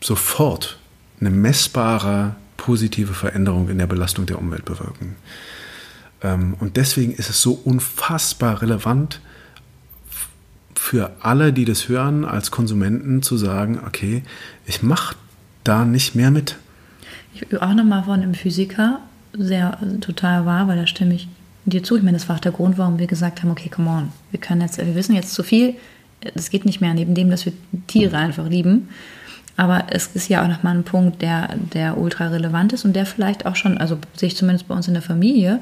[0.00, 0.78] sofort
[1.20, 5.16] eine messbare positive Veränderung in der Belastung der Umwelt bewirken.
[6.22, 9.20] Ähm, und deswegen ist es so unfassbar relevant,
[10.82, 14.24] für alle, die das hören, als Konsumenten zu sagen, okay,
[14.66, 15.14] ich mache
[15.62, 16.56] da nicht mehr mit.
[17.34, 18.98] Ich will auch nochmal von einem Physiker,
[19.32, 21.28] sehr total wahr, weil da stimme ich
[21.66, 21.96] dir zu.
[21.96, 24.40] Ich meine, das war auch der Grund, warum wir gesagt haben, okay, come on, wir
[24.40, 25.76] können jetzt, wir wissen jetzt zu viel,
[26.34, 27.52] es geht nicht mehr, neben dem, dass wir
[27.86, 28.88] Tiere einfach lieben.
[29.56, 33.06] Aber es ist ja auch nochmal ein Punkt, der, der ultra relevant ist und der
[33.06, 35.60] vielleicht auch schon, also sehe ich zumindest bei uns in der Familie,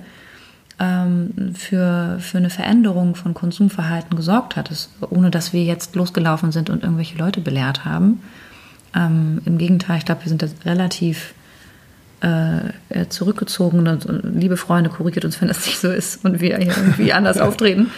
[0.81, 6.51] ähm, für, für eine Veränderung von Konsumverhalten gesorgt hat, das, ohne dass wir jetzt losgelaufen
[6.51, 8.23] sind und irgendwelche Leute belehrt haben.
[8.95, 11.35] Ähm, Im Gegenteil, ich glaube, wir sind da relativ
[12.23, 17.13] äh, zurückgezogen und liebe Freunde, korrigiert uns, wenn das nicht so ist und wir irgendwie
[17.13, 17.91] anders auftreten.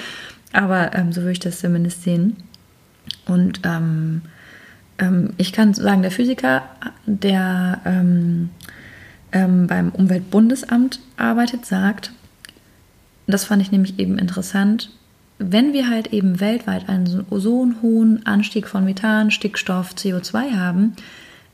[0.53, 2.37] Aber ähm, so würde ich das zumindest sehen.
[3.27, 4.23] Und ähm,
[4.99, 6.63] ähm, ich kann sagen, der Physiker,
[7.07, 8.51] der ähm,
[9.33, 12.13] ähm, beim Umweltbundesamt arbeitet, sagt,
[13.27, 14.91] das fand ich nämlich eben interessant,
[15.39, 20.95] wenn wir halt eben weltweit einen so hohen Anstieg von Methan, Stickstoff, CO2 haben,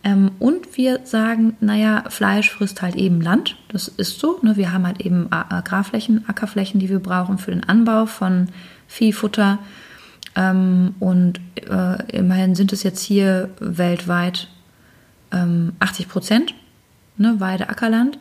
[0.04, 4.38] ähm, und wir sagen, naja, Fleisch frisst halt eben Land, das ist so.
[4.42, 4.56] Ne?
[4.56, 8.48] Wir haben halt eben Agrarflächen, Ackerflächen, die wir brauchen für den Anbau von
[8.86, 9.58] Viehfutter.
[10.36, 14.48] Ähm, und äh, immerhin sind es jetzt hier weltweit
[15.32, 16.54] ähm, 80 Prozent,
[17.16, 18.18] ne, Weide, Ackerland.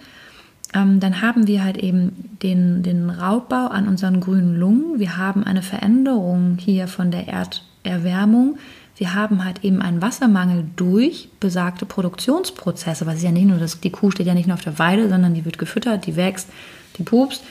[0.74, 5.00] Ähm, dann haben wir halt eben den, den Raubbau an unseren grünen Lungen.
[5.00, 8.58] Wir haben eine Veränderung hier von der Erderwärmung.
[8.98, 13.80] Wir haben halt eben einen Wassermangel durch besagte Produktionsprozesse, es ist ja nicht nur, dass
[13.80, 16.50] die Kuh steht ja nicht nur auf der Weide, sondern die wird gefüttert, die wächst,
[16.98, 17.44] die pupst,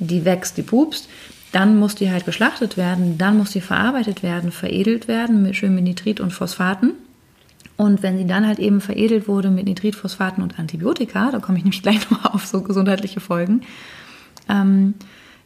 [0.00, 1.08] die wächst, die pupst.
[1.52, 5.74] Dann muss die halt geschlachtet werden, dann muss die verarbeitet werden, veredelt werden, mit, schön
[5.74, 6.92] mit Nitrit und Phosphaten.
[7.80, 11.56] Und wenn sie dann halt eben veredelt wurde mit Nitrit, Phosphaten und Antibiotika, da komme
[11.56, 13.62] ich nämlich gleich nochmal auf so gesundheitliche Folgen,
[14.50, 14.92] ähm,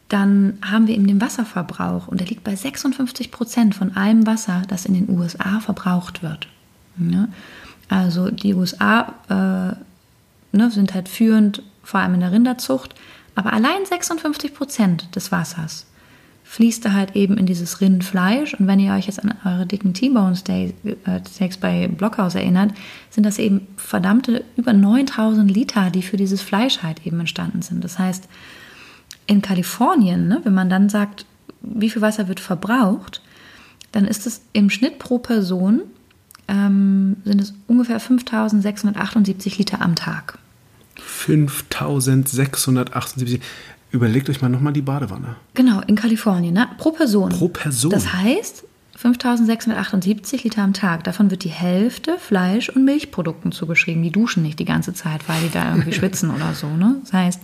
[0.09, 4.63] dann haben wir eben den Wasserverbrauch und der liegt bei 56 Prozent von allem Wasser,
[4.67, 6.49] das in den USA verbraucht wird.
[6.99, 7.29] Ja?
[7.89, 12.97] Also die USA äh, ne, sind halt führend, vor allem in der Rinderzucht,
[13.37, 15.87] aber allein 56 Prozent des Wassers
[16.55, 18.55] fließt da halt eben in dieses Rindfleisch.
[18.55, 22.71] Und wenn ihr euch jetzt an eure dicken T-Bone Steaks bei Blockhaus erinnert,
[23.11, 27.83] sind das eben verdammte über 9000 Liter, die für dieses Fleisch halt eben entstanden sind.
[27.83, 28.29] Das heißt,
[29.27, 31.27] in Kalifornien, ne, wenn man dann sagt,
[31.61, 33.21] wie viel Wasser wird verbraucht,
[33.91, 35.81] dann ist es im Schnitt pro Person
[36.47, 40.39] ähm, sind es ungefähr 5678 Liter am Tag.
[41.01, 43.41] 5678.
[43.95, 45.37] Überlegt euch mal nochmal die Badewanne.
[45.55, 46.69] Genau, in Kalifornien, ne?
[46.79, 47.29] pro Person.
[47.29, 47.93] Pro Person.
[47.93, 48.65] Das heißt,
[48.97, 51.05] 5678 Liter am Tag.
[51.05, 54.03] Davon wird die Hälfte Fleisch- und Milchprodukten zugeschrieben.
[54.03, 56.67] Die duschen nicht die ganze Zeit, weil die da irgendwie schwitzen oder so.
[56.67, 56.97] Ne?
[57.03, 57.43] Das heißt,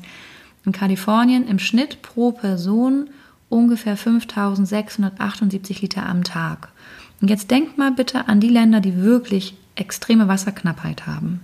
[0.67, 3.11] in Kalifornien im Schnitt pro Person
[3.49, 6.71] ungefähr 5678 Liter am Tag.
[7.21, 11.43] Und jetzt denkt mal bitte an die Länder, die wirklich extreme Wasserknappheit haben.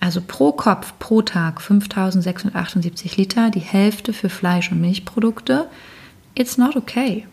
[0.00, 5.68] Also pro Kopf pro Tag 5678 Liter, die Hälfte für Fleisch- und Milchprodukte.
[6.34, 7.26] It's not okay.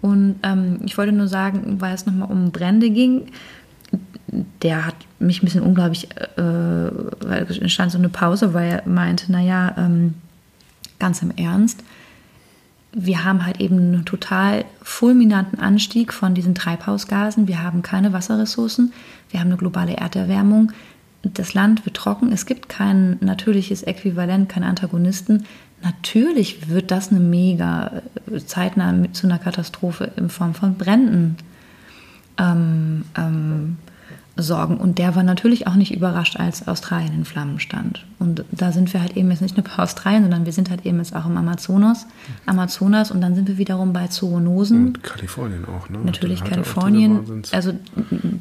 [0.00, 3.28] Und ähm, ich wollte nur sagen, weil es nochmal um Brände ging,
[4.62, 8.88] der hat mich ein bisschen unglaublich, äh, weil es entstand so eine Pause, weil er
[8.88, 10.14] meinte, naja, ähm,
[10.98, 11.84] ganz im Ernst,
[12.92, 17.48] wir haben halt eben einen total fulminanten Anstieg von diesen Treibhausgasen.
[17.48, 18.92] Wir haben keine Wasserressourcen.
[19.30, 20.72] Wir haben eine globale Erderwärmung
[21.22, 25.46] das Land wird trocken, es gibt kein natürliches Äquivalent, keinen Antagonisten.
[25.82, 31.36] Natürlich wird das eine mega äh, zeitnah zu einer Katastrophe in Form von Bränden
[32.38, 33.78] ähm, ähm,
[34.36, 34.78] sorgen.
[34.78, 38.04] Und der war natürlich auch nicht überrascht, als Australien in Flammen stand.
[38.18, 40.86] Und da sind wir halt eben jetzt nicht nur bei Australien, sondern wir sind halt
[40.86, 42.06] eben jetzt auch im Amazonas.
[42.46, 44.86] Amazonas und dann sind wir wiederum bei Zoonosen.
[44.86, 45.98] Und Kalifornien auch, ne?
[45.98, 47.42] Natürlich Kalifornien.
[47.52, 47.72] Also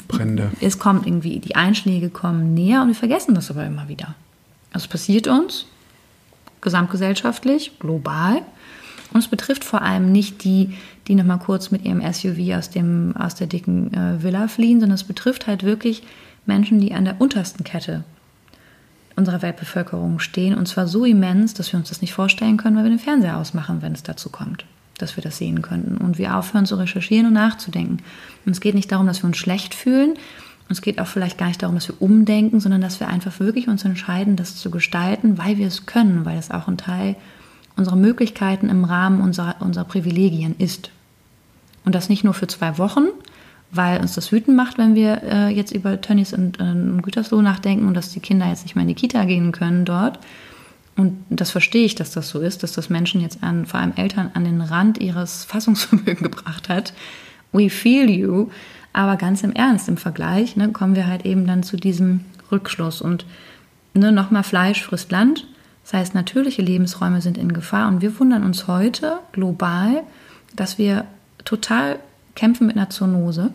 [0.07, 0.51] Brände.
[0.61, 4.15] Es kommt irgendwie, die Einschläge kommen näher und wir vergessen das aber immer wieder.
[4.71, 5.65] Also es passiert uns
[6.61, 8.41] gesamtgesellschaftlich, global.
[9.13, 10.77] Und es betrifft vor allem nicht die,
[11.11, 14.95] die nochmal kurz mit ihrem SUV aus, dem, aus der dicken äh, Villa fliehen, sondern
[14.95, 16.03] es betrifft halt wirklich
[16.45, 18.05] Menschen, die an der untersten Kette
[19.17, 20.55] unserer Weltbevölkerung stehen.
[20.55, 23.35] Und zwar so immens, dass wir uns das nicht vorstellen können, weil wir den Fernseher
[23.35, 24.63] ausmachen, wenn es dazu kommt,
[24.99, 25.97] dass wir das sehen könnten.
[25.97, 27.97] Und wir aufhören zu recherchieren und nachzudenken.
[28.45, 30.11] Und es geht nicht darum, dass wir uns schlecht fühlen.
[30.11, 33.37] Und es geht auch vielleicht gar nicht darum, dass wir umdenken, sondern dass wir einfach
[33.41, 37.17] wirklich uns entscheiden, das zu gestalten, weil wir es können, weil es auch ein Teil
[37.75, 40.89] unserer Möglichkeiten im Rahmen unserer, unserer Privilegien ist.
[41.85, 43.05] Und das nicht nur für zwei Wochen,
[43.71, 47.87] weil uns das wütend macht, wenn wir äh, jetzt über Tönnies und, äh, Gütersloh nachdenken
[47.87, 50.19] und dass die Kinder jetzt nicht mehr in die Kita gehen können dort.
[50.97, 53.93] Und das verstehe ich, dass das so ist, dass das Menschen jetzt an, vor allem
[53.95, 56.93] Eltern an den Rand ihres Fassungsvermögens gebracht hat.
[57.53, 58.49] We feel you.
[58.93, 62.21] Aber ganz im Ernst, im Vergleich, ne, kommen wir halt eben dann zu diesem
[62.51, 63.01] Rückschluss.
[63.01, 63.25] Und
[63.93, 65.47] ne, nochmal Fleisch frisst Land.
[65.83, 70.03] Das heißt, natürliche Lebensräume sind in Gefahr und wir wundern uns heute global,
[70.55, 71.05] dass wir
[71.45, 71.99] total
[72.35, 73.51] kämpfen mit einer Zoonose,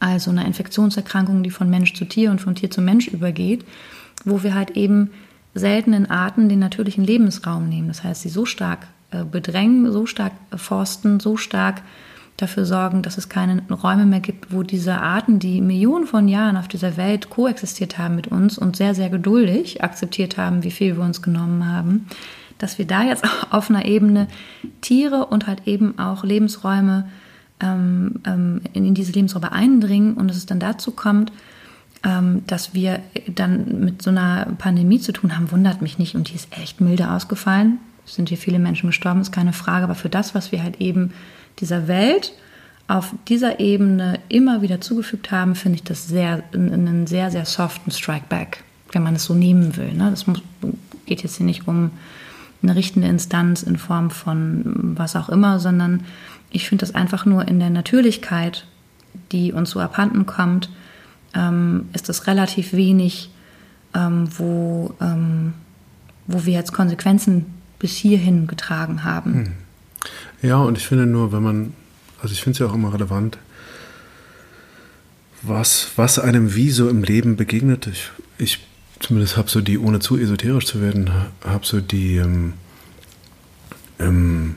[0.00, 3.64] also einer Infektionserkrankung, die von Mensch zu Tier und von Tier zu Mensch übergeht,
[4.24, 5.10] wo wir halt eben
[5.54, 7.88] seltenen Arten den natürlichen Lebensraum nehmen.
[7.88, 11.82] Das heißt, sie so stark äh, bedrängen, so stark forsten, so stark
[12.36, 16.56] dafür sorgen, dass es keine Räume mehr gibt, wo diese Arten, die Millionen von Jahren
[16.56, 20.96] auf dieser Welt koexistiert haben mit uns und sehr, sehr geduldig akzeptiert haben, wie viel
[20.96, 22.08] wir uns genommen haben,
[22.62, 24.28] dass wir da jetzt auf einer Ebene
[24.80, 27.08] Tiere und halt eben auch Lebensräume
[27.60, 31.32] ähm, ähm, in diese Lebensräume eindringen und dass es dann dazu kommt,
[32.04, 33.00] ähm, dass wir
[33.34, 36.80] dann mit so einer Pandemie zu tun haben, wundert mich nicht und die ist echt
[36.80, 37.78] milde ausgefallen.
[38.06, 40.80] Es sind hier viele Menschen gestorben, ist keine Frage, aber für das, was wir halt
[40.80, 41.12] eben
[41.58, 42.32] dieser Welt
[42.88, 47.90] auf dieser Ebene immer wieder zugefügt haben, finde ich das sehr, einen sehr, sehr soften
[47.92, 49.92] Strikeback, wenn man es so nehmen will.
[49.94, 50.10] Ne?
[50.10, 50.42] Das muss,
[51.06, 51.92] geht jetzt hier nicht um
[52.62, 56.04] eine richtende Instanz in Form von was auch immer, sondern
[56.50, 58.66] ich finde das einfach nur in der Natürlichkeit,
[59.32, 60.70] die uns so abhanden kommt,
[61.34, 63.30] ähm, ist das relativ wenig,
[63.94, 65.54] ähm, wo, ähm,
[66.26, 67.46] wo wir jetzt Konsequenzen
[67.78, 69.34] bis hierhin getragen haben.
[69.34, 69.52] Hm.
[70.42, 71.72] Ja, und ich finde nur, wenn man,
[72.20, 73.38] also ich finde es ja auch immer relevant,
[75.42, 77.88] was, was einem wie so im Leben begegnet.
[77.88, 78.60] Ich, ich
[79.02, 81.10] zumindest habe so die, ohne zu esoterisch zu werden,
[81.44, 82.54] habe so die, ähm,
[83.98, 84.54] ähm,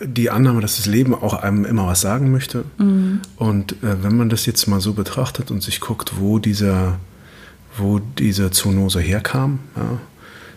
[0.00, 2.64] die Annahme, dass das Leben auch einem immer was sagen möchte.
[2.78, 3.20] Mhm.
[3.36, 6.98] Und äh, wenn man das jetzt mal so betrachtet und sich guckt, wo dieser,
[7.76, 9.98] wo diese Zoonose herkam, ja,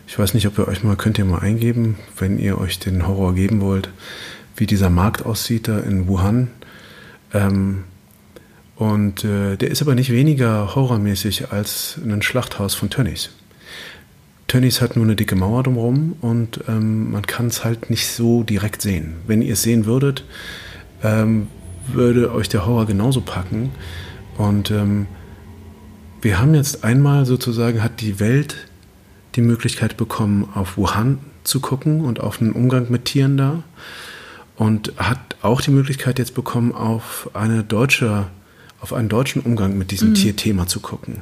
[0.07, 3.07] ich weiß nicht, ob ihr euch mal, könnt ihr mal eingeben, wenn ihr euch den
[3.07, 3.89] Horror geben wollt,
[4.55, 6.47] wie dieser Markt aussieht da in Wuhan.
[7.31, 7.83] Ähm,
[8.79, 13.29] und äh, der ist aber nicht weniger horrormäßig als ein Schlachthaus von Tönnies.
[14.47, 18.43] Tönnies hat nur eine dicke Mauer drumherum und ähm, man kann es halt nicht so
[18.43, 19.15] direkt sehen.
[19.27, 20.23] Wenn ihr es sehen würdet,
[21.03, 21.47] ähm,
[21.87, 23.71] würde euch der Horror genauso packen.
[24.37, 25.07] Und ähm,
[26.21, 28.55] wir haben jetzt einmal sozusagen, hat die Welt
[29.35, 33.63] die Möglichkeit bekommen, auf Wuhan zu gucken und auf einen Umgang mit Tieren da.
[34.55, 38.27] Und hat auch die Möglichkeit jetzt bekommen, auf, eine deutsche,
[38.81, 40.15] auf einen deutschen Umgang mit diesem mhm.
[40.15, 41.21] Tierthema zu gucken.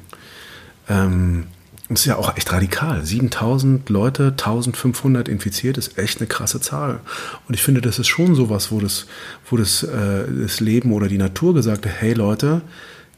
[0.90, 1.46] Ähm,
[1.90, 3.06] das ist ja auch echt radikal.
[3.06, 7.00] 7000 Leute, 1500 infiziert ist echt eine krasse Zahl.
[7.48, 9.08] Und ich finde, das ist schon sowas, wo das,
[9.50, 12.62] wo das, äh, das Leben oder die Natur gesagt hat, hey Leute,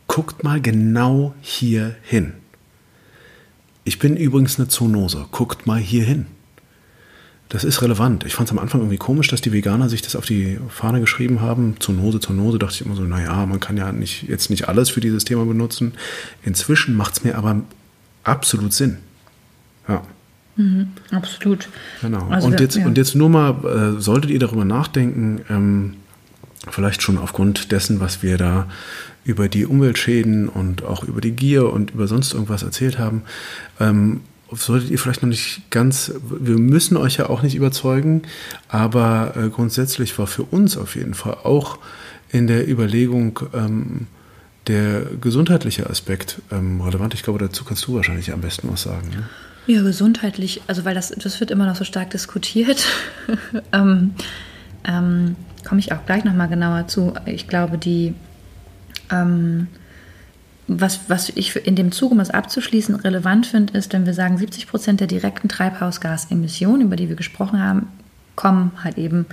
[0.07, 2.33] guckt mal genau hier hin.
[3.85, 6.27] Ich bin übrigens eine Zoonose, guckt mal hier hin.
[7.49, 8.25] Das ist relevant.
[8.25, 10.99] Ich fand es am Anfang irgendwie komisch, dass die Veganer sich das auf die Fahne
[10.99, 11.75] geschrieben haben.
[11.79, 15.01] Zoonose, Zoonose, dachte ich immer so, naja, man kann ja nicht, jetzt nicht alles für
[15.01, 15.93] dieses Thema benutzen.
[16.43, 17.61] Inzwischen macht es mir aber
[18.23, 18.97] absolut Sinn.
[19.87, 20.03] Ja.
[20.57, 21.69] Mhm, absolut.
[22.01, 22.27] Genau.
[22.29, 22.85] Also und, jetzt, ja.
[22.85, 25.95] und jetzt nur mal, äh, solltet ihr darüber nachdenken, ähm,
[26.69, 28.67] vielleicht schon aufgrund dessen, was wir da
[29.23, 33.23] über die Umweltschäden und auch über die Gier und über sonst irgendwas erzählt haben,
[33.79, 34.21] ähm,
[34.51, 38.23] solltet ihr vielleicht noch nicht ganz, wir müssen euch ja auch nicht überzeugen,
[38.67, 41.79] aber äh, grundsätzlich war für uns auf jeden Fall auch
[42.31, 44.07] in der Überlegung, ähm,
[44.67, 47.13] der gesundheitliche Aspekt ähm, relevant?
[47.13, 49.09] Ich glaube, dazu kannst du wahrscheinlich am besten was sagen.
[49.09, 49.29] Ne?
[49.67, 52.85] Ja, gesundheitlich, also weil das, das wird immer noch so stark diskutiert.
[53.73, 54.13] ähm,
[54.85, 55.35] ähm,
[55.67, 57.13] Komme ich auch gleich nochmal genauer zu.
[57.25, 58.13] Ich glaube, die,
[59.11, 59.67] ähm,
[60.69, 64.37] was, was ich in dem Zug, um es abzuschließen, relevant finde, ist, wenn wir sagen,
[64.37, 67.87] 70 Prozent der direkten Treibhausgasemissionen, über die wir gesprochen haben,
[68.35, 69.25] kommen halt eben,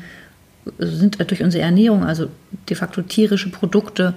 [0.78, 2.28] sind durch unsere Ernährung, also
[2.68, 4.14] de facto tierische Produkte,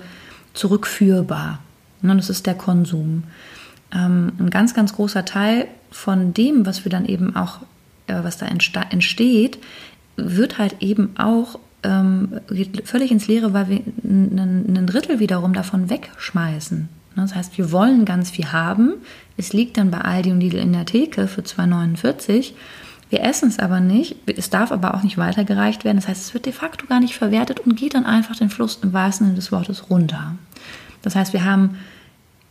[0.54, 1.60] zurückführbar.
[2.02, 3.24] Und das ist der Konsum.
[3.94, 7.60] Ähm, ein ganz, ganz großer Teil von dem, was wir dann eben auch,
[8.08, 9.60] äh, was da entsteht,
[10.16, 12.40] wird halt eben auch ähm,
[12.86, 16.88] völlig ins Leere, weil wir ein Drittel wiederum davon wegschmeißen.
[17.22, 18.94] Das heißt, wir wollen ganz viel haben.
[19.38, 22.54] Es liegt dann bei Aldi und Lidl in der Theke für 2,49.
[23.10, 24.18] Wir essen es aber nicht.
[24.28, 25.98] Es darf aber auch nicht weitergereicht werden.
[25.98, 28.80] Das heißt, es wird de facto gar nicht verwertet und geht dann einfach den Fluss
[28.84, 30.36] im wahrsten Sinne des Wortes runter.
[31.02, 31.78] Das heißt, wir haben,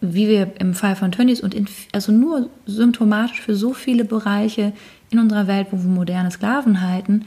[0.01, 4.73] wie wir im Fall von Tönnies und in, also nur symptomatisch für so viele Bereiche
[5.11, 7.25] in unserer Welt, wo wir moderne Sklaven halten,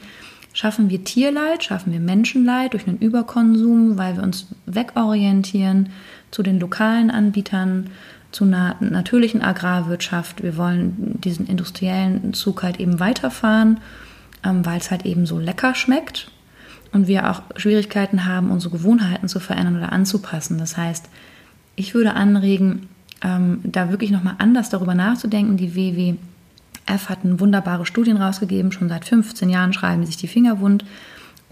[0.52, 5.88] schaffen wir Tierleid, schaffen wir Menschenleid durch einen Überkonsum, weil wir uns wegorientieren
[6.32, 7.90] zu den lokalen Anbietern,
[8.32, 10.42] zu einer natürlichen Agrarwirtschaft.
[10.42, 13.78] Wir wollen diesen industriellen Zug halt eben weiterfahren,
[14.42, 16.30] ähm, weil es halt eben so lecker schmeckt
[16.92, 20.58] und wir auch Schwierigkeiten haben, unsere Gewohnheiten zu verändern oder anzupassen.
[20.58, 21.08] Das heißt,
[21.76, 22.88] ich würde anregen,
[23.22, 25.56] ähm, da wirklich nochmal anders darüber nachzudenken.
[25.58, 30.60] Die WWF hat wunderbare Studien rausgegeben, schon seit 15 Jahren schreiben sie sich die Finger
[30.60, 30.84] wund.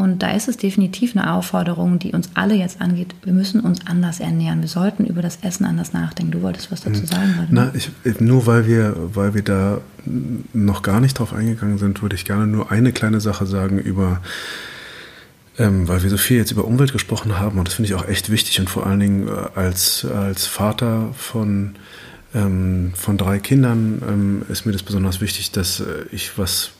[0.01, 3.14] Und da ist es definitiv eine Aufforderung, die uns alle jetzt angeht.
[3.22, 4.62] Wir müssen uns anders ernähren.
[4.62, 6.32] Wir sollten über das Essen anders nachdenken.
[6.32, 7.07] Du wolltest was dazu hm.
[7.07, 7.34] sagen?
[7.38, 7.48] Oder?
[7.51, 9.80] Na, ich, nur weil wir, weil wir da
[10.55, 14.20] noch gar nicht drauf eingegangen sind, würde ich gerne nur eine kleine Sache sagen über
[15.59, 18.09] ähm, weil wir so viel jetzt über Umwelt gesprochen haben und das finde ich auch
[18.09, 21.74] echt wichtig und vor allen Dingen äh, als, als Vater von,
[22.34, 26.70] ähm, von drei Kindern ähm, ist mir das besonders wichtig, dass äh, ich was,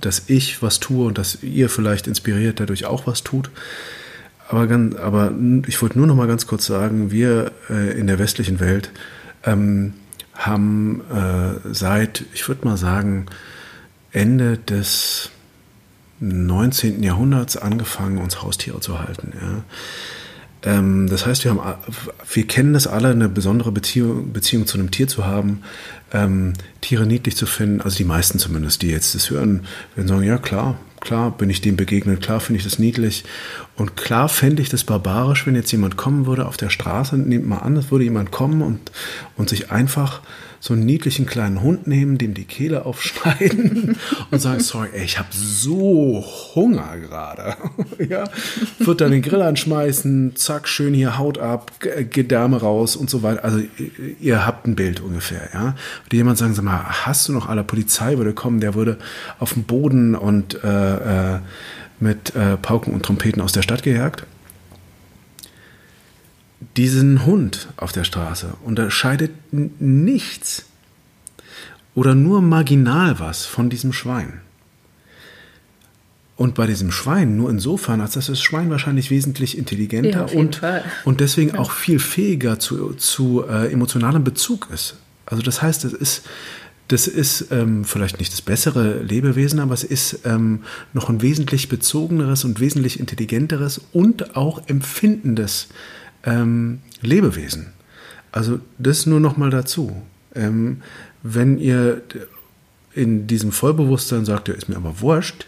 [0.00, 3.50] dass ich was tue und dass ihr vielleicht inspiriert dadurch auch was tut.
[4.48, 5.32] Aber, ganz, aber
[5.66, 8.90] ich wollte nur noch mal ganz kurz sagen, wir äh, in der westlichen Welt
[9.44, 9.94] ähm,
[10.34, 13.26] haben äh, seit, ich würde mal sagen,
[14.10, 15.30] Ende des
[16.20, 17.02] 19.
[17.02, 19.32] Jahrhunderts angefangen, uns Haustiere zu halten.
[19.40, 19.64] Ja.
[20.62, 21.60] Ähm, das heißt, wir, haben,
[22.32, 25.62] wir kennen das alle, eine besondere Beziehung, Beziehung zu einem Tier zu haben,
[26.12, 30.22] ähm, Tiere niedlich zu finden, also die meisten zumindest, die jetzt das hören, werden sagen,
[30.22, 33.24] ja klar, klar bin ich dem begegnet, klar finde ich das niedlich.
[33.76, 37.46] Und klar fände ich das barbarisch, wenn jetzt jemand kommen würde auf der Straße, nehmt
[37.46, 38.90] mal an, es würde jemand kommen und,
[39.36, 40.22] und sich einfach
[40.60, 43.96] so einen niedlichen kleinen Hund nehmen, dem die Kehle aufschneiden
[44.30, 47.56] und sagen, sorry, ey, ich habe so Hunger gerade.
[48.08, 48.24] ja,
[48.78, 53.44] wird dann den Grill anschmeißen, zack, schön hier Haut ab, Gedärme raus und so weiter.
[53.44, 53.62] Also
[54.20, 55.76] ihr habt ein Bild ungefähr, ja.
[56.04, 58.98] Und jemand sagen, sag mal, hast du noch alle Polizei würde kommen, der würde
[59.38, 61.38] auf dem Boden und äh, äh,
[62.00, 64.26] mit äh, Pauken und Trompeten aus der Stadt gejagt
[66.78, 70.64] diesen Hund auf der Straße unterscheidet nichts
[71.96, 74.40] oder nur marginal was von diesem Schwein.
[76.36, 80.62] Und bei diesem Schwein nur insofern, als dass das Schwein wahrscheinlich wesentlich intelligenter ja, und,
[81.04, 81.58] und deswegen ja.
[81.58, 84.98] auch viel fähiger zu, zu äh, emotionalem Bezug ist.
[85.26, 86.26] Also das heißt, es ist,
[86.86, 90.62] das ist ähm, vielleicht nicht das bessere Lebewesen, aber es ist ähm,
[90.92, 95.66] noch ein wesentlich bezogeneres und wesentlich intelligenteres und auch empfindendes
[96.24, 97.72] ähm, Lebewesen.
[98.32, 100.02] Also das nur noch mal dazu.
[100.34, 100.82] Ähm,
[101.22, 102.02] wenn ihr
[102.94, 105.46] in diesem Vollbewusstsein sagt, ja, ist mir aber wurscht,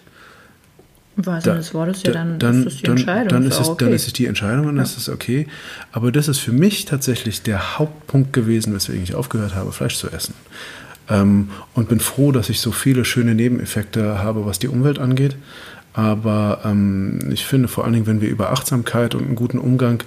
[1.16, 3.28] was da, das Wort ist ja dann, dann, ist die dann, Entscheidung.
[3.28, 3.84] Dann ist, es, okay.
[3.84, 4.82] dann ist es die Entscheidung und ja.
[4.82, 5.46] ist okay.
[5.92, 10.08] Aber das ist für mich tatsächlich der Hauptpunkt gewesen, weswegen ich aufgehört habe, Fleisch zu
[10.08, 10.34] essen.
[11.08, 15.36] Ähm, und bin froh, dass ich so viele schöne Nebeneffekte habe, was die Umwelt angeht.
[15.92, 20.02] Aber ähm, ich finde vor allen Dingen, wenn wir über Achtsamkeit und einen guten Umgang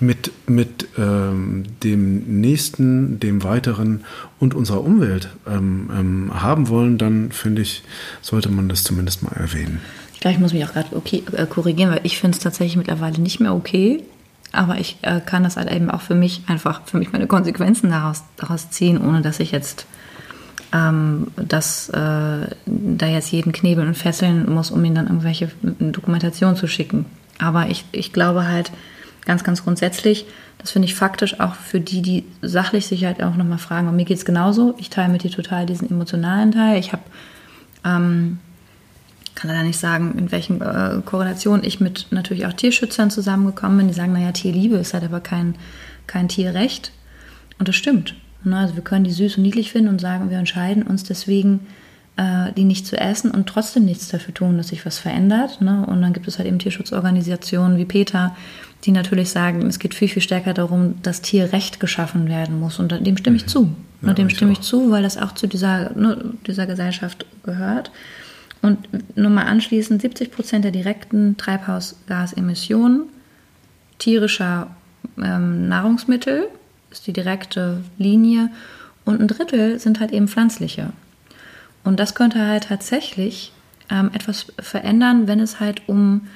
[0.00, 4.04] mit, mit ähm, dem Nächsten, dem Weiteren
[4.40, 7.82] und unserer Umwelt ähm, ähm haben wollen, dann finde ich,
[8.20, 9.80] sollte man das zumindest mal erwähnen.
[10.14, 12.76] Ich glaube, ich muss mich auch gerade okay, äh, korrigieren, weil ich finde es tatsächlich
[12.76, 14.02] mittlerweile nicht mehr okay.
[14.50, 17.90] Aber ich äh, kann das halt eben auch für mich einfach, für mich meine Konsequenzen
[17.90, 19.86] daraus, daraus ziehen, ohne dass ich jetzt
[20.72, 26.56] ähm, dass äh, da jetzt jeden knebeln und fesseln muss, um ihn dann irgendwelche Dokumentationen
[26.56, 27.06] zu schicken.
[27.38, 28.70] Aber ich, ich glaube halt
[29.24, 30.26] ganz, ganz grundsätzlich,
[30.58, 33.96] das finde ich faktisch auch für die, die sachlich sich halt auch nochmal fragen, und
[33.96, 36.78] mir geht es genauso, ich teile mit dir total diesen emotionalen Teil.
[36.78, 37.02] Ich habe,
[37.84, 38.38] ähm,
[39.34, 43.88] kann leider nicht sagen, in welchen äh, Korrelationen ich mit natürlich auch Tierschützern zusammengekommen bin,
[43.88, 45.54] die sagen, naja, Tierliebe ist halt aber kein,
[46.08, 46.90] kein Tierrecht.
[47.58, 48.14] Und das stimmt.
[48.44, 51.66] Ne, also wir können die süß und niedlich finden und sagen, wir entscheiden uns deswegen,
[52.16, 55.60] äh, die nicht zu essen und trotzdem nichts dafür tun, dass sich was verändert.
[55.60, 55.84] Ne?
[55.86, 58.36] Und dann gibt es halt eben Tierschutzorganisationen wie PETA,
[58.84, 62.78] die natürlich sagen, es geht viel, viel stärker darum, dass Tierrecht geschaffen werden muss.
[62.78, 63.48] Und dem stimme ich mhm.
[63.48, 63.70] zu.
[64.02, 67.90] Ja, und dem stimme ich zu, weil das auch zu dieser, ne, dieser Gesellschaft gehört.
[68.62, 68.78] Und
[69.16, 73.04] nur mal anschließend, 70 Prozent der direkten Treibhausgasemissionen
[73.98, 74.68] tierischer
[75.16, 76.48] ähm, Nahrungsmittel
[76.90, 78.50] ist die direkte Linie
[79.04, 80.92] und ein Drittel sind halt eben pflanzliche.
[81.84, 83.52] Und das könnte halt tatsächlich
[83.90, 86.26] ähm, etwas verändern, wenn es halt um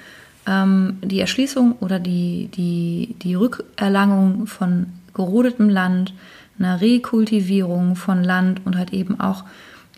[0.47, 6.15] ähm, die Erschließung oder die, die, die Rückerlangung von gerodetem Land,
[6.59, 9.45] einer Rekultivierung von Land und halt eben auch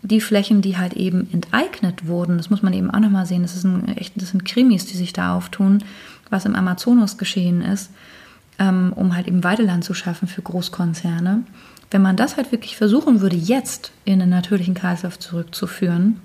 [0.01, 3.55] die Flächen, die halt eben enteignet wurden, das muss man eben auch nochmal sehen, das,
[3.55, 5.83] ist ein, echt, das sind Krimis, die sich da auftun,
[6.29, 7.91] was im Amazonas geschehen ist,
[8.59, 11.43] ähm, um halt eben Weideland zu schaffen für Großkonzerne.
[11.91, 16.19] Wenn man das halt wirklich versuchen würde, jetzt in den natürlichen Kreislauf zurückzuführen,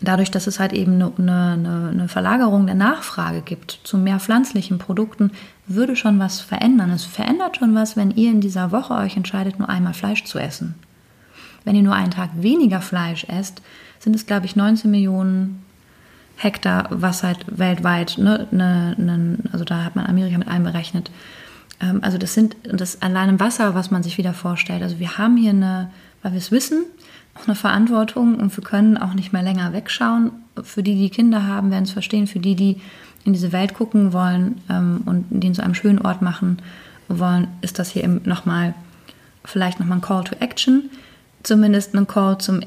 [0.00, 4.78] dadurch, dass es halt eben eine, eine, eine, Verlagerung der Nachfrage gibt zu mehr pflanzlichen
[4.78, 5.30] Produkten,
[5.66, 6.90] würde schon was verändern.
[6.90, 10.38] Es verändert schon was, wenn ihr in dieser Woche euch entscheidet, nur einmal Fleisch zu
[10.38, 10.74] essen.
[11.64, 13.60] Wenn ihr nur einen Tag weniger Fleisch esst,
[13.98, 15.62] sind es, glaube ich, 19 Millionen
[16.36, 21.10] Hektar, was halt weltweit, ne, ne, ne, also da hat man Amerika mit einberechnet,
[21.80, 24.82] ähm, also das sind das allein im Wasser, was man sich wieder vorstellt.
[24.82, 25.90] Also wir haben hier eine,
[26.22, 26.84] weil wir es wissen,
[27.34, 30.32] auch eine Verantwortung und wir können auch nicht mehr länger wegschauen.
[30.62, 32.26] Für die, die Kinder haben, werden es verstehen.
[32.26, 32.80] Für die, die
[33.24, 36.58] in diese Welt gucken wollen ähm, und den zu einem schönen Ort machen
[37.08, 38.74] wollen, ist das hier eben nochmal,
[39.44, 40.90] vielleicht nochmal ein Call to Action.
[41.42, 42.60] Zumindest ein Call zum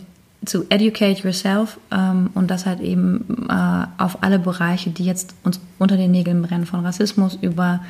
[0.46, 5.60] zu educate yourself ähm, und das halt eben äh, auf alle Bereiche, die jetzt uns
[5.80, 7.82] unter den Nägeln brennen, von Rassismus über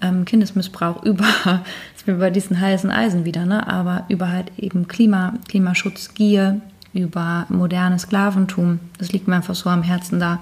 [0.00, 1.26] ähm, Kindesmissbrauch, über,
[2.06, 3.66] über diesen heißen Eisen wieder, ne?
[3.66, 6.60] aber über halt eben Klima, Klimaschutz, Gier,
[6.92, 8.80] über modernes Sklaventum.
[8.98, 10.40] Das liegt mir einfach so am Herzen da,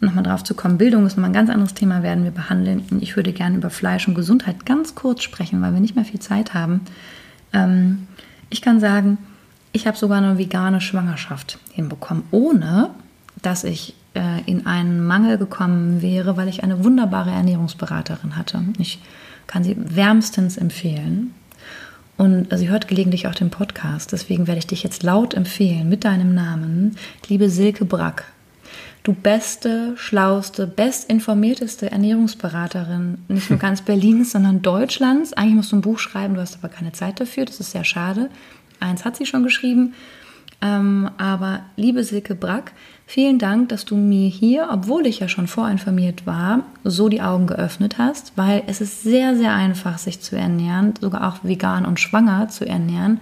[0.00, 0.78] nochmal drauf zu kommen.
[0.78, 2.84] Bildung ist nochmal ein ganz anderes Thema, werden wir behandeln.
[2.90, 6.04] Und ich würde gerne über Fleisch und Gesundheit ganz kurz sprechen, weil wir nicht mehr
[6.04, 6.82] viel Zeit haben.
[7.52, 8.06] Ähm,
[8.50, 9.18] ich kann sagen,
[9.72, 12.90] ich habe sogar eine vegane Schwangerschaft hinbekommen, ohne
[13.42, 18.62] dass ich äh, in einen Mangel gekommen wäre, weil ich eine wunderbare Ernährungsberaterin hatte.
[18.78, 19.00] Ich
[19.46, 21.34] kann sie wärmstens empfehlen.
[22.16, 24.12] Und sie hört gelegentlich auch den Podcast.
[24.12, 26.96] Deswegen werde ich dich jetzt laut empfehlen mit deinem Namen,
[27.28, 28.24] liebe Silke Brack.
[29.02, 35.32] Du beste, schlauste, bestinformierteste Ernährungsberaterin, nicht nur ganz Berlins, sondern Deutschlands.
[35.32, 37.44] Eigentlich musst du ein Buch schreiben, du hast aber keine Zeit dafür.
[37.44, 38.30] Das ist sehr schade.
[38.80, 39.94] Eins hat sie schon geschrieben.
[40.62, 42.72] Ähm, aber liebe Silke Brack,
[43.06, 47.46] vielen Dank, dass du mir hier, obwohl ich ja schon vorinformiert war, so die Augen
[47.46, 52.00] geöffnet hast, weil es ist sehr, sehr einfach, sich zu ernähren, sogar auch vegan und
[52.00, 53.20] schwanger zu ernähren.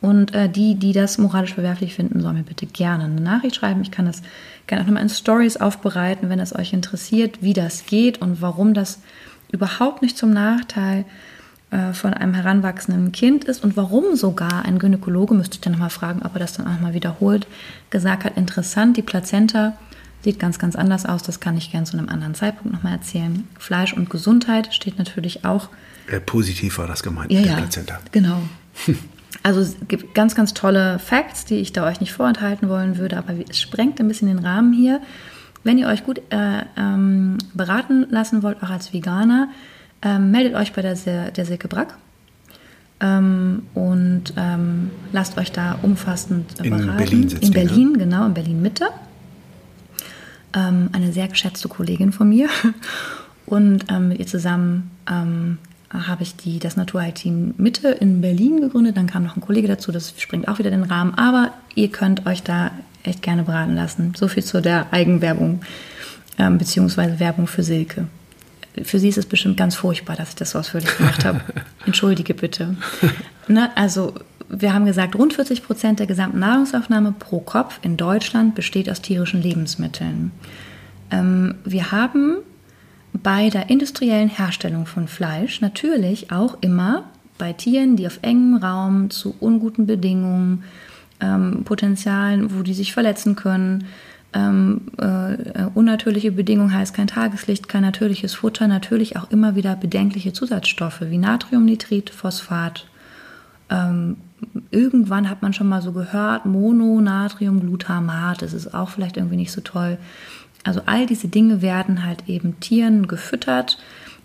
[0.00, 3.80] Und äh, die, die das moralisch verwerflich finden, sollen mir bitte gerne eine Nachricht schreiben.
[3.80, 4.22] Ich kann das
[4.66, 8.74] gerne auch nochmal in Stories aufbereiten, wenn es euch interessiert, wie das geht und warum
[8.74, 9.00] das
[9.50, 11.35] überhaupt nicht zum Nachteil ist
[11.92, 16.22] von einem heranwachsenden Kind ist und warum sogar ein Gynäkologe, müsste ich dann nochmal fragen,
[16.24, 17.48] ob er das dann auch mal wiederholt,
[17.90, 19.76] gesagt hat, interessant, die Plazenta
[20.22, 23.48] sieht ganz, ganz anders aus, das kann ich gerne zu einem anderen Zeitpunkt nochmal erzählen.
[23.58, 25.68] Fleisch und Gesundheit steht natürlich auch.
[26.08, 27.98] Äh, positiv war das gemeint, ja, ja, Plazenta.
[28.12, 28.42] Genau.
[29.42, 33.16] Also es gibt ganz, ganz tolle Facts, die ich da euch nicht vorenthalten wollen würde,
[33.16, 35.00] aber es sprengt ein bisschen den Rahmen hier.
[35.62, 39.48] Wenn ihr euch gut äh, ähm, beraten lassen wollt, auch als Veganer,
[40.02, 41.94] ähm, meldet euch bei der, der Silke Brack
[43.00, 46.88] ähm, und ähm, lasst euch da umfassend beraten.
[46.88, 47.98] In Berlin sitzt In Berlin, ne?
[47.98, 48.88] genau, in Berlin Mitte.
[50.54, 52.48] Ähm, eine sehr geschätzte Kollegin von mir.
[53.46, 55.58] Und ähm, mit ihr zusammen ähm,
[55.90, 58.96] habe ich die, das Naturheilteam Mitte in Berlin gegründet.
[58.96, 61.14] Dann kam noch ein Kollege dazu, das springt auch wieder den Rahmen.
[61.14, 62.72] Aber ihr könnt euch da
[63.04, 64.14] echt gerne beraten lassen.
[64.16, 65.60] So viel zu der Eigenwerbung
[66.38, 68.08] ähm, beziehungsweise Werbung für Silke
[68.82, 71.40] für sie ist es bestimmt ganz furchtbar, dass ich das so ausführlich gemacht habe.
[71.86, 72.76] Entschuldige bitte.
[73.48, 74.14] Ne, also
[74.48, 79.02] wir haben gesagt, rund 40 Prozent der gesamten Nahrungsaufnahme pro Kopf in Deutschland besteht aus
[79.02, 80.32] tierischen Lebensmitteln.
[81.10, 82.38] Ähm, wir haben
[83.12, 87.04] bei der industriellen Herstellung von Fleisch natürlich auch immer
[87.38, 90.64] bei Tieren, die auf engem Raum zu unguten Bedingungen,
[91.20, 93.86] ähm, Potenzialen, wo die sich verletzen können,
[94.36, 100.34] ähm, äh, unnatürliche Bedingungen heißt kein Tageslicht, kein natürliches Futter, natürlich auch immer wieder bedenkliche
[100.34, 102.86] Zusatzstoffe wie Natriumnitrit, Phosphat.
[103.70, 104.18] Ähm,
[104.70, 109.62] irgendwann hat man schon mal so gehört, Mononatriumglutamat, das ist auch vielleicht irgendwie nicht so
[109.62, 109.96] toll.
[110.64, 113.78] Also all diese Dinge werden halt eben Tieren gefüttert.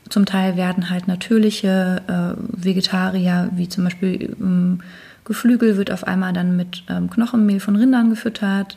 [0.10, 4.82] Zum Teil werden halt natürliche äh, Vegetarier, wie zum Beispiel ähm,
[5.24, 8.76] Geflügel, wird auf einmal dann mit ähm, Knochenmehl von Rindern gefüttert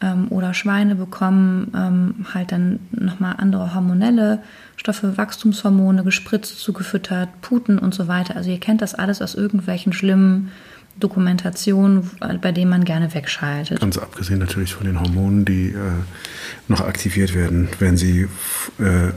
[0.00, 4.42] ähm, oder Schweine bekommen ähm, halt dann nochmal andere hormonelle
[4.76, 8.36] Stoffe, Wachstumshormone gespritzt, zugefüttert, Puten und so weiter.
[8.36, 10.50] Also ihr kennt das alles aus irgendwelchen schlimmen
[10.98, 13.80] Dokumentationen, bei denen man gerne wegschaltet.
[13.80, 15.76] Ganz abgesehen natürlich von den Hormonen, die äh,
[16.68, 18.28] noch aktiviert werden, wenn sie
[18.78, 19.12] äh,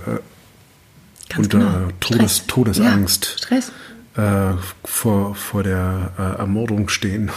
[1.35, 1.87] unter genau.
[1.99, 2.47] Todes, Stress.
[2.47, 3.71] Todesangst ja, Stress.
[4.15, 7.31] Äh, vor, vor der äh, Ermordung stehen.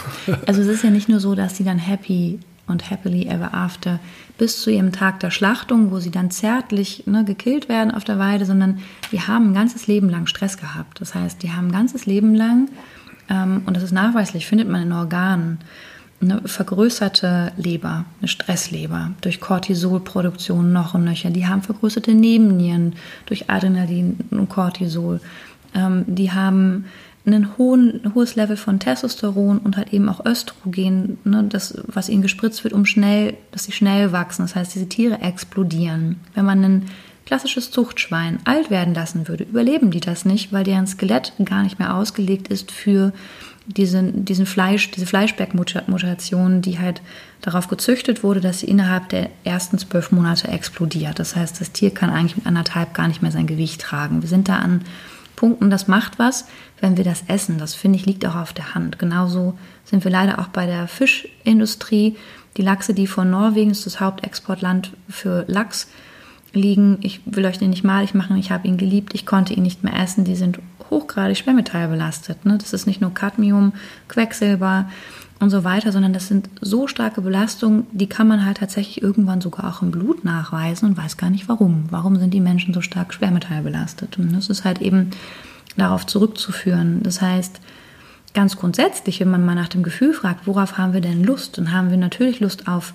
[0.45, 3.99] Also es ist ja nicht nur so, dass sie dann happy und Happily Ever After
[4.37, 8.19] bis zu ihrem Tag der Schlachtung, wo sie dann zärtlich ne, gekillt werden auf der
[8.19, 8.79] Weide, sondern
[9.11, 11.01] die haben ein ganzes Leben lang Stress gehabt.
[11.01, 12.69] Das heißt, die haben ein ganzes Leben lang,
[13.29, 15.59] ähm, und das ist nachweislich, findet man in Organen,
[16.19, 21.29] eine vergrößerte Leber, eine Stressleber durch Cortisolproduktion noch und nöcher.
[21.29, 22.93] Die haben vergrößerte Nebennieren
[23.27, 25.21] durch Adrenalin und Cortisol.
[25.75, 26.85] Ähm, die haben
[27.33, 32.21] ein hohen, hohes Level von Testosteron und halt eben auch Östrogen, ne, das, was ihnen
[32.21, 34.43] gespritzt wird, um schnell, dass sie schnell wachsen.
[34.43, 36.17] Das heißt, diese Tiere explodieren.
[36.33, 36.85] Wenn man ein
[37.25, 41.77] klassisches Zuchtschwein alt werden lassen würde, überleben die das nicht, weil deren Skelett gar nicht
[41.77, 43.11] mehr ausgelegt ist für
[43.67, 47.01] diese, diesen Fleisch, diese Fleischbergmutation, die halt
[47.41, 51.19] darauf gezüchtet wurde, dass sie innerhalb der ersten zwölf Monate explodiert.
[51.19, 54.21] Das heißt, das Tier kann eigentlich mit anderthalb gar nicht mehr sein Gewicht tragen.
[54.21, 54.81] Wir sind da an
[55.37, 56.45] Punkten, das macht was,
[56.81, 57.59] wenn wir das essen.
[57.59, 58.99] Das finde ich liegt auch auf der Hand.
[58.99, 62.17] Genauso sind wir leider auch bei der Fischindustrie.
[62.57, 65.87] Die Lachse, die von Norwegen ist das Hauptexportland für Lachs,
[66.53, 69.63] liegen, ich will euch den nicht malig machen, ich habe ihn geliebt, ich konnte ihn
[69.63, 70.59] nicht mehr essen, die sind
[70.89, 72.45] hochgradig schwermetallbelastet.
[72.45, 72.57] Ne?
[72.57, 73.73] Das ist nicht nur Cadmium,
[74.07, 74.89] Quecksilber
[75.39, 79.41] und so weiter, sondern das sind so starke Belastungen, die kann man halt tatsächlich irgendwann
[79.41, 81.85] sogar auch im Blut nachweisen und weiß gar nicht warum.
[81.89, 84.17] Warum sind die Menschen so stark schwermetallbelastet?
[84.17, 85.11] Und das ist halt eben
[85.75, 87.03] darauf zurückzuführen.
[87.03, 87.61] Das heißt,
[88.33, 91.71] ganz grundsätzlich, wenn man mal nach dem Gefühl fragt, worauf haben wir denn Lust, dann
[91.71, 92.93] haben wir natürlich Lust auf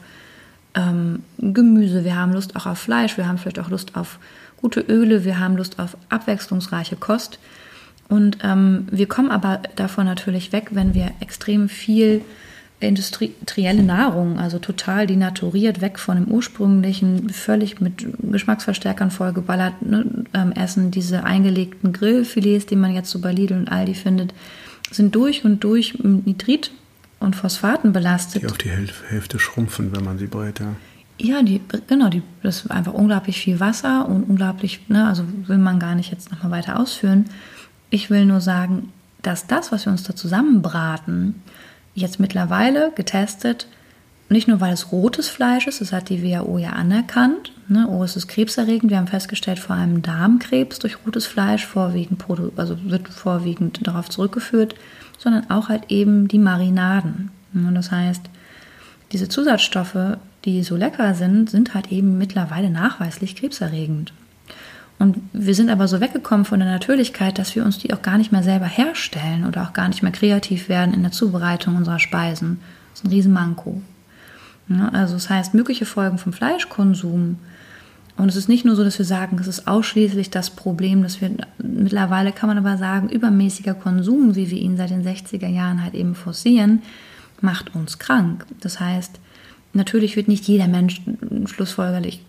[0.74, 4.18] ähm, Gemüse, wir haben Lust auch auf Fleisch, wir haben vielleicht auch Lust auf
[4.56, 7.38] gute Öle, wir haben Lust auf abwechslungsreiche Kost.
[8.12, 12.20] Und ähm, wir kommen aber davon natürlich weg, wenn wir extrem viel
[12.78, 20.52] industrielle Nahrung, also total denaturiert, weg von dem ursprünglichen, völlig mit Geschmacksverstärkern vollgeballert ne, ähm,
[20.52, 20.90] essen.
[20.90, 24.34] Diese eingelegten Grillfilets, die man jetzt so bei Lidl und Aldi findet,
[24.90, 26.70] sind durch und durch Nitrit
[27.18, 28.42] und Phosphaten belastet.
[28.42, 28.72] Die auf die
[29.08, 30.74] Hälfte schrumpfen, wenn man sie brät, ja.
[31.18, 35.58] Ja, die, genau, die, das ist einfach unglaublich viel Wasser und unglaublich, ne, also will
[35.58, 37.24] man gar nicht jetzt nochmal weiter ausführen.
[37.92, 38.90] Ich will nur sagen,
[39.20, 41.42] dass das, was wir uns da zusammenbraten,
[41.94, 43.66] jetzt mittlerweile getestet,
[44.30, 48.02] nicht nur weil es rotes Fleisch ist, das hat die WHO ja anerkannt, ne, oh,
[48.02, 52.24] es ist krebserregend, wir haben festgestellt, vor allem Darmkrebs durch rotes Fleisch vorwiegend,
[52.56, 54.74] also wird vorwiegend darauf zurückgeführt,
[55.18, 57.30] sondern auch halt eben die Marinaden.
[57.52, 58.22] Und das heißt,
[59.12, 60.16] diese Zusatzstoffe,
[60.46, 64.14] die so lecker sind, sind halt eben mittlerweile nachweislich krebserregend.
[65.02, 68.18] Und wir sind aber so weggekommen von der Natürlichkeit, dass wir uns die auch gar
[68.18, 71.98] nicht mehr selber herstellen oder auch gar nicht mehr kreativ werden in der Zubereitung unserer
[71.98, 72.60] Speisen.
[72.92, 73.82] Das ist ein Riesenmanko.
[74.68, 77.40] Ja, also das heißt, mögliche Folgen vom Fleischkonsum
[78.16, 81.20] und es ist nicht nur so, dass wir sagen, es ist ausschließlich das Problem, dass
[81.20, 85.82] wir mittlerweile kann man aber sagen, übermäßiger Konsum, wie wir ihn seit den 60er Jahren
[85.82, 86.80] halt eben forcieren,
[87.40, 88.46] macht uns krank.
[88.60, 89.18] Das heißt,
[89.72, 91.00] natürlich wird nicht jeder Mensch
[91.46, 92.22] schlussfolgerlich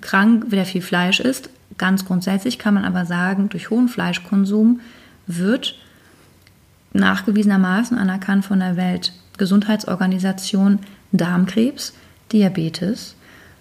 [0.00, 1.50] krank, wer viel Fleisch isst.
[1.78, 4.80] Ganz grundsätzlich kann man aber sagen, durch hohen Fleischkonsum
[5.26, 5.76] wird
[6.92, 10.80] nachgewiesenermaßen anerkannt von der Weltgesundheitsorganisation
[11.12, 11.94] Darmkrebs,
[12.32, 13.16] Diabetes,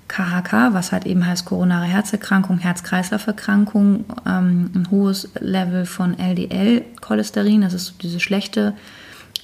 [0.07, 7.73] KHK, was halt eben heißt koronare Herzerkrankung, Herz-Kreislauf-Erkrankung, ähm, ein hohes Level von LDL-Cholesterin, das
[7.73, 8.73] ist diese schlechte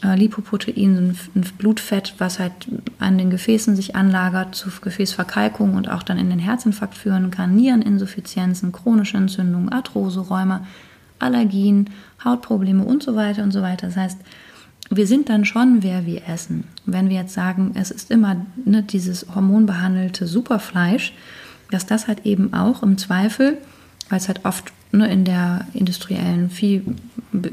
[0.01, 2.53] Lipoprotein, ein Blutfett, was halt
[2.99, 7.55] an den Gefäßen sich anlagert, zu Gefäßverkalkung und auch dann in den Herzinfarkt führen kann,
[7.55, 10.65] Niereninsuffizienzen, chronische Entzündungen, Arthrose, Rheuma,
[11.19, 11.89] Allergien,
[12.23, 13.87] Hautprobleme und so weiter und so weiter.
[13.87, 14.19] Das heißt,
[14.89, 16.65] wir sind dann schon, wer wir essen.
[16.85, 21.13] Wenn wir jetzt sagen, es ist immer ne, dieses hormonbehandelte Superfleisch,
[21.71, 23.57] dass das halt eben auch im Zweifel,
[24.09, 26.83] weil es halt oft ne, in der industriellen Vieh,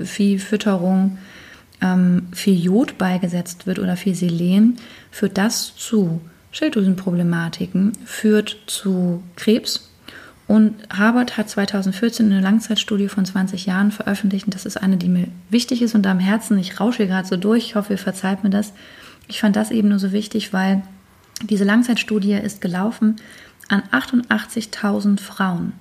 [0.03, 1.19] Viehfütterung
[1.83, 4.77] ähm, viel Jod beigesetzt wird oder viel Selen,
[5.11, 6.21] führt das zu
[6.53, 9.93] Schilddrüsenproblematiken, führt zu Krebs,
[10.53, 14.45] und Harvard hat 2014 eine Langzeitstudie von 20 Jahren veröffentlicht.
[14.45, 16.59] Und das ist eine, die mir wichtig ist und am Herzen.
[16.59, 17.65] Ich rausche gerade so durch.
[17.65, 18.75] Ich hoffe, ihr verzeiht mir das.
[19.29, 20.83] Ich fand das eben nur so wichtig, weil
[21.49, 23.17] diese Langzeitstudie ist gelaufen
[23.69, 25.73] an 88.000 Frauen.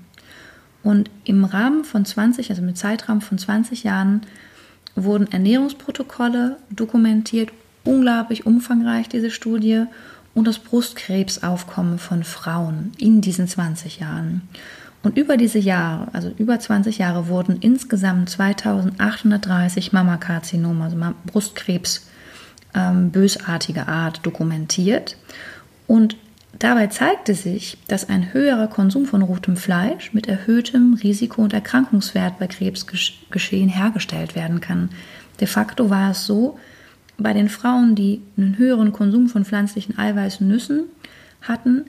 [0.83, 4.21] Und im Rahmen von 20, also mit Zeitraum von 20 Jahren,
[4.95, 7.51] wurden Ernährungsprotokolle dokumentiert,
[7.83, 9.85] unglaublich umfangreich diese Studie
[10.33, 14.41] und das Brustkrebsaufkommen von Frauen in diesen 20 Jahren.
[15.03, 22.07] Und über diese Jahre, also über 20 Jahre, wurden insgesamt 2830 Mammakarzinome, also Brustkrebs
[22.75, 25.17] ähm, bösartiger Art, dokumentiert.
[25.87, 26.17] Und
[26.63, 32.39] dabei zeigte sich, dass ein höherer Konsum von rotem Fleisch mit erhöhtem Risiko- und Erkrankungswert
[32.39, 34.89] bei Krebsgeschehen hergestellt werden kann.
[35.39, 36.59] De facto war es so,
[37.17, 40.85] bei den Frauen, die einen höheren Konsum von pflanzlichen Eiweißnüssen
[41.41, 41.85] hatten,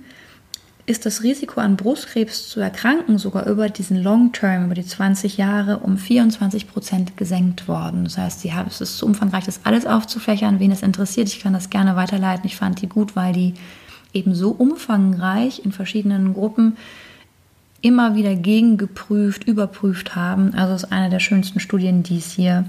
[0.84, 5.36] ist das Risiko an Brustkrebs zu erkranken sogar über diesen Long Term, über die 20
[5.36, 8.04] Jahre, um 24 Prozent gesenkt worden.
[8.04, 10.58] Das heißt, es ist zu umfangreich, das alles aufzufächern.
[10.58, 12.46] Wen es interessiert, ich kann das gerne weiterleiten.
[12.46, 13.54] Ich fand die gut, weil die
[14.12, 16.76] eben so umfangreich in verschiedenen Gruppen
[17.80, 20.54] immer wieder gegengeprüft, überprüft haben.
[20.54, 22.64] Also es ist eine der schönsten Studien, die es hier,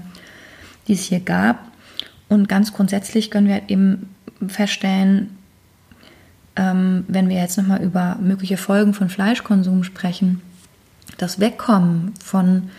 [0.88, 1.68] die es hier gab.
[2.28, 4.08] Und ganz grundsätzlich können wir eben
[4.48, 5.30] feststellen,
[6.56, 10.40] ähm, wenn wir jetzt nochmal über mögliche Folgen von Fleischkonsum sprechen,
[11.16, 12.70] das Wegkommen von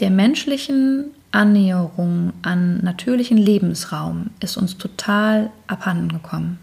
[0.00, 6.58] der menschlichen Annäherung an natürlichen Lebensraum ist uns total abhanden gekommen.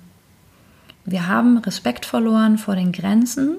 [1.10, 3.56] Wir haben Respekt verloren vor den Grenzen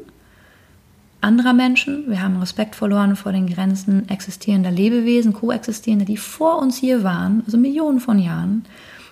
[1.23, 2.05] anderer Menschen.
[2.07, 7.43] Wir haben Respekt verloren vor den Grenzen existierender Lebewesen, koexistierender, die vor uns hier waren,
[7.47, 8.67] also Millionen von Jahren.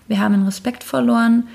[0.07, 1.49] Wir haben Respekt verloren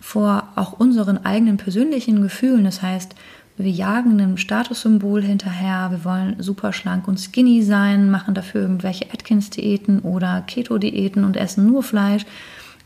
[0.00, 2.62] vor auch unseren eigenen persönlichen Gefühlen.
[2.62, 3.16] Das heißt,
[3.56, 9.06] wir jagen einem Statussymbol hinterher, wir wollen super schlank und skinny sein, machen dafür irgendwelche
[9.12, 12.24] Atkins-Diäten oder Keto-Diäten und essen nur Fleisch.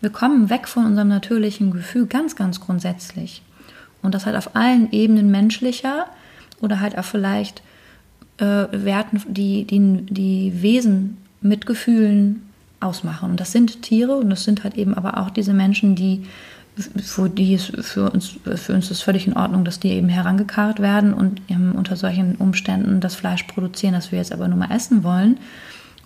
[0.04, 3.40] Wir kommen weg von unserem natürlichen Gefühl ganz, ganz grundsätzlich.
[4.02, 6.04] Und das halt auf allen Ebenen menschlicher
[6.60, 7.62] oder halt auch vielleicht
[8.36, 12.42] äh, Werten, die, die, die Wesen mit Gefühlen
[12.80, 13.30] ausmachen.
[13.30, 16.26] Und das sind Tiere und das sind halt eben aber auch diese Menschen, die
[17.02, 20.80] für die ist für uns, für uns ist völlig in Ordnung, dass die eben herangekarrt
[20.80, 25.02] werden und unter solchen Umständen das Fleisch produzieren, das wir jetzt aber nur mal essen
[25.02, 25.38] wollen.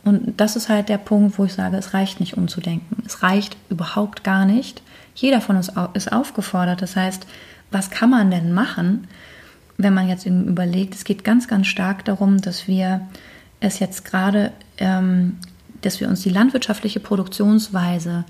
[0.05, 3.03] Und das ist halt der Punkt, wo ich sage, es reicht nicht umzudenken.
[3.07, 4.83] Es reicht überhaupt gar nicht.
[5.15, 6.83] Jeder von uns ist aufgefordert.
[6.83, 7.27] Das heißt,
[7.71, 9.07] was kann man denn machen,
[9.77, 13.03] wenn man jetzt überlegt, es geht ganz, ganz stark darum, dass wir
[13.61, 15.37] es jetzt gerade, ähm,
[15.83, 18.25] dass wir uns die landwirtschaftliche Produktionsweise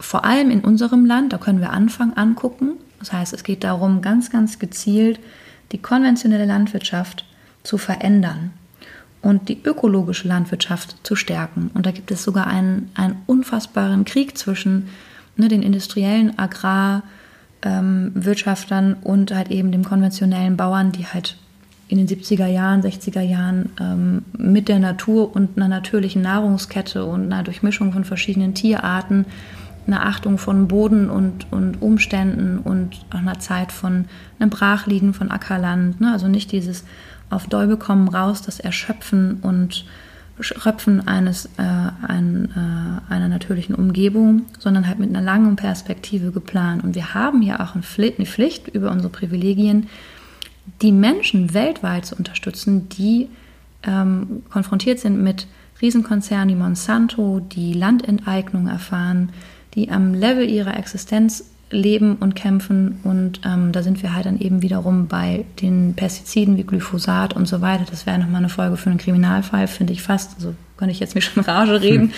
[0.00, 2.72] vor allem in unserem Land, da können wir Anfang angucken.
[2.98, 5.18] Das heißt, es geht darum, ganz, ganz gezielt
[5.72, 7.24] die konventionelle Landwirtschaft
[7.62, 8.52] zu verändern
[9.22, 11.70] und die ökologische Landwirtschaft zu stärken.
[11.74, 14.88] Und da gibt es sogar einen, einen unfassbaren Krieg zwischen
[15.36, 21.36] ne, den industriellen Agrarwirtschaftern ähm, und halt eben dem konventionellen Bauern, die halt
[21.88, 27.32] in den 70er Jahren, 60er Jahren ähm, mit der Natur und einer natürlichen Nahrungskette und
[27.32, 29.26] einer Durchmischung von verschiedenen Tierarten
[29.88, 34.04] eine Achtung von Boden und, und Umständen und auch einer Zeit von
[34.38, 36.00] einem Brachliegen von Ackerland.
[36.00, 36.12] Ne?
[36.12, 36.84] Also nicht dieses
[37.30, 39.84] auf Däube kommen raus, das Erschöpfen und
[40.40, 41.62] Schröpfen eines, äh,
[42.06, 46.84] ein, äh, einer natürlichen Umgebung, sondern halt mit einer langen Perspektive geplant.
[46.84, 47.82] Und wir haben hier auch eine
[48.26, 49.88] Pflicht über unsere Privilegien,
[50.80, 53.28] die Menschen weltweit zu unterstützen, die
[53.82, 55.46] ähm, konfrontiert sind mit
[55.80, 59.30] Riesenkonzernen wie Monsanto, die Landenteignung erfahren,
[59.74, 63.00] die am Level ihrer Existenz leben und kämpfen.
[63.04, 67.46] Und ähm, da sind wir halt dann eben wiederum bei den Pestiziden wie Glyphosat und
[67.46, 67.84] so weiter.
[67.88, 70.36] Das wäre nochmal eine Folge für einen Kriminalfall, finde ich fast.
[70.36, 72.08] Also könnte ich jetzt mich schon Rage reden.
[72.08, 72.12] Hm.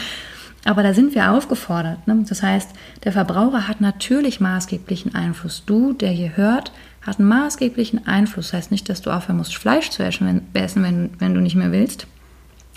[0.64, 2.06] Aber da sind wir aufgefordert.
[2.06, 2.24] Ne?
[2.28, 2.70] Das heißt,
[3.04, 5.64] der Verbraucher hat natürlich maßgeblichen Einfluss.
[5.64, 8.48] Du, der hier hört, hat einen maßgeblichen Einfluss.
[8.50, 11.56] Das heißt nicht, dass du aufhören musst, Fleisch zu essen, wenn, wenn, wenn du nicht
[11.56, 12.06] mehr willst.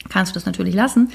[0.10, 1.10] Kannst du das natürlich lassen.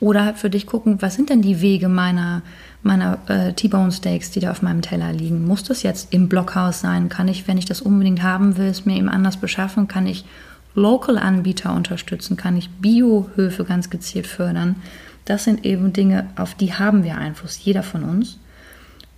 [0.00, 2.42] Oder für dich gucken, was sind denn die Wege meiner,
[2.82, 5.44] meiner äh, T-Bone Steaks, die da auf meinem Teller liegen?
[5.44, 7.08] Muss das jetzt im Blockhaus sein?
[7.08, 9.88] Kann ich, wenn ich das unbedingt haben will, es mir eben anders beschaffen?
[9.88, 10.24] Kann ich
[10.74, 12.36] Local-Anbieter unterstützen?
[12.36, 14.76] Kann ich Biohöfe ganz gezielt fördern?
[15.24, 18.38] Das sind eben Dinge, auf die haben wir Einfluss, jeder von uns.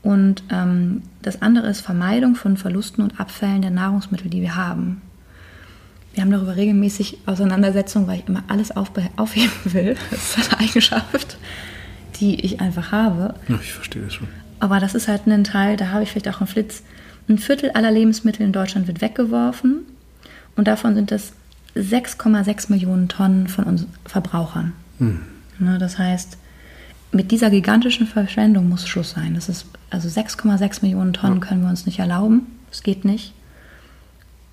[0.02, 5.02] Und ähm, das andere ist Vermeidung von Verlusten und Abfällen der Nahrungsmittel, die wir haben
[6.12, 9.96] wir haben darüber regelmäßig Auseinandersetzungen, weil ich immer alles auf, aufheben will.
[10.10, 11.36] Das ist eine Eigenschaft,
[12.20, 13.34] die ich einfach habe.
[13.48, 14.28] Ja, ich verstehe das schon.
[14.58, 16.82] Aber das ist halt ein Teil, da habe ich vielleicht auch einen Flitz.
[17.28, 19.84] Ein Viertel aller Lebensmittel in Deutschland wird weggeworfen
[20.56, 21.32] und davon sind das
[21.76, 24.72] 6,6 Millionen Tonnen von uns Verbrauchern.
[24.98, 25.20] Hm.
[25.58, 26.36] Ne, das heißt,
[27.12, 29.34] mit dieser gigantischen Verschwendung muss Schluss sein.
[29.34, 32.46] Das ist also 6,6 Millionen Tonnen können wir uns nicht erlauben.
[32.70, 33.32] Das geht nicht.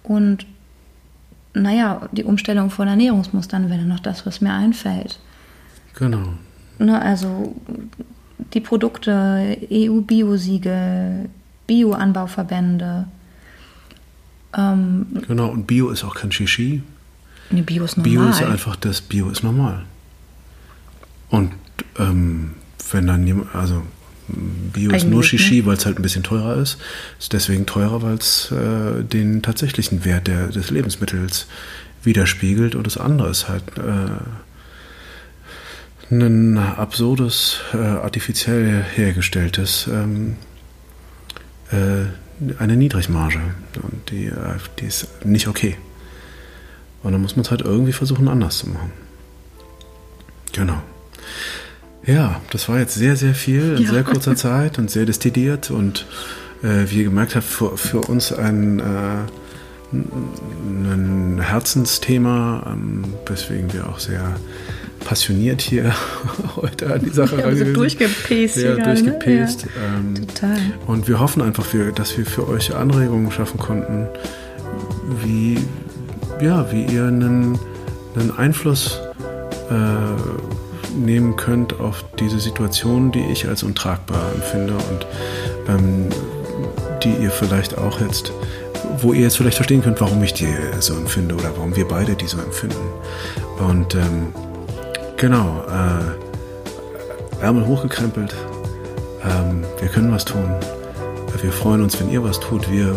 [0.03, 0.45] Und
[1.53, 5.19] naja, die Umstellung von Ernährungsmustern wäre noch das, was mir einfällt.
[5.95, 6.33] Genau.
[6.79, 7.55] Ne, also
[8.53, 11.29] die Produkte, EU-Biosiegel,
[11.65, 13.07] Bio-Anbauverbände.
[14.55, 16.83] Ähm, genau, und Bio ist auch kein Shishi.
[17.49, 18.11] Nee, Bio ist normal.
[18.11, 19.85] Bio ist einfach das, Bio ist normal.
[21.29, 21.51] Und
[21.97, 22.51] ähm,
[22.91, 23.83] wenn dann jemand, also
[24.27, 26.77] Bio ist nur Shishi, weil es halt ein bisschen teurer ist.
[27.19, 31.47] Ist deswegen teurer, weil es äh, den tatsächlichen Wert der, des Lebensmittels
[32.03, 34.11] widerspiegelt und das andere ist halt äh,
[36.09, 40.37] ein absurdes, äh, artifiziell hergestelltes, ähm,
[41.71, 42.05] äh,
[42.59, 43.39] eine Niedrigmarge.
[43.81, 45.77] Und die, äh, die ist nicht okay.
[47.03, 48.91] Und dann muss man es halt irgendwie versuchen, anders zu machen.
[50.53, 50.81] Genau.
[52.07, 53.91] Ja, das war jetzt sehr, sehr viel in ja.
[53.91, 56.05] sehr kurzer Zeit und sehr destilliert und
[56.63, 63.89] äh, wie ihr gemerkt habt, für, für uns ein, äh, ein Herzensthema, ähm, weswegen wir
[63.89, 64.37] auch sehr
[65.05, 65.93] passioniert hier
[66.55, 68.55] heute an die Sache ja, so durchgepäst.
[68.55, 69.65] Sehr durchgepäst.
[69.65, 69.71] Ne?
[69.75, 70.57] Ja, ähm, total.
[70.87, 74.07] Und wir hoffen einfach, dass wir für euch Anregungen schaffen konnten,
[75.23, 75.57] wie,
[76.41, 77.59] ja, wie ihr einen,
[78.15, 78.99] einen Einfluss
[79.69, 80.56] äh,
[80.97, 85.07] nehmen könnt auf diese Situation, die ich als untragbar empfinde und
[85.67, 86.09] ähm,
[87.03, 88.31] die ihr vielleicht auch jetzt,
[88.99, 90.47] wo ihr jetzt vielleicht verstehen könnt, warum ich die
[90.79, 92.75] so empfinde oder warum wir beide die so empfinden.
[93.59, 94.33] Und ähm,
[95.17, 98.35] genau, äh, Ärmel hochgekrempelt,
[99.23, 100.49] ähm, wir können was tun.
[101.41, 102.71] Wir freuen uns, wenn ihr was tut.
[102.71, 102.95] Wir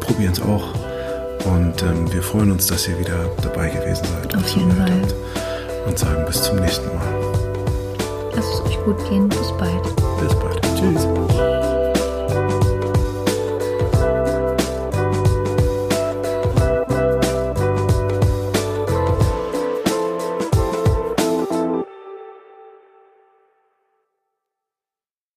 [0.00, 0.74] probieren es auch.
[1.44, 4.36] Und ähm, wir freuen uns, dass ihr wieder dabei gewesen seid.
[4.36, 5.02] Auf jeden Fall.
[5.88, 7.06] Und sagen bis zum nächsten Mal.
[8.34, 9.26] Lasst es euch gut gehen.
[9.26, 9.82] Bis bald.
[10.20, 10.60] Bis bald.
[10.76, 11.47] Tschüss.